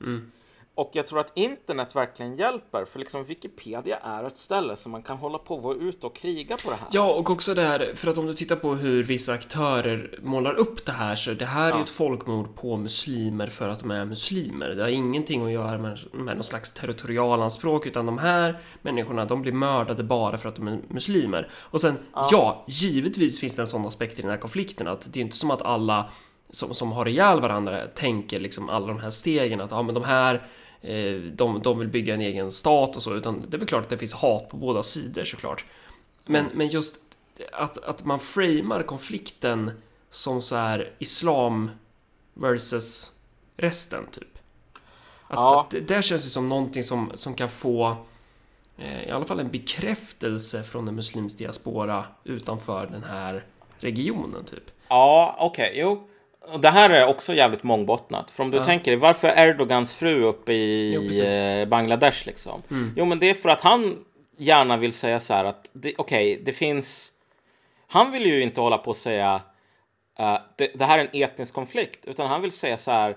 Och 0.77 0.91
jag 0.93 1.07
tror 1.07 1.21
att 1.21 1.33
internet 1.35 1.97
verkligen 1.97 2.37
hjälper, 2.37 2.85
för 2.85 2.99
liksom 2.99 3.25
Wikipedia 3.25 3.97
är 3.97 4.25
ett 4.25 4.37
ställe 4.37 4.77
som 4.77 4.93
man 4.93 5.03
kan 5.03 5.17
hålla 5.17 5.39
på 5.39 5.55
och 5.55 5.63
vara 5.63 5.75
ute 5.75 6.07
och 6.07 6.17
kriga 6.17 6.57
på 6.57 6.71
det 6.71 6.77
här. 6.77 6.89
Ja, 6.93 7.13
och 7.13 7.31
också 7.31 7.55
det 7.55 7.63
här, 7.63 7.93
för 7.95 8.11
att 8.11 8.19
om 8.19 8.27
du 8.27 8.35
tittar 8.35 8.57
på 8.57 8.75
hur 8.75 9.03
vissa 9.03 9.33
aktörer 9.33 10.19
målar 10.23 10.55
upp 10.55 10.87
det 10.87 10.93
här 10.93 11.15
så 11.15 11.33
det 11.33 11.45
här 11.45 11.73
är 11.73 11.77
ju 11.77 11.83
ett 11.83 11.91
folkmord 11.91 12.55
på 12.55 12.77
muslimer 12.77 13.47
för 13.47 13.69
att 13.69 13.81
de 13.81 13.91
är 13.91 14.05
muslimer. 14.05 14.69
Det 14.69 14.83
har 14.83 14.89
ingenting 14.89 15.47
att 15.47 15.53
göra 15.53 15.79
med, 15.79 15.99
med 16.13 16.35
någon 16.35 16.45
slags 16.45 16.73
territorialanspråk 16.73 17.87
utan 17.87 18.07
de 18.07 18.19
här 18.19 18.61
människorna, 18.83 19.25
de 19.25 19.43
blir 19.43 19.53
mördade 19.53 20.03
bara 20.03 20.39
för 20.39 20.49
att 20.49 20.57
de 20.57 20.69
är 20.69 20.79
muslimer. 20.89 21.51
Och 21.55 21.81
sen, 21.81 21.99
ja, 22.13 22.65
givetvis 22.69 23.41
finns 23.41 23.57
det 23.57 23.63
en 23.63 23.67
sån 23.67 23.87
aspekt 23.87 24.19
i 24.19 24.23
den 24.23 24.31
här 24.31 24.39
konflikten 24.39 24.89
att 24.89 25.13
det 25.13 25.21
är 25.21 25.23
inte 25.23 25.37
som 25.37 25.51
att 25.51 25.63
alla 25.63 26.11
som, 26.51 26.75
som 26.75 26.93
har 26.93 27.09
ihjäl 27.09 27.41
varandra 27.41 27.87
tänker 27.87 28.41
liksom 28.41 28.69
alla 28.69 28.87
de 28.87 28.99
här 28.99 29.11
stegen 29.11 29.61
att 29.61 29.71
ja, 29.71 29.83
men 29.83 29.95
de 29.95 30.05
här 30.05 30.43
de, 31.35 31.61
de 31.63 31.79
vill 31.79 31.89
bygga 31.89 32.15
en 32.15 32.21
egen 32.21 32.51
stat 32.51 32.97
och 32.97 33.03
så, 33.03 33.15
utan 33.15 33.45
det 33.49 33.57
är 33.57 33.59
väl 33.59 33.69
klart 33.69 33.83
att 33.83 33.89
det 33.89 33.99
finns 33.99 34.15
hat 34.15 34.49
på 34.49 34.57
båda 34.57 34.83
sidor 34.83 35.25
såklart. 35.25 35.65
Men, 36.25 36.47
men 36.55 36.69
just 36.69 36.97
att, 37.53 37.79
att 37.79 38.05
man 38.05 38.19
framar 38.19 38.83
konflikten 38.83 39.71
som 40.11 40.43
så 40.43 40.57
här 40.57 40.93
islam 40.99 41.71
versus 42.35 43.13
resten 43.57 44.07
typ. 44.11 44.39
Att, 45.29 45.37
Ja. 45.37 45.61
att 45.61 45.71
det 45.71 45.81
där 45.81 46.03
känns 46.03 46.25
det 46.25 46.31
som 46.31 46.49
någonting 46.49 46.85
som, 46.85 47.11
som 47.15 47.35
kan 47.35 47.49
få 47.49 47.97
eh, 48.79 49.05
i 49.09 49.11
alla 49.11 49.25
fall 49.25 49.41
en 49.41 49.51
bekräftelse 49.51 50.63
från 50.63 50.89
en 50.89 50.95
muslims 50.95 51.37
diaspora 51.37 52.05
utanför 52.25 52.87
den 52.87 53.05
här 53.05 53.45
regionen 53.79 54.45
typ. 54.45 54.71
Ja, 54.89 55.37
okej, 55.39 55.73
jo. 55.77 56.09
Och 56.53 56.61
det 56.61 56.69
här 56.71 56.91
är 56.91 57.07
också 57.07 57.35
jävligt 57.35 57.63
mångbottnat. 57.63 58.31
För 58.31 58.43
om 58.43 58.51
du 58.51 58.57
Ja. 58.57 58.65
tänker 58.65 58.91
dig, 58.91 59.01
varför 59.01 59.29
är 59.29 59.47
Erdogans 59.49 59.93
fru 59.93 60.23
uppe 60.23 60.53
i 60.53 60.93
Jo. 60.95 61.03
Mm. 61.27 61.61
eh, 61.63 61.69
Bangladesh 61.69 62.27
liksom? 62.27 62.63
Jo, 62.97 63.05
men 63.05 63.19
det 63.19 63.31
är 63.31 63.35
för 63.35 63.49
att 63.49 63.61
han 63.61 64.05
gärna 64.39 64.77
vill 64.77 64.93
säga 64.93 65.21
så 65.21 65.35
här 65.35 65.45
att, 65.45 65.71
okej, 65.97 66.43
det 66.45 66.53
finns... 66.53 67.13
Han 67.87 68.13
vill 68.13 68.27
ju 68.27 68.43
inte 68.43 68.61
hålla 68.61 68.79
på 68.79 68.91
och 68.91 68.97
säga 68.97 69.41
eh, 70.19 70.39
det, 70.57 70.71
det 70.75 70.85
här 70.85 70.99
är 70.99 71.03
en 71.13 71.23
etnisk 71.23 71.55
konflikt, 71.55 72.07
utan 72.07 72.29
han 72.29 72.43
vill 72.43 72.53
säga 72.53 72.79
så 72.79 72.91
här 72.91 73.17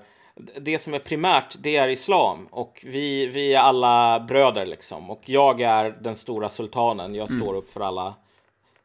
det 0.57 0.79
som 0.79 0.93
är 0.93 0.99
primärt, 0.99 1.55
det 1.59 1.75
är 1.77 1.87
islam 1.87 2.47
och 2.51 2.79
vi, 2.83 3.27
vi 3.27 3.53
är 3.53 3.59
alla 3.59 4.19
bröder 4.19 4.65
liksom 4.65 5.09
och 5.09 5.21
jag 5.25 5.61
är 5.61 5.89
den 6.01 6.15
stora 6.15 6.49
sultanen, 6.49 7.15
jag 7.15 7.29
står 7.29 7.53
upp 7.55 7.73
för 7.73 7.81
alla 7.81 8.13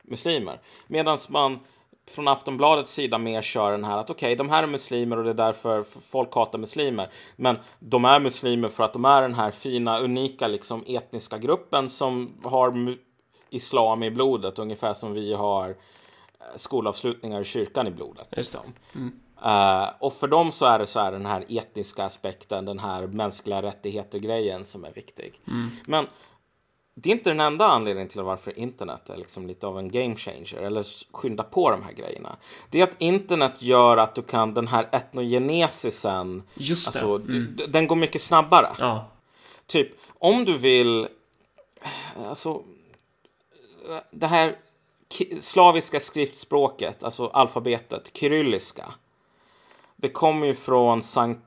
muslimer. 0.03 0.59
Medan 0.87 1.19
man 1.29 1.61
från 2.11 2.29
Aftonbladets 2.29 2.93
sida 2.93 3.19
mer 3.19 3.43
kör 3.43 3.73
den 3.73 3.85
här 3.85 3.99
att 3.99 4.11
okej, 4.11 4.37
de 4.37 4.51
här 4.51 4.63
är 4.63 4.67
muslimer 4.67 5.17
och 5.17 5.25
det 5.25 5.31
är 5.31 5.35
därför 5.35 5.83
folk 5.83 6.35
hatar 6.35 6.59
muslimer. 6.59 7.11
Men 7.37 7.57
de 7.79 8.05
är 8.05 8.21
muslimer 8.21 8.69
för 8.69 8.85
att 8.85 8.93
de 8.93 9.05
är 9.05 9.23
den 9.23 9.35
här 9.35 9.51
fina, 9.51 9.99
unika 9.99 10.47
liksom 10.47 10.85
etniska 10.87 11.39
gruppen 11.39 11.89
som 11.89 12.33
har 12.45 12.97
islam 13.51 14.03
i 14.03 14.11
blodet, 14.11 14.59
ungefär 14.59 14.95
som 14.95 15.13
vi 15.13 15.35
har 15.35 15.69
eh, 15.69 15.75
skolavslutningar 16.57 17.41
i 17.41 17.45
kyrkan 17.45 17.87
i 17.87 17.91
blodet. 17.91 18.29
Liksom. 18.37 18.61
Eh, 19.45 19.89
och 19.99 20.13
för 20.13 20.29
dem 20.29 20.53
så 20.53 20.67
är 20.67 20.79
det 20.79 20.87
så 20.87 21.01
här 21.01 21.13
den 21.13 21.27
här 21.27 21.45
etniska 21.49 22.05
aspekten, 22.05 22.65
den 22.65 22.79
här 22.79 23.07
mänskliga 23.07 23.63
rättigheter-grejen 23.63 24.65
som 24.65 24.85
är 24.85 24.93
viktig. 24.93 25.41
Men 25.87 26.07
det 26.95 27.11
är 27.11 27.15
inte 27.15 27.31
den 27.31 27.41
enda 27.41 27.67
anledningen 27.67 28.09
till 28.09 28.23
varför 28.23 28.59
internet 28.59 29.11
är 29.11 29.17
liksom 29.17 29.47
lite 29.47 29.67
av 29.67 29.79
en 29.79 29.91
game 29.91 30.17
changer 30.17 30.57
eller 30.57 30.85
skynda 31.13 31.43
på 31.43 31.71
de 31.71 31.83
här 31.83 31.93
grejerna. 31.93 32.37
Det 32.71 32.81
är 32.81 32.85
att 32.85 32.97
internet 33.03 33.63
gör 33.63 33.97
att 33.97 34.15
du 34.15 34.23
kan 34.23 34.55
den 34.55 34.69
här 34.69 34.89
etnogenesisen, 34.93 36.43
Just 36.55 36.93
det. 36.93 36.99
alltså, 36.99 37.19
d- 37.19 37.65
den 37.69 37.87
går 37.87 37.97
mycket 37.97 38.23
snabbare. 38.23 38.69
Ja. 38.79 39.07
Typ, 39.67 39.89
om 40.19 40.45
du 40.45 40.59
vill... 40.59 41.09
Alltså... 42.29 42.63
Det 44.11 44.27
här 44.27 44.59
slaviska 45.41 46.01
skriftspråket, 46.01 47.05
alltså 47.05 47.27
alfabetet, 47.27 48.17
kyrilliska. 48.17 48.95
Det 49.97 50.09
kommer 50.09 50.47
ju 50.47 50.55
från 50.55 51.03
Sankt... 51.03 51.41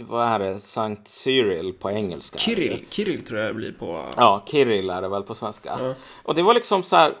Vad 0.00 0.26
är 0.26 0.38
det? 0.38 0.60
Sankt 0.60 1.08
Cyril 1.08 1.72
på 1.72 1.90
engelska. 1.90 2.38
Kirill, 2.38 2.86
Kirill 2.90 3.24
tror 3.24 3.40
jag 3.40 3.50
det 3.50 3.54
blir 3.54 3.72
på... 3.72 4.04
Ja, 4.16 4.44
Kirill 4.46 4.90
är 4.90 5.02
det 5.02 5.08
väl 5.08 5.22
på 5.22 5.34
svenska. 5.34 5.76
Ja. 5.80 5.94
Och 6.22 6.34
det 6.34 6.42
var 6.42 6.54
liksom 6.54 6.82
så 6.82 6.96
här 6.96 7.14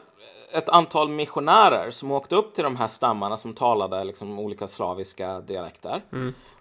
ett 0.52 0.68
antal 0.68 1.08
missionärer 1.08 1.90
som 1.90 2.10
åkte 2.10 2.36
upp 2.36 2.54
till 2.54 2.64
de 2.64 2.76
här 2.76 2.88
stammarna 2.88 3.36
som 3.36 3.54
talade 3.54 4.04
liksom 4.04 4.38
olika 4.38 4.68
slaviska 4.68 5.40
dialekter. 5.40 6.02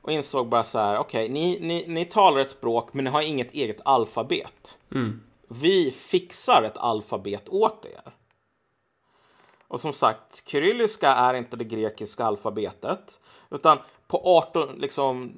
Och 0.02 0.12
insåg 0.12 0.50
bara 0.50 0.64
så 0.64 0.80
här, 0.80 0.98
okej, 0.98 1.30
ni, 1.30 1.60
ni, 1.62 1.86
ni 1.88 2.06
talar 2.06 2.40
ett 2.40 2.50
språk 2.50 2.94
men 2.94 3.06
ni 3.06 3.12
har 3.12 3.22
inget 3.22 3.54
eget 3.54 3.82
alfabet. 3.86 4.78
Vi 5.48 5.92
fixar 5.92 6.64
ett 6.64 6.78
alfabet 6.78 7.50
åt 7.50 7.86
er. 7.86 8.14
Och 9.68 9.80
som 9.80 9.94
sagt, 9.94 10.48
kyrilliska 10.48 11.10
är 11.10 11.34
inte 11.34 11.58
det 11.58 11.64
grekiska 11.64 12.26
alfabetet. 12.26 13.20
Utan 13.52 13.78
på 14.08 14.22
18, 14.24 14.70
liksom 14.78 15.34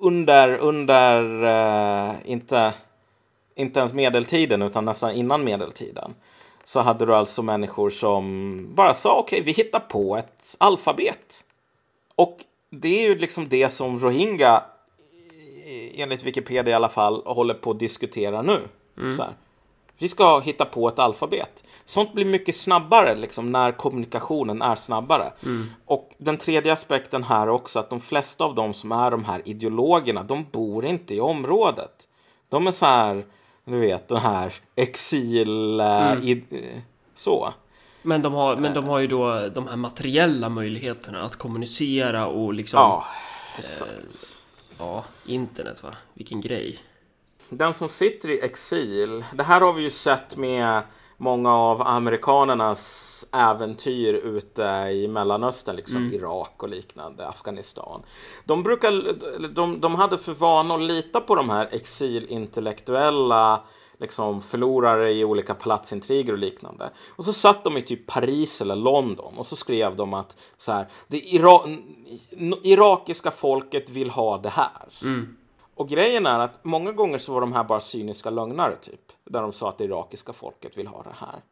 under, 0.00 0.58
under, 0.58 1.42
eh, 1.42 2.14
inte, 2.24 2.72
inte 3.54 3.78
ens 3.78 3.92
medeltiden 3.92 4.62
utan 4.62 4.84
nästan 4.84 5.12
innan 5.12 5.44
medeltiden. 5.44 6.14
Så 6.64 6.80
hade 6.80 7.06
du 7.06 7.14
alltså 7.14 7.42
människor 7.42 7.90
som 7.90 8.74
bara 8.74 8.94
sa 8.94 9.18
okej, 9.18 9.42
vi 9.42 9.52
hittar 9.52 9.80
på 9.80 10.16
ett 10.16 10.56
alfabet. 10.58 11.44
Och 12.14 12.38
det 12.70 13.04
är 13.04 13.08
ju 13.08 13.18
liksom 13.18 13.48
det 13.48 13.72
som 13.72 13.98
Rohingya, 13.98 14.62
enligt 15.94 16.22
Wikipedia 16.22 16.72
i 16.72 16.74
alla 16.74 16.88
fall, 16.88 17.22
håller 17.24 17.54
på 17.54 17.70
att 17.70 17.78
diskutera 17.78 18.42
nu. 18.42 18.58
Så 19.16 19.22
här. 19.22 19.32
Vi 20.00 20.08
ska 20.08 20.38
hitta 20.40 20.64
på 20.64 20.88
ett 20.88 20.98
alfabet. 20.98 21.64
Sånt 21.84 22.12
blir 22.12 22.24
mycket 22.24 22.56
snabbare 22.56 23.16
liksom, 23.16 23.52
när 23.52 23.72
kommunikationen 23.72 24.62
är 24.62 24.76
snabbare. 24.76 25.32
Och 25.86 26.10
den 26.18 26.36
tredje 26.36 26.72
aspekten 26.72 27.24
här 27.24 27.42
är 27.42 27.50
också 27.50 27.78
att 27.78 27.90
de 27.90 28.00
flesta 28.00 28.44
av 28.44 28.54
dem 28.54 28.74
som 28.74 28.92
är 28.92 29.10
de 29.10 29.24
här 29.24 29.42
ideologerna, 29.44 30.22
de 30.22 30.46
bor 30.52 30.84
inte 30.84 31.14
i 31.14 31.20
området. 31.20 32.08
De 32.48 32.66
är 32.66 32.70
så 32.70 32.86
här, 32.86 33.24
du 33.64 33.78
vet, 33.80 34.08
den 34.08 34.18
här 34.18 34.54
exil... 34.76 35.80
eh, 35.80 36.12
i, 36.22 36.44
eh, 36.50 36.80
så. 37.14 37.52
Men 38.02 38.22
de, 38.22 38.32
har, 38.32 38.56
men 38.56 38.74
de 38.74 38.84
har 38.84 38.98
ju 38.98 39.06
då 39.06 39.48
de 39.48 39.68
här 39.68 39.76
materiella 39.76 40.48
möjligheterna 40.48 41.22
att 41.22 41.36
kommunicera 41.36 42.26
och 42.26 42.54
liksom... 42.54 42.78
Ja, 42.78 43.04
exakt. 43.58 44.42
Ja, 44.78 45.04
internet 45.26 45.82
va? 45.82 45.90
Vilken 46.14 46.40
grej. 46.40 46.78
Den 47.50 47.74
som 47.74 47.88
sitter 47.88 48.30
i 48.30 48.40
exil, 48.40 49.24
det 49.34 49.42
här 49.42 49.60
har 49.60 49.72
vi 49.72 49.82
ju 49.82 49.90
sett 49.90 50.36
med 50.36 50.82
många 51.16 51.54
av 51.54 51.82
amerikanernas 51.82 53.26
äventyr 53.32 54.14
ute 54.14 54.62
i 54.92 55.08
Mellanöstern, 55.08 55.76
liksom 55.76 56.12
Irak 56.12 56.62
och 56.62 56.68
liknande, 56.68 57.28
Afghanistan. 57.28 58.02
De, 58.44 58.62
brukar, 58.62 58.92
de, 59.48 59.80
de 59.80 59.94
hade 59.94 60.18
för 60.18 60.32
vana 60.32 60.74
att 60.74 60.82
lita 60.82 61.20
på 61.20 61.34
de 61.34 61.50
här 61.50 61.68
exilintellektuella 61.72 63.62
liksom 63.98 64.42
förlorare 64.42 65.12
i 65.12 65.24
olika 65.24 65.54
palatsintriger 65.54 66.32
och 66.32 66.38
liknande. 66.38 66.90
Och 67.08 67.24
så 67.24 67.32
satt 67.32 67.64
de 67.64 67.76
i 67.76 67.82
typ 67.82 68.06
Paris 68.06 68.60
eller 68.60 68.76
London 68.76 69.38
och 69.38 69.46
så 69.46 69.56
skrev 69.56 69.96
de 69.96 70.14
att 70.14 70.36
så 70.58 70.72
här, 70.72 70.88
det 71.08 71.18
ira 71.18 71.60
irakiska 72.62 73.30
folket 73.30 73.90
vill 73.90 74.10
ha 74.10 74.38
det 74.38 74.48
här. 74.48 74.88
Och 75.80 75.88
grejen 75.88 76.26
är 76.26 76.38
att 76.38 76.64
många 76.64 76.92
gånger 76.92 77.18
så 77.18 77.34
var 77.34 77.40
de 77.40 77.52
här 77.52 77.64
bara 77.64 77.80
cyniska 77.80 78.30
lögnare 78.30 78.76
typ. 78.76 79.00
Där 79.24 79.42
de 79.42 79.52
sa 79.52 79.68
att 79.68 79.78
det 79.78 79.84
irakiska 79.84 80.32
folket 80.32 80.78
vill 80.78 80.86
ha 80.86 81.02
det 81.02 81.14
här. 81.18 81.42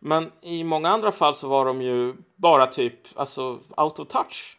Men 0.00 0.32
i 0.40 0.64
många 0.64 0.88
andra 0.88 1.12
fall 1.12 1.34
så 1.34 1.48
var 1.48 1.64
de 1.64 1.82
ju 1.82 2.14
bara 2.36 2.66
typ, 2.66 2.94
alltså 3.14 3.58
out 3.76 3.98
of 3.98 4.08
touch. 4.08 4.58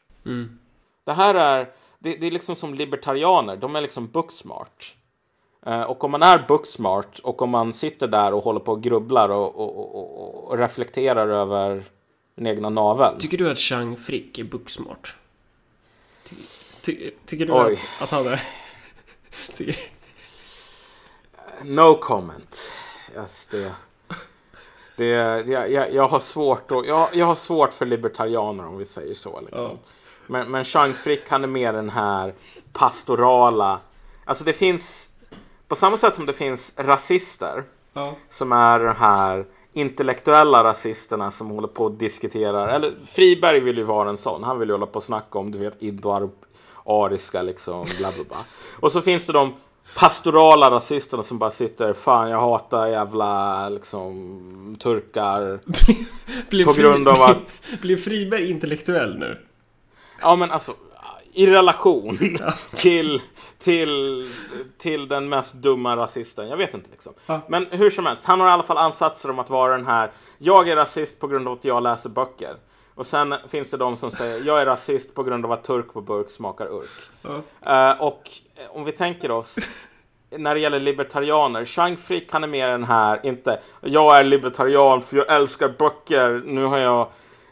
Det 1.03 1.13
här 1.13 1.35
är, 1.35 1.69
det, 1.99 2.15
det 2.15 2.27
är 2.27 2.31
liksom 2.31 2.55
som 2.55 2.73
libertarianer, 2.73 3.57
de 3.57 3.75
är 3.75 3.81
liksom 3.81 4.07
booksmart. 4.07 4.95
Eh, 5.65 5.81
och 5.81 6.03
om 6.03 6.11
man 6.11 6.23
är 6.23 6.45
booksmart 6.47 7.19
och 7.19 7.41
om 7.41 7.49
man 7.49 7.73
sitter 7.73 8.07
där 8.07 8.33
och 8.33 8.43
håller 8.43 8.59
på 8.59 8.71
och 8.71 8.83
grubblar 8.83 9.29
och, 9.29 9.55
och, 9.55 9.95
och, 9.95 10.51
och, 10.51 10.57
reflekterar 10.57 11.27
över 11.27 11.83
den 12.35 12.47
egna 12.47 12.69
naveln. 12.69 13.19
Tycker 13.19 13.37
du 13.37 13.51
att 13.51 13.57
Chang 13.57 13.97
Frick 13.97 14.39
är 14.39 14.43
booksmart? 14.43 15.15
Ty, 16.23 16.35
ty, 16.81 17.11
tycker 17.25 17.45
du 17.45 17.53
att, 17.53 17.79
att 17.99 18.11
han 18.11 18.27
är... 18.27 18.62
No 21.63 21.97
comment. 22.01 22.71
Yes, 23.15 23.47
det, 23.51 23.75
det, 24.95 25.05
jag, 25.05 25.71
jag, 25.71 25.93
jag, 25.93 26.07
har 26.07 26.19
svårt 26.19 26.71
att, 26.71 26.87
jag, 26.87 27.09
jag 27.13 27.25
har 27.25 27.35
svårt 27.35 27.73
för 27.73 27.85
libertarianer 27.85 28.67
om 28.67 28.77
vi 28.77 28.85
säger 28.85 29.13
så. 29.13 29.41
Liksom. 29.41 29.61
Ja. 29.61 29.77
Men, 30.27 30.51
men 30.51 30.65
Chang 30.65 30.93
Frick 30.93 31.29
han 31.29 31.43
är 31.43 31.47
mer 31.47 31.73
den 31.73 31.89
här 31.89 32.33
pastorala. 32.73 33.79
Alltså 34.25 34.43
det 34.43 34.53
finns, 34.53 35.09
på 35.67 35.75
samma 35.75 35.97
sätt 35.97 36.15
som 36.15 36.25
det 36.25 36.33
finns 36.33 36.73
rasister 36.77 37.63
ja. 37.93 38.13
som 38.29 38.51
är 38.51 38.79
de 38.79 38.95
här 38.95 39.45
intellektuella 39.73 40.63
rasisterna 40.63 41.31
som 41.31 41.49
håller 41.49 41.67
på 41.67 41.83
och 41.83 41.91
diskuterar. 41.91 42.67
Eller 42.67 42.93
Friberg 43.05 43.59
vill 43.59 43.77
ju 43.77 43.83
vara 43.83 44.09
en 44.09 44.17
sån. 44.17 44.43
Han 44.43 44.59
vill 44.59 44.69
ju 44.69 44.73
hålla 44.73 44.85
på 44.85 44.95
och 44.95 45.03
snacka 45.03 45.39
om 45.39 45.51
du 45.51 45.57
vet 45.57 45.83
indo-ariska 46.85 47.41
liksom 47.41 47.85
bla 47.99 48.11
bla 48.11 48.23
bla. 48.23 48.37
Och 48.79 48.91
så 48.91 49.01
finns 49.01 49.25
det 49.25 49.33
de 49.33 49.53
pastorala 49.97 50.71
rasisterna 50.71 51.23
som 51.23 51.39
bara 51.39 51.51
sitter 51.51 51.93
fan 51.93 52.29
jag 52.29 52.39
hatar 52.39 52.87
jävla 52.87 53.69
liksom 53.69 54.75
turkar. 54.79 55.59
Blir 56.49 56.65
På 56.65 56.73
grund 56.73 57.07
av 57.07 57.21
att- 57.21 57.37
Blir, 57.69 57.81
blir 57.81 57.97
Friberg 57.97 58.49
intellektuell 58.49 59.17
nu? 59.19 59.39
Ja 60.21 60.35
men 60.35 60.51
alltså 60.51 60.73
i 61.33 61.47
relation 61.47 62.37
till, 62.75 63.21
till, 63.59 64.25
till 64.77 65.07
den 65.07 65.29
mest 65.29 65.53
dumma 65.53 65.95
rasisten. 65.97 66.47
Jag 66.47 66.57
vet 66.57 66.73
inte 66.73 66.89
liksom. 66.91 67.13
Men 67.47 67.65
hur 67.71 67.89
som 67.89 68.05
helst, 68.05 68.25
han 68.25 68.39
har 68.39 68.47
i 68.47 68.51
alla 68.51 68.63
fall 68.63 68.77
ansatser 68.77 69.29
om 69.29 69.39
att 69.39 69.49
vara 69.49 69.77
den 69.77 69.85
här. 69.87 70.11
Jag 70.37 70.69
är 70.69 70.75
rasist 70.75 71.19
på 71.19 71.27
grund 71.27 71.47
av 71.47 71.53
att 71.53 71.65
jag 71.65 71.83
läser 71.83 72.09
böcker. 72.09 72.55
Och 72.95 73.05
sen 73.05 73.35
finns 73.47 73.71
det 73.71 73.77
de 73.77 73.97
som 73.97 74.11
säger 74.11 74.45
jag 74.45 74.61
är 74.61 74.65
rasist 74.65 75.15
på 75.15 75.23
grund 75.23 75.45
av 75.45 75.51
att 75.51 75.63
turk 75.63 75.93
på 75.93 76.01
burk 76.01 76.29
smakar 76.29 76.65
urk. 76.65 76.89
Eh, 77.65 78.01
och 78.01 78.29
eh, 78.55 78.77
om 78.77 78.83
vi 78.83 78.91
tänker 78.91 79.31
oss 79.31 79.59
när 80.37 80.55
det 80.55 80.59
gäller 80.59 80.79
libertarianer, 80.79 81.65
Chang 81.65 81.97
Frick 81.97 82.31
han 82.31 82.43
är 82.43 82.47
mer 82.47 82.67
den 82.67 82.83
här, 82.83 83.19
inte 83.23 83.59
jag 83.81 84.19
är 84.19 84.23
libertarian 84.23 85.01
för 85.01 85.17
jag 85.17 85.31
älskar 85.31 85.69
böcker, 85.69 86.41
nu 86.45 86.65
har 86.65 86.77
jag 86.77 87.01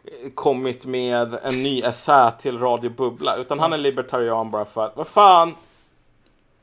eh, 0.04 0.32
kommit 0.36 0.86
med 0.86 1.40
en 1.44 1.64
ny 1.64 1.82
essä 1.82 2.32
till 2.32 2.60
Radio 2.60 2.90
Bubbla, 2.90 3.36
utan 3.36 3.60
han 3.60 3.74
är 3.74 3.78
libertarian 3.78 4.52
bara 4.52 4.66
för 4.66 4.86
att, 4.86 4.98
vad 4.98 5.08
fan, 5.08 5.56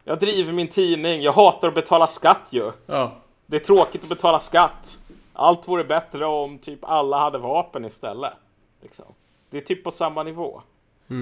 jag 0.04 0.18
driver 0.18 0.52
min 0.52 0.68
tidning, 0.68 1.20
jag 1.20 1.32
hatar 1.32 1.68
att 1.68 1.74
betala 1.74 2.06
skatt 2.06 2.46
ju. 2.50 2.72
Ja. 2.86 3.12
Det 3.46 3.56
är 3.56 3.60
tråkigt 3.60 4.02
att 4.02 4.08
betala 4.08 4.40
skatt. 4.40 4.98
Allt 5.32 5.68
vore 5.68 5.84
bättre 5.84 6.26
om 6.26 6.58
typ 6.58 6.78
alla 6.82 7.18
hade 7.18 7.38
vapen 7.38 7.84
istället. 7.84 8.32
Liksom. 8.80 9.06
Det 9.50 9.56
är 9.56 9.60
typ 9.60 9.84
på 9.84 9.90
samma 9.90 10.22
nivå. 10.22 10.62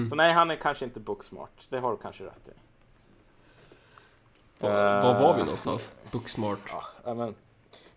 Så 0.09 0.15
nej, 0.15 0.33
han 0.33 0.51
är 0.51 0.55
kanske 0.55 0.85
inte 0.85 0.99
booksmart. 0.99 1.65
Det 1.69 1.79
har 1.79 1.91
du 1.91 1.97
kanske 1.97 2.23
rätt 2.23 2.47
i. 2.49 2.51
Var, 4.59 5.01
var 5.01 5.21
var 5.21 5.33
vi 5.37 5.41
någonstans? 5.43 5.91
Booksmart. 6.11 6.59
Ja, 7.05 7.13
men, 7.13 7.35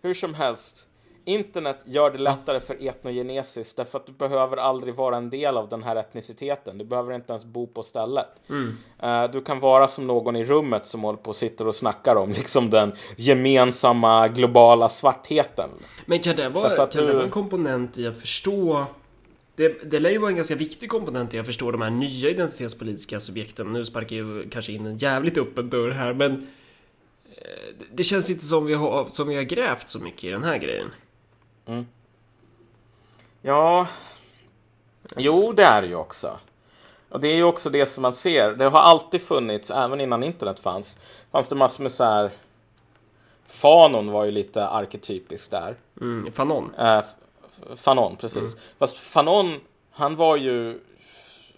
hur 0.01 0.13
som 0.13 0.33
helst. 0.33 0.87
internet 1.25 1.79
gör 1.85 2.11
det 2.11 2.17
lättare 2.17 2.59
för 2.59 2.87
etnogenesis 2.87 3.75
därför 3.75 3.97
att 3.97 4.05
du 4.05 4.11
behöver 4.11 4.57
aldrig 4.57 4.95
vara 4.95 5.17
en 5.17 5.29
del 5.29 5.57
av 5.57 5.69
den 5.69 5.83
här 5.83 5.95
etniciteten. 5.95 6.77
Du 6.77 6.85
behöver 6.85 7.13
inte 7.13 7.31
ens 7.33 7.45
bo 7.45 7.67
på 7.67 7.83
stället. 7.83 8.27
Eh, 8.99 9.23
du 9.31 9.41
kan 9.41 9.59
vara 9.59 9.87
som 9.87 10.07
någon 10.07 10.35
i 10.35 10.45
rummet 10.45 10.85
som 10.85 11.03
håller 11.03 11.19
på 11.19 11.29
och 11.29 11.35
sitter 11.35 11.67
och 11.67 11.75
snackar 11.75 12.15
om 12.15 12.29
liksom 12.31 12.69
den 12.69 12.95
gemensamma 13.17 14.27
globala 14.27 14.89
svartheten. 14.89 15.69
Men 16.05 16.19
kan 16.19 16.35
det 16.35 16.49
vara, 16.49 16.75
kan 16.75 16.87
det 16.89 17.07
du- 17.07 17.13
vara 17.13 17.23
en 17.23 17.29
komponent 17.31 17.97
i 17.97 18.07
att 18.07 18.17
förstå... 18.17 18.85
Det, 19.55 19.91
det 19.91 19.99
lär 19.99 20.09
ju 20.09 20.17
vara 20.17 20.29
en 20.29 20.35
ganska 20.35 20.55
viktig 20.55 20.89
komponent 20.89 21.33
i 21.33 21.39
att 21.39 21.45
förstå 21.45 21.71
de 21.71 21.81
här 21.81 21.89
nya 21.89 22.29
identitetspolitiska 22.29 23.19
subjekten. 23.19 23.73
Nu 23.73 23.85
sparkar 23.85 24.15
jag 24.15 24.51
kanske 24.51 24.71
in 24.71 24.85
en 24.85 24.97
jävligt 24.97 25.37
öppen 25.37 25.69
dörr 25.69 25.91
här, 25.91 26.13
men... 26.13 26.47
eh, 27.35 27.75
det- 27.93 28.03
känns 28.03 28.29
inte 28.29 28.45
som 28.45 28.65
vi, 28.65 28.73
har, 28.73 29.05
som 29.09 29.27
vi 29.27 29.35
har 29.35 29.43
grävt 29.43 29.89
så 29.89 29.99
mycket 29.99 30.23
i 30.23 30.29
den 30.29 30.43
här 30.43 30.57
grejen. 30.57 30.87
Ja, 33.41 33.87
jo 35.17 35.51
det 35.53 35.63
är 35.63 35.81
det 35.81 35.87
ju 35.87 35.95
också. 35.95 36.39
Och 37.09 37.19
det 37.21 37.27
är 37.27 37.35
ju 37.35 37.43
också 37.43 37.69
det 37.69 37.85
som 37.85 38.01
man 38.01 38.13
ser. 38.13 38.51
Det 38.53 38.65
har 38.69 38.79
alltid 38.79 39.21
funnits, 39.21 39.71
även 39.71 40.01
innan 40.01 40.23
internet 40.23 40.59
fanns, 40.59 40.99
fanns 41.31 41.47
det 41.49 41.55
massor 41.55 41.83
med 41.83 41.91
så 41.91 42.03
här... 42.03 42.31
Fanon 43.47 44.11
var 44.11 44.25
ju 44.25 44.31
lite 44.31 44.67
arketypisk 44.67 45.51
där. 45.51 45.75
Mm, 46.01 46.31
Fanon. 46.31 46.73
F- 46.77 47.05
Fanon, 47.75 48.15
precis. 48.15 48.57
Fast 48.79 48.97
Fanon, 48.97 49.59
han 49.91 50.15
var 50.15 50.37
ju... 50.37 50.79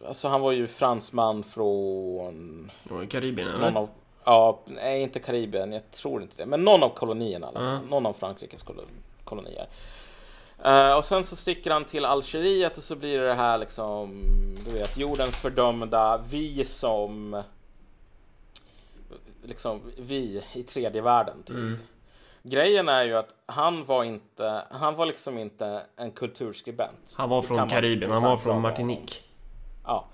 Alltså 0.08 0.28
han 0.28 0.42
var 0.42 0.52
ju 0.52 0.68
fransman 0.68 1.44
från... 1.44 2.72
Karibien, 3.10 3.48
eller? 3.48 3.60
Någon 3.60 3.78
av, 3.78 3.90
ja, 4.24 4.60
nej 4.66 5.02
inte 5.02 5.20
Karibien, 5.20 5.72
jag 5.74 5.92
tror 5.92 6.22
inte 6.22 6.38
det. 6.38 6.46
Men 6.46 6.64
någon 6.64 6.84
av 6.84 6.90
kolonierna 6.90 7.48
i 7.48 7.50
alla 7.50 7.60
fall. 7.60 7.88
Någon 7.90 8.06
av 8.06 8.14
Frankrikes 8.14 8.64
kol- 8.64 8.86
kolonier. 9.24 9.68
Eh, 10.66 10.98
och 10.98 11.06
sen 11.06 11.24
så 11.24 11.36
sticker 11.36 11.72
han 11.72 11.86
till 11.86 12.06
Algeriet 12.06 12.78
och 12.78 12.84
så 12.84 12.96
blir 12.96 13.20
det 13.20 13.28
det 13.28 13.34
här 13.34 13.58
liksom, 13.58 14.24
du 14.66 14.72
vet, 14.72 14.98
jordens 14.98 15.36
fördömda, 15.42 16.18
vi 16.30 16.66
som, 16.66 17.44
liksom, 19.44 19.82
vi 19.98 20.44
i 20.54 20.64
tredje 20.64 21.02
världen 21.02 21.44
typ. 21.46 21.58
Grejen 22.44 22.90
är 22.90 23.04
ju 23.04 23.18
att 23.18 23.36
han 23.46 23.86
var 23.86 24.04
inte, 24.04 24.64
han 24.72 24.96
var 24.96 25.06
liksom 25.06 25.38
inte 25.38 25.82
en 25.96 26.12
kulturskribent. 26.12 27.16
Han 27.18 27.30
var 27.30 27.42
från 27.42 27.70
Karibien, 27.70 28.12
han 28.12 28.24
var 28.24 28.38
från 28.38 28.62
Martinique. 28.62 29.16
Ja. 29.86 30.06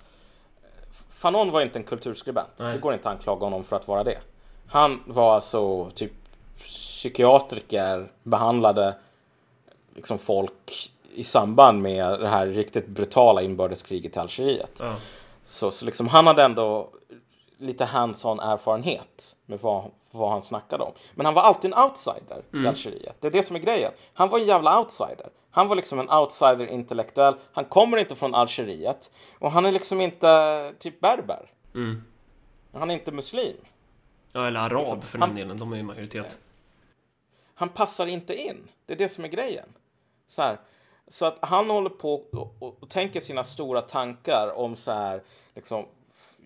Fanon 1.10 1.52
var 1.52 1.62
inte 1.62 1.80
en 1.80 1.84
kulturskribent. 1.84 2.50
Nej. 2.58 2.74
Det 2.74 2.80
går 2.80 2.94
inte 2.94 3.10
att 3.10 3.16
anklaga 3.16 3.46
honom 3.46 3.64
för 3.64 3.76
att 3.76 3.88
vara 3.88 4.04
det. 4.04 4.18
Han 4.68 5.04
var 5.06 5.36
alltså 5.36 5.90
typ 5.90 6.12
psykiatriker, 6.58 8.12
behandlade 8.24 8.96
liksom 9.96 10.20
folk 10.20 10.92
i 11.14 11.24
samband 11.24 11.82
med 11.82 12.20
det 12.20 12.28
här 12.28 12.48
riktigt 12.48 12.88
brutala 12.88 13.42
inbördeskriget 13.42 14.16
i 14.16 14.20
Algeriet. 14.20 14.78
Ja. 14.80 14.96
Så, 15.44 15.72
så 15.72 15.86
liksom 15.86 16.08
han 16.08 16.28
hade 16.28 16.44
ändå 16.44 16.90
lite 17.60 17.86
hands-on 17.86 18.40
erfarenhet 18.40 19.38
med 19.46 19.60
vad, 19.60 19.92
vad 20.12 20.32
han 20.32 20.42
snackade 20.42 20.84
om. 20.84 20.94
Men 21.16 21.26
han 21.26 21.36
var 21.36 21.42
alltid 21.42 21.74
en 21.74 21.84
outsider 21.84 22.44
i 22.54 22.68
Algeriet. 22.68 23.16
Det 23.20 23.28
är 23.28 23.32
det 23.32 23.44
som 23.44 23.56
är 23.56 23.60
grejen. 23.60 23.92
Han 24.14 24.30
var 24.30 24.40
en 24.40 24.46
jävla 24.46 24.80
outsider. 24.80 25.30
Han 25.52 25.68
var 25.68 25.76
liksom 25.76 26.00
en 26.00 26.10
outsider 26.10 26.68
intellektuell. 26.68 27.36
Han 27.54 27.66
kommer 27.66 27.98
inte 27.98 28.16
från 28.16 28.36
Algeriet. 28.36 29.12
Och 29.40 29.52
han 29.52 29.66
är 29.66 29.72
liksom 29.72 30.02
inte 30.02 30.74
typ 30.80 31.00
berber. 31.00 31.52
Mm. 31.76 32.04
Han 32.74 32.90
är 32.90 32.94
inte 32.94 33.12
muslim. 33.12 33.58
Ja, 34.32 34.48
eller 34.48 34.60
arab 34.60 34.80
Liksom, 34.80 35.02
för 35.02 35.18
den 35.18 35.36
delen. 35.36 35.58
De 35.58 35.74
är 35.74 35.78
ju 35.78 35.84
majoritet. 35.84 36.40
Han 37.54 37.70
passar 37.70 38.08
inte 38.08 38.36
in. 38.36 38.68
Det 38.86 38.94
är 38.94 38.98
det 38.98 39.10
som 39.10 39.24
är 39.24 39.28
grejen. 39.28 39.66
Så, 40.28 40.42
här. 40.42 40.60
så 41.08 41.26
att 41.26 41.38
han 41.42 41.70
håller 41.70 41.90
på 41.90 42.14
och, 42.14 42.56
och, 42.60 42.78
och 42.80 42.90
tänker 42.90 43.20
sina 43.20 43.44
stora 43.44 43.82
tankar 43.82 44.54
om 44.56 44.76
så 44.76 44.92
här, 44.92 45.24
liksom, 45.56 45.86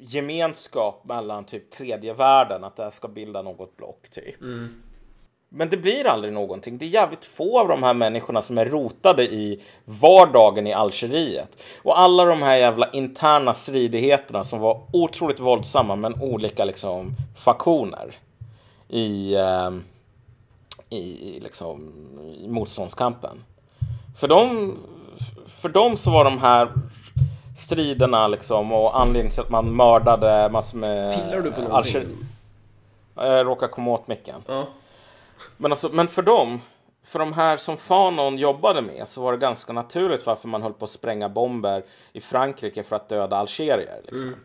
gemenskap 0.08 1.02
mellan 1.06 1.46
typ 1.46 1.70
tredje 1.72 2.14
världen, 2.14 2.64
att 2.64 2.76
det 2.76 2.84
här 2.84 2.92
ska 2.92 3.08
bilda 3.08 3.42
något 3.42 3.78
block 3.78 4.10
typ. 4.12 4.36
Men 5.56 5.70
det 5.70 5.78
blir 5.78 6.08
aldrig 6.08 6.34
någonting. 6.34 6.78
Det 6.78 6.86
är 6.86 6.90
jävligt 6.90 7.26
få 7.26 7.60
av 7.60 7.68
de 7.68 7.84
här 7.84 7.94
människorna 7.94 8.42
som 8.42 8.58
är 8.58 8.66
rotade 8.66 9.24
i 9.24 9.62
vardagen 9.86 10.68
i 10.68 10.74
Algeriet. 10.74 11.64
Och 11.84 12.00
alla 12.00 12.26
de 12.26 12.42
här 12.42 12.56
jävla 12.56 12.90
interna 12.92 13.54
stridigheterna 13.54 14.44
som 14.44 14.60
var 14.60 14.82
otroligt 14.94 15.40
våldsamma 15.40 15.96
men 15.96 16.22
olika 16.22 16.66
liksom 16.66 17.16
faktioner 17.38 18.16
i, 18.90 19.36
i, 20.90 20.98
i, 21.00 21.40
liksom, 21.40 21.92
i 22.38 22.48
motståndskampen. 22.48 23.44
För 24.18 24.28
dem, 24.28 24.78
för 25.62 25.70
dem 25.70 25.98
så 25.98 26.12
var 26.12 26.26
de 26.26 26.38
här 26.38 26.72
striderna 27.56 28.28
liksom 28.28 28.72
och 28.72 29.00
anledningen 29.00 29.32
till 29.32 29.42
att 29.42 29.50
man 29.50 29.76
mördade 29.76 30.50
massor 30.50 30.78
med 30.78 31.16
Pillar 31.16 31.42
du 31.42 31.52
på 31.52 31.62
någonting? 31.62 32.08
Jag 33.16 33.46
råkar 33.48 33.68
komma 33.68 33.92
åt 33.92 34.08
micken. 34.08 34.44
Ja. 34.48 34.66
Men, 35.58 35.72
alltså, 35.72 35.90
men 35.90 36.08
för 36.08 36.22
dem, 36.22 36.62
för 37.04 37.20
de 37.20 37.34
här 37.34 37.58
som 37.58 37.78
Fanon 37.78 38.38
jobbade 38.38 38.82
med 38.82 39.10
så 39.10 39.22
var 39.22 39.32
det 39.32 39.38
ganska 39.38 39.74
naturligt 39.74 40.26
varför 40.26 40.48
man 40.48 40.62
höll 40.62 40.74
på 40.74 40.86
att 40.86 40.92
spränga 40.92 41.30
bomber 41.30 41.84
i 42.14 42.22
Frankrike 42.22 42.84
för 42.84 42.96
att 42.96 43.10
döda 43.10 43.38
algerier. 43.38 44.02
Liksom. 44.04 44.36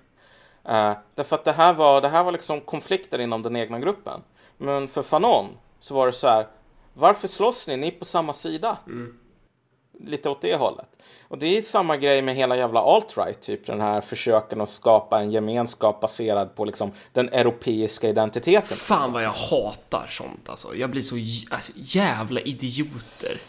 Eh, 0.65 0.93
därför 1.15 1.37
att 1.37 1.45
det 1.45 1.53
här, 1.53 1.75
var, 1.75 2.01
det 2.01 2.09
här 2.09 2.25
var 2.25 2.33
liksom 2.33 2.61
konflikter 2.61 3.19
inom 3.19 3.43
den 3.43 3.57
egna 3.57 3.79
gruppen. 3.79 4.21
Men 4.57 4.89
för 4.89 5.03
Fanon 5.03 5.47
så 5.81 5.95
var 5.95 6.07
det 6.07 6.13
så 6.13 6.29
här, 6.29 6.47
varför 6.95 7.29
slåss 7.29 7.67
ni? 7.67 7.77
Ni 7.77 7.87
är 7.87 7.91
på 7.91 8.05
samma 8.05 8.33
sida. 8.33 8.77
Lite 10.05 10.29
åt 10.31 10.41
det 10.41 10.55
hållet. 10.55 10.87
Och 11.29 11.39
det 11.39 11.59
är 11.59 11.63
samma 11.63 11.97
grej 11.97 12.23
med 12.23 12.35
hela 12.37 12.57
jävla 12.57 12.81
alt-right, 12.81 13.41
typ 13.41 13.67
den 13.67 13.81
här 13.81 14.01
försöken 14.01 14.61
att 14.61 14.69
skapa 14.69 15.21
en 15.21 15.31
gemenskap 15.31 16.01
baserad 16.01 16.55
på 16.55 16.65
liksom 16.65 16.93
den 17.13 17.29
europeiska 17.29 18.09
identiteten. 18.09 18.77
Fan 18.77 19.13
vad 19.13 19.23
jag 19.23 19.33
hatar 19.33 20.07
sånt 20.09 20.49
alltså. 20.49 20.75
Jag 20.75 20.91
blir 20.91 21.03
så 21.03 21.17
alltså, 21.55 21.73
jävla 21.77 22.41
idioter. 22.41 23.41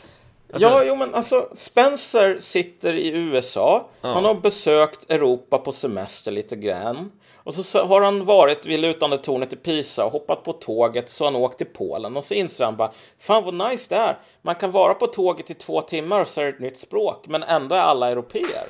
Alltså, 0.53 0.69
ja, 0.69 0.83
jo 0.87 0.95
men 0.95 1.15
alltså 1.15 1.49
Spencer 1.53 2.39
sitter 2.39 2.93
i 2.93 3.09
USA. 3.09 3.89
Han 4.01 4.25
har 4.25 4.35
besökt 4.35 5.11
Europa 5.11 5.57
på 5.57 5.71
semester 5.71 6.31
lite 6.31 6.55
grann. 6.55 7.11
Och 7.43 7.53
så- 7.53 7.85
har 7.85 8.01
han 8.01 8.25
varit 8.25 8.65
vid 8.65 8.79
lutande 8.79 9.17
tornet 9.17 9.53
i 9.53 9.55
Pisa 9.55 10.05
och 10.05 10.11
hoppat 10.11 10.43
på 10.43 10.53
tåget 10.53 11.09
så 11.09 11.23
han 11.25 11.35
åkt 11.35 11.57
till 11.57 11.67
Polen 11.67 12.17
och 12.17 12.25
så 12.25 12.33
inser 12.33 12.65
han 12.65 12.75
bara 12.77 12.91
Fan 13.19 13.43
vad 13.43 13.53
nice 13.69 13.95
det 13.95 14.01
är. 14.01 14.17
Man 14.41 14.55
kan 14.55 14.71
vara 14.71 14.93
på 14.93 15.07
tåget 15.07 15.49
i 15.49 15.53
två 15.53 15.81
timmar 15.81 16.21
och 16.21 16.27
så 16.27 16.41
är 16.41 16.45
det 16.45 16.51
ett 16.51 16.59
nytt 16.59 16.77
språk 16.77 17.27
men 17.27 17.43
ändå 17.43 17.75
är 17.75 17.79
alla 17.81 18.09
europeer. 18.09 18.67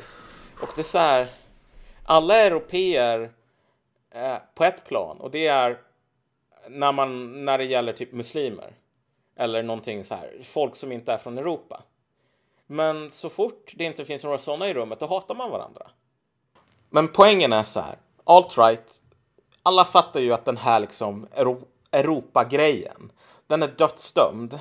Och 0.61 0.69
det 0.75 0.81
är 0.81 0.83
så 0.83 0.97
här 0.97 1.27
Alla 2.05 2.35
är 2.35 2.47
europeer 2.51 3.31
eh, 4.11 4.35
på 4.55 4.63
ett 4.63 4.85
plan 4.85 5.17
och 5.19 5.31
det 5.31 5.47
är 5.47 5.77
när, 6.69 6.91
man, 6.91 7.45
när 7.45 7.57
det 7.57 7.63
gäller 7.65 7.93
typ 7.93 8.11
muslimer. 8.11 8.73
Eller 9.37 9.63
någonting 9.63 10.03
så 10.03 10.15
här, 10.15 10.41
folk 10.43 10.75
som 10.75 10.91
inte 10.91 11.13
är 11.13 11.17
från 11.17 11.37
Europa. 11.37 11.83
Men 12.67 13.09
så 13.11 13.29
fort 13.29 13.73
det 13.75 13.83
inte 13.83 14.05
finns 14.05 14.23
några 14.23 14.39
sådana 14.39 14.67
i 14.69 14.73
rummet, 14.73 14.99
då 14.99 15.05
hatar 15.05 15.35
man 15.35 15.51
varandra. 15.51 15.87
Men 16.89 17.07
poängen 17.07 17.53
är 17.53 17.63
så 17.63 17.79
här, 17.79 17.95
alt-right, 18.29 18.99
alla 19.63 19.85
fattar 19.85 20.19
ju 20.19 20.33
att 20.33 20.45
den 20.45 20.57
här 20.57 20.79
liksom 20.79 21.27
Euro- 21.35 21.65
Europa-grejen, 21.91 23.11
den 23.47 23.63
är 23.63 23.67
dödsdömd. 23.67 24.59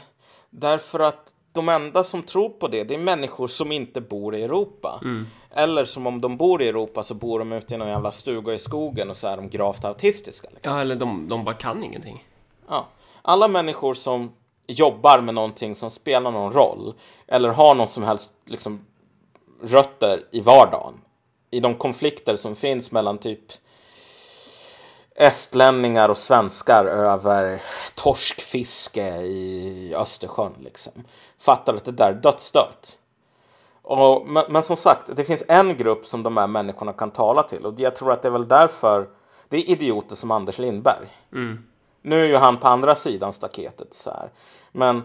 Därför 0.50 1.00
att 1.00 1.32
de 1.52 1.68
enda 1.68 2.04
som 2.04 2.22
tror 2.22 2.48
på 2.48 2.68
det, 2.68 2.84
det 2.84 2.94
är 2.94 2.98
människor 2.98 3.48
som 3.48 3.72
inte 3.72 4.00
bor 4.00 4.34
i 4.34 4.42
Europa. 4.42 5.00
Eller 5.50 5.84
som 5.84 6.06
om 6.06 6.20
de 6.20 6.36
bor 6.36 6.62
i 6.62 6.68
Europa 6.68 7.02
så 7.02 7.14
bor 7.14 7.38
de 7.38 7.52
ute 7.52 7.74
i 7.74 7.78
någon 7.78 7.88
jävla 7.88 8.12
stuga 8.12 8.54
i 8.54 8.58
skogen 8.58 9.10
och 9.10 9.16
så 9.16 9.26
är 9.26 9.36
de 9.36 9.48
gravt 9.48 9.84
autistiska. 9.84 10.48
Liksom. 10.54 10.72
ja, 10.72 10.80
eller 10.80 10.96
de, 10.96 11.28
de 11.28 11.44
bara 11.44 11.54
kan 11.54 11.84
ingenting. 11.84 12.24
Ja. 12.68 12.86
Alla 13.22 13.48
människor 13.48 13.94
som 13.94 14.32
jobbar 14.66 15.20
med 15.20 15.34
någonting 15.34 15.74
som 15.74 15.90
spelar 15.90 16.30
någon 16.30 16.52
roll 16.52 16.94
eller 17.26 17.48
har 17.48 17.74
någon 17.74 17.88
som 17.88 18.02
helst 18.02 18.32
liksom, 18.44 18.86
rötter 19.62 20.24
i 20.30 20.40
vardagen. 20.40 20.94
I 21.51 21.61
de 21.61 21.74
konflikter 21.74 22.36
som 22.36 22.57
finns 22.57 22.92
mellan 22.92 23.18
typ 23.18 23.53
estlänningar 25.14 26.09
och 26.09 26.18
svenskar 26.18 26.84
över 26.84 27.62
torskfiske 27.94 29.16
i 29.22 29.94
Östersjön. 29.96 30.55
Liksom. 30.61 30.92
Fattar 31.38 31.74
att 31.74 31.84
det 31.84 31.92
där 31.92 32.09
är 32.09 32.14
dödsdömt. 32.14 32.99
Och, 33.82 34.26
men, 34.26 34.44
men 34.49 34.62
som 34.62 34.76
sagt, 34.76 35.16
det 35.16 35.24
finns 35.24 35.44
en 35.49 35.76
grupp 35.76 36.07
som 36.07 36.22
de 36.22 36.36
här 36.36 36.46
människorna 36.46 36.92
kan 36.92 37.11
tala 37.11 37.42
till 37.42 37.66
och 37.66 37.80
jag 37.80 37.96
tror 37.96 38.12
att 38.12 38.22
det 38.22 38.28
är 38.28 38.32
väl 38.32 38.49
därför 38.49 39.09
det 39.49 39.57
är 39.57 39.70
idioter 39.70 40.16
som 40.16 40.30
Anders 40.30 40.59
Lindberg. 40.59 41.07
Nu 42.03 42.22
är 42.24 42.28
ju 42.28 42.36
han 42.36 42.57
på 42.57 42.68
andra 42.68 42.94
sidan 42.94 43.32
staketet 43.32 43.94
så 43.94 44.11
här. 44.11 44.30
Men, 44.72 45.03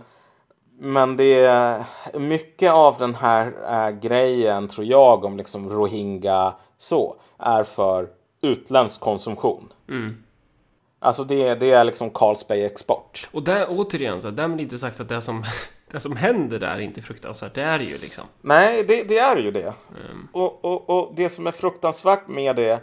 men 0.80 1.17
det 1.17 1.45
är 1.45 1.86
mycket 2.13 2.71
av 2.71 2.97
den 2.97 3.15
här 3.15 3.53
äh, 3.88 3.99
grejen 3.99 4.67
tror 4.67 4.88
jag 4.88 5.26
om 5.26 5.38
liksom 5.38 5.69
rohingya 5.69 6.53
så 6.78 7.15
är 7.38 7.63
för 7.63 8.09
utländsk 8.41 8.99
konsumtion. 8.99 9.74
Alltså 10.99 11.24
det, 11.24 11.55
det 11.55 11.71
är 11.71 11.84
liksom 11.84 12.09
Carlsberg 12.09 12.63
export. 12.65 13.30
Och 13.32 13.43
där 13.43 13.67
återigen, 13.69 14.21
så 14.21 14.28
här, 14.28 14.36
därmed 14.36 14.61
inte 14.61 14.78
sagt 14.78 14.99
att 14.99 15.09
det 15.09 15.21
som, 15.21 15.43
det 15.91 15.99
som 15.99 16.15
händer 16.15 16.59
där 16.59 16.76
är 16.76 16.80
inte 16.80 17.01
fruktansvärt. 17.01 17.53
Det 17.53 17.61
är 17.61 17.80
det 17.80 17.86
ju 17.86 17.97
liksom. 17.97 18.24
Nej, 18.41 18.84
det, 18.88 19.03
det 19.03 19.17
är 19.17 19.38
ju 19.38 19.51
det. 19.51 19.74
Och, 20.32 20.65
och, 20.65 20.89
och 20.89 21.13
det 21.15 21.30
som 21.30 21.47
är 21.47 21.51
fruktansvärt 21.51 22.28
med 22.28 22.55
det, 22.55 22.80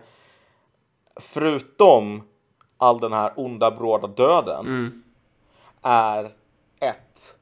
förutom 1.16 2.22
all 2.76 3.00
den 3.00 3.12
här 3.12 3.32
onda 3.36 3.70
bråda 3.70 4.06
döden, 4.06 5.02
är 5.82 6.24
ett. 6.80 7.36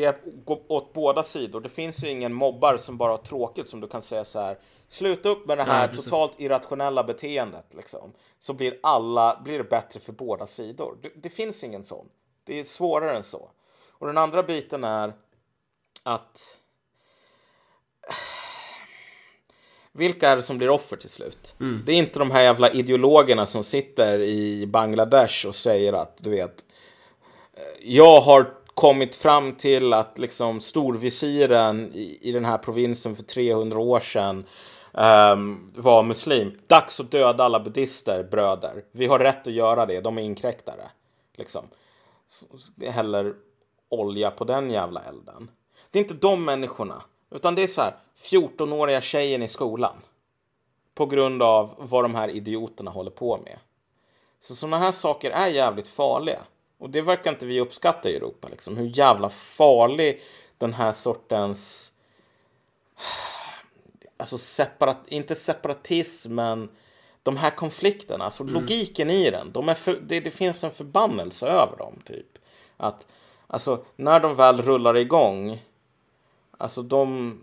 Det 0.00 0.24
går 0.44 0.62
åt 0.68 0.92
båda 0.92 1.22
sidor. 1.22 1.60
Det 1.60 1.68
finns 1.68 2.04
ju 2.04 2.08
ingen 2.08 2.34
mobbar 2.34 2.76
som 2.76 2.98
bara 2.98 3.10
har 3.10 3.18
tråkigt 3.18 3.68
som 3.68 3.80
du 3.80 3.88
kan 3.88 4.02
säga 4.02 4.24
så 4.24 4.40
här. 4.40 4.58
Sluta 4.86 5.28
upp 5.28 5.46
med 5.46 5.58
det 5.58 5.64
här 5.64 5.88
precis. 5.88 6.04
totalt 6.04 6.40
irrationella 6.40 7.04
beteendet. 7.04 7.66
Liksom. 7.70 8.12
Så 8.38 8.52
blir, 8.52 8.78
alla, 8.82 9.40
blir 9.44 9.58
det 9.58 9.64
bättre 9.64 10.00
för 10.00 10.12
båda 10.12 10.46
sidor. 10.46 10.96
Det, 11.02 11.10
det 11.14 11.28
finns 11.28 11.64
ingen 11.64 11.84
sån. 11.84 12.06
Det 12.44 12.60
är 12.60 12.64
svårare 12.64 13.16
än 13.16 13.22
så. 13.22 13.50
Och 13.88 14.06
den 14.06 14.18
andra 14.18 14.42
biten 14.42 14.84
är 14.84 15.12
att 16.02 16.58
vilka 19.92 20.28
är 20.28 20.36
det 20.36 20.42
som 20.42 20.58
blir 20.58 20.70
offer 20.70 20.96
till 20.96 21.10
slut? 21.10 21.54
Det 21.86 21.92
är 21.92 21.96
inte 21.96 22.18
de 22.18 22.30
här 22.30 22.42
jävla 22.42 22.70
ideologerna 22.70 23.46
som 23.46 23.62
sitter 23.62 24.20
i 24.20 24.66
Bangladesh 24.66 25.46
och 25.46 25.54
säger 25.54 25.92
att 25.92 26.18
du 26.24 26.30
vet 26.30 26.64
jag 27.80 28.20
har 28.20 28.54
kommit 28.74 29.14
fram 29.14 29.54
till 29.54 29.92
att 29.92 30.18
liksom 30.18 30.60
storvisiren 30.60 31.92
i, 31.94 32.18
i 32.22 32.32
den 32.32 32.44
här 32.44 32.58
provinsen 32.58 33.16
för 33.16 33.22
300 33.22 33.78
år 33.78 34.00
sedan 34.00 34.44
um, 34.92 35.72
var 35.76 36.02
muslim. 36.02 36.58
Dags 36.66 37.00
att 37.00 37.10
döda 37.10 37.44
alla 37.44 37.60
buddister, 37.60 38.22
bröder. 38.30 38.84
Vi 38.92 39.06
har 39.06 39.18
rätt 39.18 39.46
att 39.46 39.52
göra 39.52 39.86
det, 39.86 40.00
de 40.00 40.18
är 40.18 40.22
inkräktare. 40.22 40.90
Liksom. 41.34 41.64
Så, 42.28 42.46
häller 42.90 43.34
olja 43.88 44.30
på 44.30 44.44
den 44.44 44.70
jävla 44.70 45.02
elden. 45.02 45.50
Det 45.90 45.98
är 45.98 46.02
inte 46.02 46.14
de 46.14 46.44
människorna, 46.44 47.02
utan 47.30 47.54
det 47.54 47.62
är 47.62 47.66
så 47.66 47.82
här 47.82 47.96
14-åriga 48.18 49.00
tjejen 49.00 49.42
i 49.42 49.48
skolan. 49.48 49.96
På 50.94 51.06
grund 51.06 51.42
av 51.42 51.74
vad 51.78 52.04
de 52.04 52.14
här 52.14 52.28
idioterna 52.28 52.90
håller 52.90 53.10
på 53.10 53.38
med. 53.44 53.58
Så 54.40 54.54
sådana 54.54 54.78
här 54.78 54.92
saker 54.92 55.30
är 55.30 55.46
jävligt 55.46 55.88
farliga. 55.88 56.40
Och 56.84 56.90
det 56.90 57.02
verkar 57.02 57.30
inte 57.30 57.46
vi 57.46 57.60
uppskatta 57.60 58.10
i 58.10 58.16
Europa. 58.16 58.48
Liksom. 58.48 58.76
Hur 58.76 58.98
jävla 58.98 59.28
farlig 59.28 60.22
den 60.58 60.72
här 60.72 60.92
sortens... 60.92 61.92
Alltså 64.16 64.38
separat, 64.38 64.98
inte 65.06 65.34
separatism, 65.34 66.34
men 66.34 66.68
de 67.22 67.36
här 67.36 67.50
konflikterna, 67.50 68.24
alltså 68.24 68.44
logiken 68.44 69.10
i 69.10 69.30
den. 69.30 69.52
De 69.52 69.68
är 69.68 69.74
för, 69.74 70.00
det, 70.06 70.20
det 70.20 70.30
finns 70.30 70.64
en 70.64 70.70
förbannelse 70.70 71.46
över 71.46 71.76
dem, 71.78 71.98
typ. 72.04 72.38
Att, 72.76 73.06
alltså, 73.46 73.84
när 73.96 74.20
de 74.20 74.36
väl 74.36 74.62
rullar 74.62 74.96
igång, 74.96 75.62
alltså 76.58 76.82
de... 76.82 77.40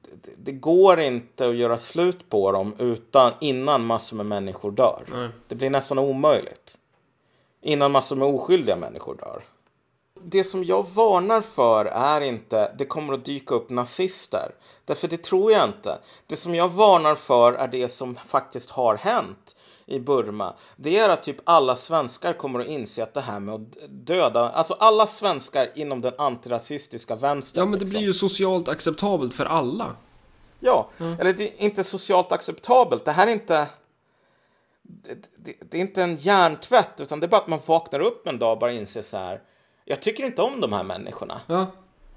Det, 0.00 0.34
det 0.36 0.52
går 0.52 1.00
inte 1.00 1.48
att 1.48 1.56
göra 1.56 1.78
slut 1.78 2.30
på 2.30 2.52
dem 2.52 2.74
utan, 2.78 3.32
innan 3.40 3.84
massor 3.84 4.16
med 4.16 4.26
människor 4.26 4.70
dör. 4.70 5.04
Nej. 5.12 5.28
Det 5.48 5.54
blir 5.54 5.70
nästan 5.70 5.98
omöjligt. 5.98 6.78
Innan 7.62 7.92
massor 7.92 8.16
med 8.16 8.28
oskyldiga 8.28 8.76
människor 8.76 9.14
dör. 9.14 9.44
Det 10.24 10.44
som 10.44 10.64
jag 10.64 10.86
varnar 10.94 11.40
för 11.40 11.84
är 11.84 12.20
inte 12.20 12.72
det 12.78 12.84
kommer 12.84 13.14
att 13.14 13.24
dyka 13.24 13.54
upp 13.54 13.70
nazister. 13.70 14.54
Därför 14.84 15.08
det 15.08 15.22
tror 15.22 15.52
jag 15.52 15.68
inte. 15.68 15.98
Det 16.26 16.36
som 16.36 16.54
jag 16.54 16.68
varnar 16.68 17.14
för 17.14 17.52
är 17.52 17.68
det 17.68 17.88
som 17.88 18.18
faktiskt 18.26 18.70
har 18.70 18.96
hänt 18.96 19.56
i 19.86 19.98
Burma. 19.98 20.54
Det 20.76 20.98
är 20.98 21.08
att 21.08 21.22
typ 21.22 21.36
alla 21.44 21.76
svenskar 21.76 22.32
kommer 22.32 22.60
att 22.60 22.66
inse 22.66 23.02
att 23.02 23.14
det 23.14 23.20
här 23.20 23.40
med 23.40 23.54
att 23.54 23.76
döda, 23.88 24.50
alltså 24.50 24.74
alla 24.74 25.06
svenskar 25.06 25.68
inom 25.74 26.00
den 26.00 26.12
antirasistiska 26.18 27.16
vänstern. 27.16 27.60
Ja, 27.60 27.64
men 27.64 27.72
det 27.72 27.78
liksom. 27.78 27.98
blir 27.98 28.06
ju 28.06 28.12
socialt 28.12 28.68
acceptabelt 28.68 29.34
för 29.34 29.44
alla. 29.44 29.96
Ja, 30.60 30.88
eller 30.98 31.32
det 31.32 31.44
är 31.44 31.64
inte 31.64 31.84
socialt 31.84 32.32
acceptabelt. 32.32 33.04
Det 33.04 33.12
här 33.12 33.26
är 33.26 33.30
inte... 33.30 33.66
Det, 34.82 35.14
det, 35.36 35.56
det 35.70 35.76
är 35.76 35.80
inte 35.80 36.02
en 36.02 36.16
hjärntvätt, 36.16 37.00
utan 37.00 37.20
det 37.20 37.26
är 37.26 37.28
bara 37.28 37.40
att 37.40 37.48
man 37.48 37.60
vaknar 37.66 38.00
upp 38.00 38.26
en 38.26 38.38
dag 38.38 38.52
och 38.52 38.58
bara 38.58 38.72
inser 38.72 39.02
så 39.02 39.16
här. 39.16 39.42
Jag 39.84 40.02
tycker 40.02 40.24
inte 40.24 40.42
om 40.42 40.60
de 40.60 40.72
här 40.72 40.84
människorna. 40.84 41.40
Ja. 41.46 41.66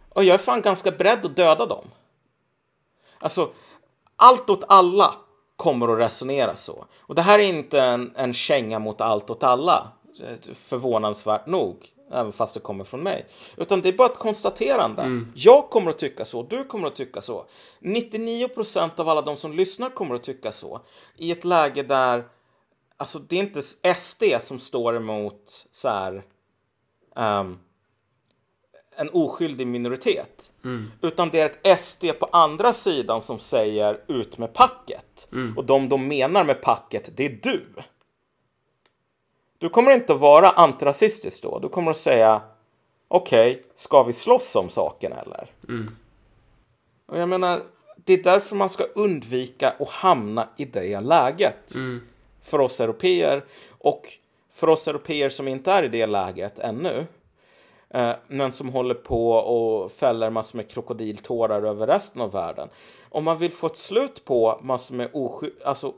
Och 0.09 0.24
jag 0.24 0.34
är 0.34 0.38
fan 0.38 0.61
ganska 0.61 0.91
beredd 0.91 1.26
att 1.26 1.36
döda 1.36 1.66
dem. 1.66 1.86
Alltså, 3.20 3.51
allt 4.16 4.49
åt 4.49 4.63
alla 4.68 5.13
kommer 5.55 5.93
att 5.93 5.99
resonera 5.99 6.55
så. 6.55 6.86
Och 6.99 7.16
det 7.16 7.22
här 7.22 7.39
är 7.39 7.43
inte 7.43 7.82
en, 7.82 8.13
en 8.16 8.34
känga 8.34 8.80
mot 8.80 9.01
allt 9.01 9.30
åt 9.30 9.43
alla, 9.43 9.88
förvånansvärt 10.53 11.47
nog, 11.47 11.88
även 12.11 12.32
fast 12.32 12.53
det 12.53 12.59
kommer 12.59 12.84
från 12.84 13.03
mig. 13.03 13.26
Utan 13.57 13.82
det 13.82 13.89
är 13.89 13.93
bara 13.93 14.07
ett 14.07 14.18
konstaterande. 14.18 15.26
Jag 15.36 15.70
kommer 15.70 15.89
att 15.89 15.97
tycka 15.97 16.26
så, 16.26 16.43
du 16.43 16.63
kommer 16.63 16.88
att 16.88 16.95
tycka 16.95 17.22
så. 17.22 17.45
99% 17.80 18.99
av 18.99 19.09
alla 19.09 19.22
de 19.22 19.38
som 19.38 19.53
lyssnar 19.53 19.89
kommer 19.89 20.16
att 20.16 20.24
tycka 20.24 20.51
så. 20.51 20.80
I 21.18 21.32
ett 21.32 21.45
läge 21.45 21.84
där, 21.84 22.24
alltså 22.97 23.19
det 23.19 23.35
är 23.35 23.39
inte 23.39 23.61
SD 23.95 24.23
som 24.41 24.59
står 24.59 24.95
emot 24.95 25.67
så 25.71 25.89
här, 25.89 26.23
ehm, 27.15 27.59
en 28.97 29.09
oskyldig 29.09 29.67
minoritet. 29.67 30.53
Utan 31.01 31.29
det 31.29 31.39
är 31.39 31.45
ett 31.45 31.79
SD 31.79 32.05
på 32.19 32.25
andra 32.25 32.73
sidan 32.73 33.21
som 33.21 33.39
säger 33.39 34.01
ut 34.07 34.37
med 34.37 34.53
packet. 34.53 35.27
Och 35.57 35.65
de 35.65 35.89
de 35.89 36.07
menar 36.07 36.43
med 36.43 36.61
packet, 36.61 37.17
det 37.17 37.25
är 37.25 37.39
du. 37.43 37.65
Du 39.57 39.69
kommer 39.69 39.91
inte 39.91 40.13
att 40.13 40.19
vara 40.19 40.49
antirasistisk 40.49 41.41
då. 41.43 41.59
Du 41.59 41.69
kommer 41.69 41.91
att 41.91 41.97
säga 41.97 42.41
okej, 43.07 43.63
ska 43.75 44.03
vi 44.03 44.13
slåss 44.13 44.55
om 44.55 44.69
saken 44.69 45.11
eller? 45.13 45.47
Och 47.05 47.19
jag 47.19 47.29
menar, 47.29 47.61
det 47.97 48.13
är 48.13 48.23
därför 48.23 48.55
man 48.55 48.69
ska 48.69 48.83
undvika 48.83 49.69
att 49.79 49.89
hamna 49.89 50.49
i 50.57 50.65
det 50.65 50.99
läget. 50.99 51.75
För 52.45 52.61
oss 52.61 52.81
europeer 52.81 53.45
och 53.69 54.01
för 54.51 54.69
oss 54.69 54.87
europeer 54.87 55.29
som 55.29 55.47
inte 55.47 55.71
är 55.71 55.83
i 55.83 55.87
det 55.87 56.05
läget 56.05 56.59
ännu. 56.59 57.07
Eh, 57.89 58.15
men 58.27 58.51
som 58.51 58.69
håller 58.69 58.95
på 58.95 59.31
och 59.31 59.91
fäller 59.91 60.29
massor 60.29 60.57
med 60.57 60.69
krokodiltårar 60.69 61.63
över 61.63 61.87
resten 61.87 62.21
av 62.21 62.31
världen. 62.31 62.69
Om 63.09 63.23
man 63.23 63.37
vill 63.37 63.51
få 63.51 63.67
ett 63.67 63.77
slut 63.77 64.25
på 64.25 64.59
massor 64.63 64.95
med 64.95 65.09
osky... 65.13 65.49
Alltså 65.65 65.93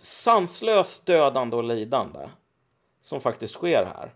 sanslöst 0.00 1.06
dödande 1.06 1.56
och 1.56 1.64
lidande 1.64 2.28
som 3.02 3.20
faktiskt 3.20 3.54
sker 3.54 3.84
här. 3.84 4.12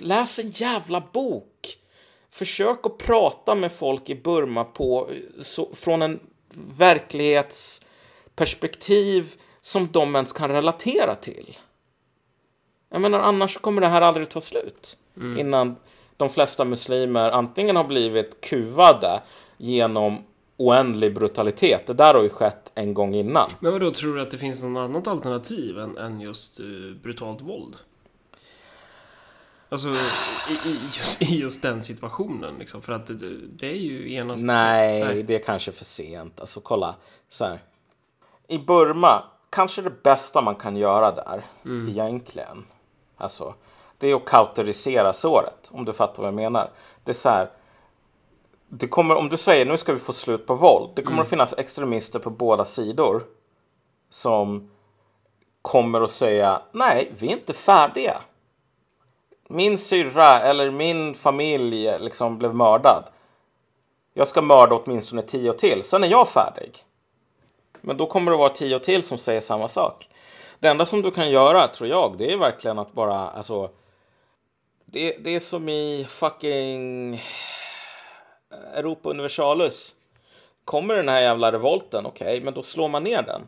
Läs 0.00 0.38
en 0.38 0.50
jävla 0.50 1.02
bok. 1.12 1.78
Försök 2.30 2.86
att 2.86 2.98
prata 2.98 3.54
med 3.54 3.72
folk 3.72 4.10
i 4.10 4.14
Burma 4.14 4.64
på, 4.64 5.10
så, 5.40 5.74
från 5.74 6.02
en 6.02 6.20
verklighets 6.78 7.84
verklighetsperspektiv 8.36 9.34
som 9.60 9.88
de 9.92 10.14
ens 10.14 10.32
kan 10.32 10.50
relatera 10.50 11.14
till. 11.14 11.58
Jag 12.90 13.00
menar, 13.00 13.18
annars 13.18 13.58
kommer 13.58 13.80
det 13.80 13.88
här 13.88 14.02
aldrig 14.02 14.28
ta 14.28 14.40
slut. 14.40 14.96
Innan 15.38 15.76
de 16.16 16.28
flesta 16.28 16.64
muslimer 16.64 17.30
antingen 17.30 17.76
har 17.76 17.84
blivit 17.84 18.40
kuvade 18.40 19.22
genom 19.56 20.24
oändlig 20.56 21.14
brutalitet. 21.14 21.86
Det 21.86 21.94
där 21.94 22.14
har 22.14 22.22
ju 22.22 22.28
skett 22.28 22.72
en 22.74 22.94
gång 22.94 23.14
innan. 23.14 23.50
Men 23.60 23.72
vadå, 23.72 23.90
tror 23.90 24.16
du 24.16 24.22
att 24.22 24.30
det 24.30 24.38
finns 24.38 24.62
något 24.62 24.80
annat 24.80 25.06
alternativ 25.06 25.78
än, 25.78 25.98
än 25.98 26.20
just 26.20 26.60
eh, 26.60 26.66
brutalt 27.02 27.40
våld? 27.40 27.76
Alltså, 29.68 29.88
i, 29.88 30.68
i, 30.68 30.78
just, 30.84 31.22
i 31.22 31.38
just 31.38 31.62
den 31.62 31.82
situationen 31.82 32.54
liksom. 32.58 32.82
För 32.82 32.92
att 32.92 33.06
det, 33.06 33.36
det 33.58 33.66
är 33.66 33.80
ju 33.80 34.14
ena... 34.14 34.34
Nej, 34.38 35.04
Nej. 35.04 35.22
det 35.22 35.34
är 35.34 35.38
kanske 35.38 35.72
för 35.72 35.84
sent. 35.84 36.40
Alltså 36.40 36.60
kolla, 36.60 36.94
så 37.30 37.44
här. 37.44 37.60
I 38.48 38.58
Burma, 38.58 39.22
kanske 39.50 39.82
det 39.82 40.02
bästa 40.02 40.40
man 40.40 40.54
kan 40.54 40.76
göra 40.76 41.10
där, 41.10 41.42
egentligen. 41.88 42.64
Alltså, 43.16 43.54
det 43.98 44.10
är 44.10 44.14
att 44.14 44.24
kauterisera 44.24 45.12
såret, 45.12 45.70
om 45.72 45.84
du 45.84 45.92
fattar 45.92 46.22
vad 46.22 46.28
jag 46.28 46.34
menar. 46.34 46.70
Det 47.04 47.10
är 47.10 47.14
så 47.14 47.28
här. 47.28 47.50
Det 48.68 48.88
kommer, 48.88 49.14
om 49.14 49.28
du 49.28 49.36
säger 49.36 49.66
nu 49.66 49.78
ska 49.78 49.92
vi 49.92 50.00
få 50.00 50.12
slut 50.12 50.46
på 50.46 50.54
våld. 50.54 50.90
Det 50.96 51.02
kommer 51.02 51.22
att 51.22 51.28
finnas 51.28 51.58
extremister 51.58 52.18
på 52.18 52.30
båda 52.30 52.64
sidor. 52.64 53.24
Som 54.10 54.70
kommer 55.62 56.00
att 56.00 56.10
säga 56.10 56.62
nej, 56.72 57.12
vi 57.18 57.28
är 57.28 57.32
inte 57.32 57.52
färdiga. 57.52 58.20
Min 59.48 59.78
syrra 59.78 60.40
eller 60.40 60.70
min 60.70 61.14
familj 61.14 61.98
liksom 61.98 62.38
blev 62.38 62.54
mördad. 62.54 63.04
Jag 64.14 64.28
ska 64.28 64.42
mörda 64.42 64.74
åtminstone 64.74 65.22
tio 65.22 65.52
till, 65.52 65.82
sen 65.84 66.04
är 66.04 66.08
jag 66.08 66.28
färdig. 66.28 66.84
Men 67.84 67.96
då 67.96 68.06
kommer 68.06 68.30
det 68.30 68.36
vara 68.36 68.48
tio 68.48 68.78
till 68.78 69.02
som 69.02 69.18
säger 69.18 69.40
samma 69.40 69.68
sak. 69.68 70.08
Det 70.58 70.68
enda 70.68 70.86
som 70.86 71.02
du 71.02 71.10
kan 71.10 71.30
göra, 71.30 71.68
tror 71.68 71.88
jag, 71.88 72.14
det 72.18 72.32
är 72.32 72.36
verkligen 72.36 72.78
att 72.78 72.92
bara, 72.92 73.18
alltså. 73.30 73.70
Det, 74.84 75.16
det 75.20 75.34
är 75.34 75.40
som 75.40 75.68
i 75.68 76.06
fucking 76.08 77.14
Europa 78.74 79.10
Universalis. 79.10 79.94
Kommer 80.64 80.94
den 80.94 81.08
här 81.08 81.20
jävla 81.20 81.52
revolten, 81.52 82.06
okej, 82.06 82.40
men 82.40 82.54
då 82.54 82.62
slår 82.62 82.88
man 82.88 83.04
ner 83.04 83.22
den. 83.22 83.42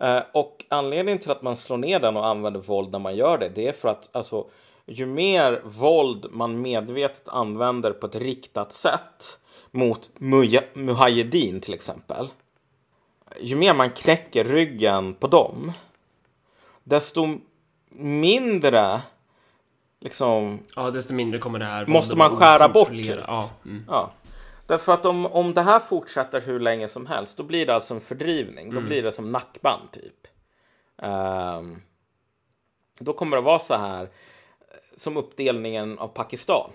Eh, 0.00 0.22
och 0.32 0.64
anledningen 0.68 1.18
till 1.18 1.30
att 1.30 1.42
man 1.42 1.56
slår 1.56 1.76
ner 1.76 2.00
den 2.00 2.16
och 2.16 2.26
använder 2.26 2.60
våld 2.60 2.92
när 2.92 2.98
man 2.98 3.16
gör 3.16 3.38
det, 3.38 3.48
det 3.48 3.68
är 3.68 3.72
för 3.72 3.88
att 3.88 4.16
alltså, 4.16 4.46
ju 4.86 5.06
mer 5.06 5.62
våld 5.64 6.26
man 6.30 6.62
medvetet 6.62 7.28
använder 7.28 7.92
på 7.92 8.06
ett 8.06 8.14
riktat 8.14 8.72
sätt 8.72 9.38
mot 9.70 10.10
Muja- 10.18 10.74
Mujahedin 10.74 11.60
till 11.60 11.74
exempel. 11.74 12.28
Ju 13.40 13.56
mer 13.56 13.74
man 13.74 13.90
knäcker 13.90 14.44
ryggen 14.44 15.14
på 15.14 15.26
dem, 15.26 15.72
desto 16.84 17.38
mindre 17.90 19.00
liksom 20.00 20.58
Ja, 20.76 20.90
desto 20.90 21.14
mindre 21.14 21.38
kommer 21.38 21.58
det 21.58 21.64
här 21.64 21.86
Måste 21.86 22.16
man 22.16 22.36
skära 22.36 22.68
bort, 22.68 22.88
typ? 22.88 23.18
Ja, 23.26 23.50
mm. 23.64 23.84
Ja. 23.88 24.12
Därför 24.66 24.92
att 24.92 25.06
om, 25.06 25.26
om 25.26 25.54
det 25.54 25.60
här 25.60 25.80
fortsätter 25.80 26.40
hur 26.40 26.60
länge 26.60 26.88
som 26.88 27.06
helst, 27.06 27.36
då 27.36 27.42
blir 27.42 27.66
det 27.66 27.74
alltså 27.74 27.94
en 27.94 28.00
fördrivning. 28.00 28.74
Då 28.74 28.80
blir 28.80 29.02
det 29.02 29.12
som 29.12 29.32
nackband 29.32 29.90
typ. 29.92 30.26
Ehm, 31.02 31.82
då 32.98 33.12
kommer 33.12 33.36
det 33.36 33.42
vara 33.42 33.58
så 33.58 33.74
här 33.74 34.02
eh, 34.02 34.08
som 34.96 35.16
uppdelningen 35.16 35.98
av 35.98 36.08
Pakistan. 36.08 36.70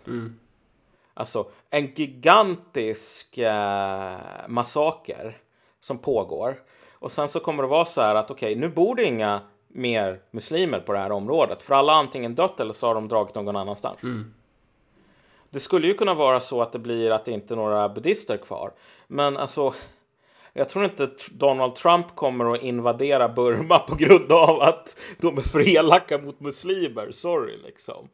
Alltså 1.14 1.52
en 1.70 1.94
gigantisk 1.96 3.38
eh, 3.38 4.18
massaker 4.48 5.38
som 5.80 5.98
pågår. 5.98 6.56
Och 6.94 7.12
sen 7.12 7.30
så 7.30 7.40
kommer 7.40 7.64
det 7.64 7.70
vara 7.70 7.86
så 7.86 8.02
här 8.02 8.16
att 8.16 8.32
okej, 8.32 8.56
nu 8.56 8.70
bor 8.70 8.96
det 8.96 9.04
inga 9.04 9.42
mer 9.68 10.20
muslimer 10.32 10.80
på 10.80 10.94
det 10.94 11.00
här 11.00 11.12
området. 11.12 11.64
För 11.64 11.74
alla 11.76 11.94
har 11.94 12.00
antingen 12.00 12.36
dött 12.36 12.60
eller 12.60 12.74
så 12.74 12.88
har 12.88 12.96
de 12.96 13.08
dragit 13.08 13.36
någon 13.36 13.56
annanstans. 13.56 14.00
Det 15.50 15.60
skulle 15.60 15.88
ju 15.88 15.94
kunna 15.94 16.14
vara 16.14 16.40
så 16.40 16.62
att 16.62 16.72
det 16.72 16.80
blir 16.80 17.12
att 17.12 17.26
det 17.26 17.32
inte 17.32 17.54
är 17.54 17.56
några 17.56 17.90
buddister 17.90 18.38
kvar. 18.38 18.72
Men 19.08 19.38
alltså, 19.38 19.74
jag 20.54 20.70
tror 20.70 20.86
inte 20.86 21.10
Donald 21.32 21.76
Trump 21.76 22.16
kommer 22.16 22.54
att 22.54 22.64
invadera 22.64 23.30
Burma 23.30 23.80
på 23.80 23.96
grund 23.96 24.32
av 24.32 24.62
att 24.62 25.00
de 25.18 25.38
är 25.38 25.42
för 25.42 25.70
elaka 25.70 26.18
mot 26.18 26.40
muslimer. 26.40 27.12
Sorry, 27.12 27.58
liksom. 27.58 28.10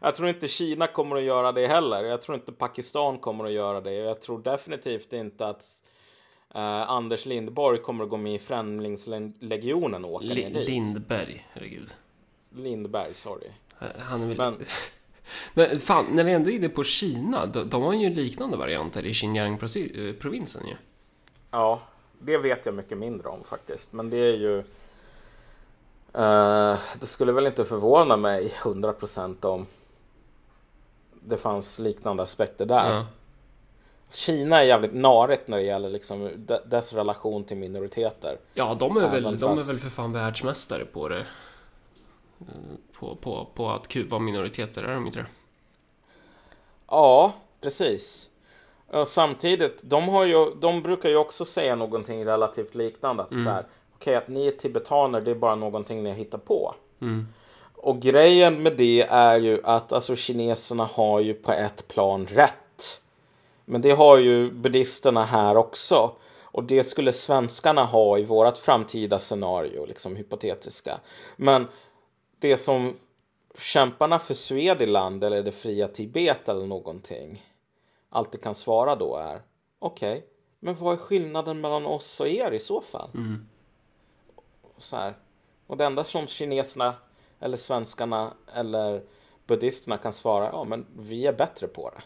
Jag 0.00 0.14
tror 0.14 0.28
inte 0.28 0.48
Kina 0.48 0.86
kommer 0.86 1.16
att 1.16 1.22
göra 1.22 1.52
det 1.52 1.66
heller. 1.66 2.04
Jag 2.04 2.22
tror 2.22 2.34
inte 2.34 2.52
Pakistan 2.52 3.18
kommer 3.18 3.44
att 3.44 3.52
göra 3.52 3.80
det. 3.80 3.92
Jag 3.92 4.20
tror 4.20 4.38
definitivt 4.38 5.12
inte 5.12 5.46
att 5.46 5.64
eh, 6.54 6.90
Anders 6.90 7.26
Lindborg 7.26 7.78
kommer 7.78 8.04
att 8.04 8.10
gå 8.10 8.16
med 8.16 8.34
i 8.34 8.38
Främlingslegionen 8.38 10.04
och 10.04 10.12
åka 10.12 10.24
ner 10.24 10.34
Li- 10.34 10.50
dit. 10.50 10.68
Lindberg, 10.68 11.46
herregud. 11.52 11.94
Lindberg, 12.56 13.14
sorry. 13.14 13.48
Han 13.98 14.22
är 14.22 14.26
väl... 14.26 14.36
Men- 14.36 14.56
Men 15.54 15.78
fan, 15.78 16.04
när 16.12 16.24
vi 16.24 16.32
ändå 16.32 16.50
är 16.50 16.54
inne 16.54 16.68
på 16.68 16.84
Kina, 16.84 17.46
de, 17.46 17.68
de 17.68 17.82
har 17.82 17.92
ju 17.94 18.10
liknande 18.10 18.56
varianter 18.56 19.06
i 19.06 19.12
Xinjiang-provinsen 19.14 20.66
ju. 20.66 20.74
Ja, 21.50 21.80
det 22.18 22.38
vet 22.38 22.66
jag 22.66 22.74
mycket 22.74 22.98
mindre 22.98 23.28
om 23.28 23.44
faktiskt. 23.44 23.92
Men 23.92 24.10
det 24.10 24.16
är 24.16 24.36
ju... 24.36 24.58
eh, 26.14 26.78
det 27.00 27.06
skulle 27.06 27.32
väl 27.32 27.46
inte 27.46 27.64
förvåna 27.64 28.16
mig 28.16 28.52
100% 28.62 29.44
om 29.46 29.66
det 31.22 31.36
fanns 31.36 31.78
liknande 31.78 32.22
aspekter 32.22 32.66
där. 32.66 32.90
Ja. 32.94 33.06
Kina 34.10 34.58
är 34.60 34.62
jävligt 34.64 34.94
narigt 34.94 35.48
när 35.48 35.56
det 35.56 35.62
gäller 35.62 35.90
liksom 35.90 36.30
de- 36.36 36.58
dess 36.66 36.92
relation 36.92 37.44
till 37.44 37.56
minoriteter. 37.56 38.38
Ja, 38.54 38.76
de 38.80 38.96
är, 38.96 39.08
väl, 39.10 39.38
de 39.38 39.52
är 39.58 39.62
väl 39.66 39.78
för 39.78 39.90
fan 39.90 40.12
världsmästare 40.12 40.84
på 40.84 41.08
det. 41.08 41.20
Eh, 42.40 42.46
På, 42.98 43.16
på, 43.16 43.48
på 43.54 43.70
att 43.70 43.88
kuva 43.88 44.18
minoriteter, 44.18 44.82
är 44.82 44.94
de 44.94 45.06
inte 45.06 45.18
det? 45.18 45.26
Ja, 46.88 47.32
precis. 47.60 48.30
Och 48.90 49.08
samtidigt, 49.08 49.80
de, 49.82 50.08
har 50.08 50.24
ju, 50.24 50.50
de 50.60 50.82
brukar 50.82 51.08
ju 51.08 51.16
också 51.16 51.44
säga 51.44 51.76
någonting 51.76 52.24
relativt 52.26 52.74
liknande. 52.74 53.22
Att 53.22 53.28
så 53.28 53.50
här, 53.50 53.64
okej 53.94 54.14
att 54.14 54.28
ni 54.28 54.46
är 54.46 54.50
tibetaner, 54.50 55.20
det 55.20 55.30
är 55.30 55.34
bara 55.34 55.54
någonting 55.54 56.02
ni 56.02 56.08
har 56.10 56.16
hittat 56.16 56.44
på. 56.44 56.74
Och 57.76 58.00
grejen 58.00 58.62
med 58.62 58.76
det 58.76 59.02
är 59.02 59.36
ju 59.36 59.60
att 59.64 59.92
alltså 59.92 60.16
kineserna 60.16 60.84
har 60.92 61.20
ju 61.20 61.34
på 61.34 61.52
ett 61.52 61.88
plan 61.88 62.26
rätt. 62.26 62.54
Men 63.64 63.80
det 63.80 63.90
har 63.90 64.18
ju 64.18 64.50
buddhisterna 64.50 65.24
här 65.24 65.56
också. 65.56 66.16
Och 66.42 66.64
det 66.64 66.84
skulle 66.84 67.12
svenskarna 67.12 67.84
ha 67.84 68.18
i 68.18 68.24
vårt 68.24 68.58
framtida 68.58 69.20
scenario, 69.20 69.86
liksom 69.86 70.16
hypotetiska. 70.16 71.00
Men 71.36 71.66
det 72.38 72.58
som 72.58 72.96
kämparna 73.58 74.18
för 74.18 74.34
Swediland 74.34 75.24
eller 75.24 75.42
det 75.42 75.52
fria 75.52 75.88
Tibet 75.88 76.48
eller 76.48 76.66
någonting 76.66 77.52
alltid 78.10 78.42
kan 78.42 78.54
svara 78.54 78.96
då 78.96 79.16
är 79.16 79.42
okej, 79.78 80.26
men 80.60 80.74
vad 80.74 80.92
är 80.92 80.96
skillnaden 80.96 81.60
mellan 81.60 81.86
oss 81.86 82.20
och 82.20 82.28
er 82.28 82.50
i 82.50 82.58
så 82.58 82.80
fall? 82.80 83.08
Så 84.78 84.96
här. 84.96 85.14
Och 85.66 85.76
det 85.76 85.84
enda 85.84 86.04
som 86.04 86.26
kineserna 86.26 86.94
eller 87.40 87.56
svenskarna 87.56 88.32
eller 88.54 89.02
buddhisterna 89.46 89.98
kan 89.98 90.12
svara, 90.12 90.48
ja 90.52 90.64
men 90.64 90.86
vi 90.96 91.26
är 91.26 91.32
bättre 91.32 91.66
på 91.66 91.90
det. 91.90 92.02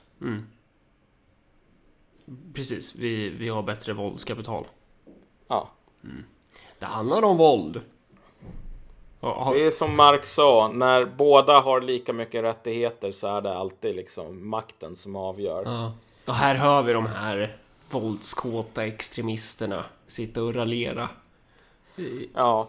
Precis, 2.54 2.94
vi, 2.94 3.28
vi 3.28 3.48
har 3.48 3.62
bättre 3.62 3.92
våldskapital. 3.92 4.64
Ja. 5.48 5.70
Det 6.78 6.86
handlar 6.86 7.22
om 7.22 7.36
våld. 7.36 7.80
Det 9.20 9.66
är 9.66 9.70
som 9.70 9.96
Marx 9.96 10.34
sa, 10.34 10.70
när 10.74 11.04
båda 11.04 11.60
har 11.60 11.80
lika 11.80 12.12
mycket 12.12 12.42
rättigheter 12.44 13.12
så 13.12 13.36
är 13.36 13.40
det 13.40 13.54
alltid 13.56 13.96
liksom 13.96 14.48
makten 14.48 14.96
som 14.96 15.16
avgör. 15.16 15.62
Ja. 15.64 15.92
Och 16.26 16.34
här 16.34 16.54
hör 16.54 16.82
vi 16.82 16.92
de 16.92 17.06
här 17.06 17.56
våldskåta 17.90 18.86
extremisterna 18.86 19.84
sitta 20.06 20.42
och 20.42 20.54
raljera. 20.54 21.08
Ja. 22.34 22.68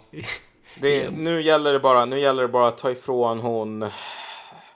Det, 0.81 1.09
nu, 1.09 1.41
gäller 1.41 1.73
det 1.73 1.79
bara, 1.79 2.05
nu 2.05 2.19
gäller 2.19 2.41
det 2.41 2.47
bara 2.47 2.67
att 2.67 2.77
ta 2.77 2.91
ifrån 2.91 3.39
hon 3.39 3.85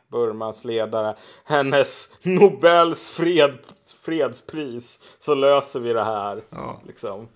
Burmas 0.07 0.65
ledare 0.65 1.15
hennes 1.43 2.09
Nobels 2.21 3.11
fred, 3.11 3.57
fredspris 4.05 4.99
så 5.19 5.35
löser 5.35 5.79
vi 5.79 5.93
det 5.93 6.03
här. 6.03 6.43
Ja. 6.49 6.81
Liksom. 6.87 7.27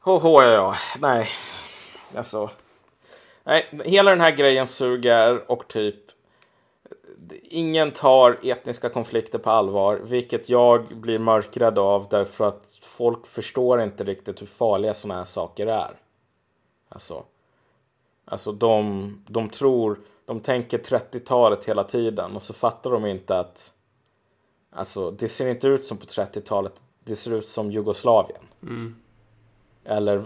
Hoho, 0.00 0.42
ja, 0.42 0.52
ja. 0.52 0.74
Nej. 1.00 1.28
Alltså. 2.14 2.50
Nej, 3.44 3.82
hela 3.84 4.10
den 4.10 4.20
här 4.20 4.36
grejen 4.36 4.66
suger 4.66 5.50
och 5.50 5.68
typ 5.68 6.10
ingen 7.42 7.90
tar 7.90 8.38
etniska 8.42 8.88
konflikter 8.88 9.38
på 9.38 9.50
allvar, 9.50 9.96
vilket 9.96 10.48
jag 10.48 10.86
blir 10.86 11.18
mörkrädd 11.18 11.78
av 11.78 12.06
därför 12.10 12.44
att 12.44 12.78
folk 12.82 13.26
förstår 13.26 13.82
inte 13.82 14.04
riktigt 14.04 14.42
hur 14.42 14.46
farliga 14.46 14.94
sådana 14.94 15.20
här 15.20 15.24
saker 15.24 15.66
är. 15.66 15.90
Alltså, 16.88 17.24
alltså 18.24 18.52
de, 18.52 19.24
de 19.28 19.48
tror, 19.48 20.00
de 20.24 20.40
tänker 20.40 20.78
30-talet 20.78 21.64
hela 21.64 21.84
tiden 21.84 22.36
och 22.36 22.42
så 22.42 22.54
fattar 22.54 22.90
de 22.90 23.06
inte 23.06 23.38
att 23.38 23.72
alltså, 24.70 25.10
det 25.10 25.28
ser 25.28 25.48
inte 25.48 25.68
ut 25.68 25.86
som 25.86 25.98
på 25.98 26.06
30-talet, 26.06 26.82
det 27.04 27.16
ser 27.16 27.32
ut 27.32 27.46
som 27.46 27.72
Jugoslavien. 27.72 28.42
Eller 29.84 30.24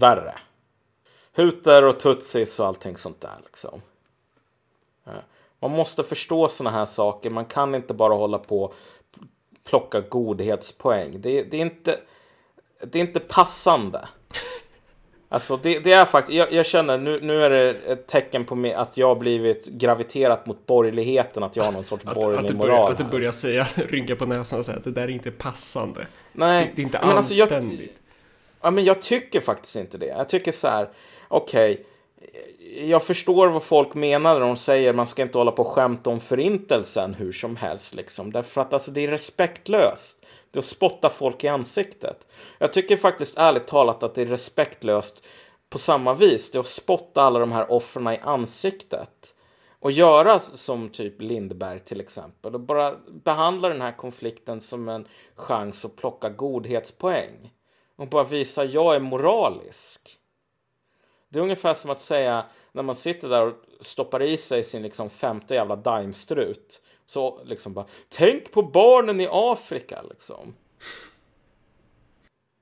värre. 0.00 0.34
Huter 1.32 1.86
och 1.86 2.00
tutsis 2.00 2.60
och 2.60 2.66
allting 2.66 2.96
sånt 2.96 3.20
där 3.20 3.40
liksom. 3.44 3.80
Man 5.60 5.70
måste 5.70 6.04
förstå 6.04 6.48
såna 6.48 6.70
här 6.70 6.86
saker. 6.86 7.30
Man 7.30 7.44
kan 7.44 7.74
inte 7.74 7.94
bara 7.94 8.14
hålla 8.14 8.38
på 8.38 8.62
och 8.62 8.74
plocka 9.64 10.00
godhetspoäng. 10.00 11.20
Det, 11.20 11.42
det, 11.42 11.56
är, 11.56 11.60
inte, 11.60 12.00
det 12.84 12.98
är 12.98 13.02
inte 13.02 13.20
passande. 13.20 14.08
Alltså 15.32 15.56
det, 15.56 15.78
det 15.78 15.92
är 15.92 16.04
faktiskt, 16.04 16.36
jag, 16.38 16.52
jag 16.52 16.66
känner 16.66 16.98
nu, 16.98 17.20
nu 17.22 17.42
är 17.44 17.50
det 17.50 17.68
ett 17.70 18.06
tecken 18.06 18.44
på 18.44 18.54
mig 18.54 18.74
att 18.74 18.96
jag 18.96 19.06
har 19.08 19.14
blivit 19.14 19.66
graviterat 19.66 20.46
mot 20.46 20.66
borgerligheten, 20.66 21.42
att 21.42 21.56
jag 21.56 21.64
har 21.64 21.72
någon 21.72 21.84
sorts 21.84 22.04
Att, 22.06 22.14
borgerlig 22.14 22.38
att, 22.40 22.48
du 22.48 22.54
moral. 22.54 22.68
börjar, 22.70 22.90
att 22.90 22.98
du 22.98 23.04
börjar 23.04 23.32
säga, 23.32 23.66
rynka 23.76 24.16
på 24.16 24.26
näsan 24.26 24.58
och 24.58 24.64
säga 24.64 24.78
att 24.78 24.84
det 24.84 24.90
där 24.90 25.02
är 25.02 25.08
inte 25.08 25.30
passande. 25.30 26.06
Nej, 26.32 26.64
Det, 26.64 26.72
det 26.76 26.82
är 26.82 26.84
inte 26.84 26.98
men 27.06 27.16
alltså 27.16 27.34
jag- 27.34 27.42
anständigt. 27.52 27.96
Ja, 28.62 28.70
men 28.70 28.84
jag 28.84 29.02
tycker 29.02 29.40
faktiskt 29.40 29.76
inte 29.76 29.98
det. 29.98 30.06
Jag 30.06 30.28
tycker 30.28 30.52
så 30.52 30.68
här, 30.68 30.88
okej, 31.28 31.86
jag 32.80 33.02
förstår 33.02 33.48
vad 33.48 33.62
folk 33.62 33.94
menar 33.94 34.34
när 34.34 34.40
de 34.46 34.56
säger 34.56 34.92
man 34.92 35.06
ska 35.06 35.22
inte 35.22 35.38
hålla 35.38 35.50
på 35.52 35.62
och 35.62 35.68
skämta 35.68 36.10
om 36.10 36.20
förintelsen 36.20 37.14
hur 37.14 37.32
som 37.32 37.56
helst 37.56 37.94
liksom. 37.94 38.32
Därför 38.32 38.60
att 38.60 38.72
alltså 38.72 38.90
det 38.90 39.04
är 39.04 39.08
respektlöst. 39.08 40.19
Det 40.50 40.58
är 40.58 40.60
att 40.60 40.64
spotta 40.64 41.10
folk 41.10 41.44
i 41.44 41.48
ansiktet. 41.48 42.28
Jag 42.58 42.72
tycker 42.72 42.96
faktiskt 42.96 43.38
ärligt 43.38 43.66
talat 43.66 44.02
att 44.02 44.14
det 44.14 44.22
är 44.22 44.26
respektlöst 44.26 45.26
på 45.70 45.78
samma 45.78 46.14
vis. 46.14 46.50
Det 46.50 46.58
är 46.58 46.60
att 46.60 46.66
spotta 46.66 47.22
alla 47.22 47.38
de 47.38 47.52
här 47.52 47.72
offren 47.72 48.08
i 48.08 48.18
ansiktet. 48.18 49.34
Och 49.78 49.92
göra 49.92 50.38
som 50.38 50.88
typ 50.88 51.22
Lindberg 51.22 51.80
till 51.80 52.00
exempel. 52.00 52.54
Och 52.54 52.60
bara 52.60 52.94
behandla 53.24 53.68
den 53.68 53.80
här 53.80 53.96
konflikten 53.96 54.60
som 54.60 54.88
en 54.88 55.08
chans 55.34 55.84
att 55.84 55.96
plocka 55.96 56.28
godhetspoäng. 56.28 57.52
Och 57.96 58.08
bara 58.08 58.24
visa 58.24 58.64
jag 58.64 58.94
är 58.94 59.00
moralisk. 59.00 60.20
Det 61.28 61.38
är 61.38 61.42
ungefär 61.42 61.74
som 61.74 61.90
att 61.90 62.00
säga 62.00 62.44
när 62.72 62.82
man 62.82 62.94
sitter 62.94 63.28
där 63.28 63.46
och 63.46 63.54
stoppar 63.80 64.22
i 64.22 64.36
sig 64.36 64.64
sin 64.64 64.82
liksom 64.82 65.10
femte 65.10 65.54
jävla 65.54 65.76
daimstrut. 65.76 66.82
Så 67.10 67.40
liksom 67.44 67.74
bara, 67.74 67.86
tänk 68.08 68.52
på 68.52 68.62
barnen 68.62 69.20
i 69.20 69.28
Afrika 69.30 70.02
liksom. 70.10 70.54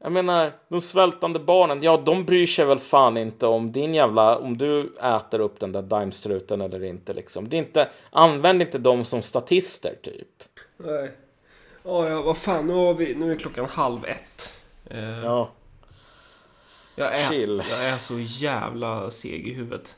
Jag 0.02 0.12
menar, 0.12 0.52
de 0.68 0.80
svältande 0.80 1.38
barnen, 1.38 1.82
ja 1.82 1.96
de 1.96 2.24
bryr 2.24 2.46
sig 2.46 2.64
väl 2.64 2.78
fan 2.78 3.16
inte 3.16 3.46
om 3.46 3.72
din 3.72 3.94
jävla, 3.94 4.38
om 4.38 4.58
du 4.58 4.94
äter 5.02 5.40
upp 5.40 5.60
den 5.60 5.72
där 5.72 5.82
daimstruten 5.82 6.60
eller 6.60 6.84
inte 6.84 7.12
liksom. 7.12 7.48
Det 7.48 7.56
är 7.56 7.58
inte, 7.58 7.88
använd 8.10 8.62
inte 8.62 8.78
dem 8.78 9.04
som 9.04 9.22
statister 9.22 9.94
typ. 10.02 10.42
Nej. 10.76 11.12
Ja, 11.82 12.08
ja, 12.08 12.22
vad 12.22 12.36
fan, 12.36 12.66
nu, 12.66 12.72
har 12.72 12.94
vi, 12.94 13.14
nu 13.14 13.32
är 13.32 13.36
klockan 13.36 13.66
halv 13.66 14.04
ett. 14.04 14.52
Eh, 14.84 15.24
Ja, 15.24 15.50
jag, 16.94 17.14
är, 17.14 17.28
chill. 17.28 17.62
jag 17.70 17.80
är 17.80 17.98
så 17.98 18.18
jävla 18.18 19.10
seg 19.10 19.48
i 19.48 19.52
huvudet. 19.52 19.96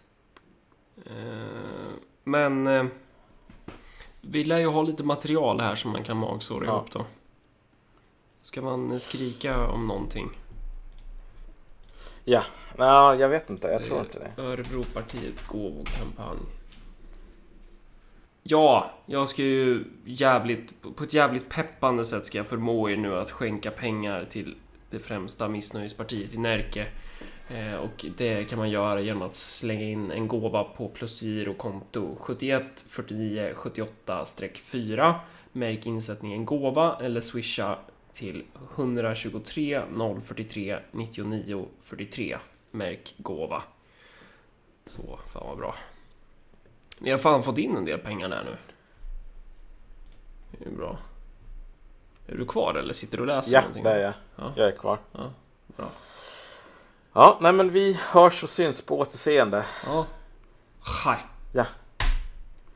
Eh, 1.07 1.93
men 2.25 2.67
eh, 2.67 2.85
vi 4.21 4.45
lär 4.45 4.59
ju 4.59 4.67
ha 4.67 4.83
lite 4.83 5.05
material 5.05 5.61
här 5.61 5.75
som 5.75 5.91
man 5.93 6.05
kan 6.05 6.17
magsåra 6.17 6.67
Ja. 6.67 6.77
ihop 6.77 6.91
då. 6.91 7.07
Ska 8.43 8.63
man 8.63 9.01
skrika 9.01 9.67
om 9.67 9.87
någonting? 9.87 10.31
ja. 12.25 12.43
Nej, 12.79 13.19
jag 13.21 13.29
vet 13.29 13.51
inte, 13.51 13.69
jag 13.69 13.85
tror 13.85 14.01
inte 14.01 14.19
det. 14.19 14.43
Örebropartiets 14.43 15.47
gåvokampanj. 15.47 16.39
Ja, 18.43 18.91
jag 19.07 19.29
ska 19.29 19.43
ju 19.43 19.85
jävligt, 20.05 20.75
på 20.97 21.05
ett 21.05 21.15
jävligt 21.15 21.49
peppande 21.49 22.05
sätt 22.05 22.25
ska 22.25 22.39
jag 22.39 22.47
förmå 22.47 22.91
er 22.91 22.97
nu 22.97 23.15
att 23.19 23.31
skänka 23.31 23.71
pengar 23.71 24.27
till 24.31 24.57
det 24.91 24.99
främsta 24.99 25.49
missnöjespartiet 25.49 26.35
i 26.35 26.39
Närke. 26.39 26.87
Eh, 27.51 27.75
och 27.75 28.07
det 28.17 28.45
kan 28.45 28.59
man 28.59 28.71
göra 28.71 29.01
genom 29.01 29.23
att 29.23 29.35
slänga 29.35 29.85
in 29.85 30.11
en 30.11 30.29
gåva 30.29 30.65
på 30.65 30.89
plusgirokonto 30.89 32.17
71 32.21 32.63
49 32.89 33.53
78 33.55 34.25
4. 34.55 35.21
Märk 35.53 35.87
insättningen 35.87 36.45
gåva 36.45 36.97
eller 37.01 37.21
swisha 37.21 37.79
till 38.13 38.45
123 38.75 39.83
043 40.25 40.79
99 40.93 41.67
43. 41.83 42.39
Märk 42.71 43.15
gåva. 43.19 43.63
Så, 44.87 45.19
fan 45.27 45.47
vad 45.47 45.59
bra. 45.59 45.75
Vi 46.99 47.11
har 47.11 47.19
fan 47.19 47.43
fått 47.43 47.59
in 47.59 47.77
en 47.77 47.85
del 47.85 47.99
pengar 47.99 48.29
där 48.29 48.45
nu. 48.45 48.57
Det 50.59 50.65
är 50.67 50.71
bra. 50.77 50.99
Är 52.27 52.37
du 52.37 52.47
kvar 52.47 52.75
eller 52.75 52.93
sitter 52.93 53.17
du 53.17 53.21
och 53.23 53.27
läser 53.27 53.53
Ja, 53.55 53.61
någonting? 53.61 53.85
det 53.85 53.91
är 53.91 53.99
jag. 54.05 54.13
Ja. 54.37 54.53
Jag 54.57 54.69
är 54.69 54.77
kvar. 54.77 54.99
Ja, 55.13 55.31
bra. 55.77 55.87
Ja, 57.13 57.39
nej 57.41 57.53
men 57.53 57.71
vi 57.71 58.01
hörs 58.11 58.43
och 58.43 58.51
syns 58.51 58.83
på 58.83 58.99
återseende. 58.99 59.65
Ja. 59.87 60.07
Hej. 61.05 61.19
Ja, 61.53 61.67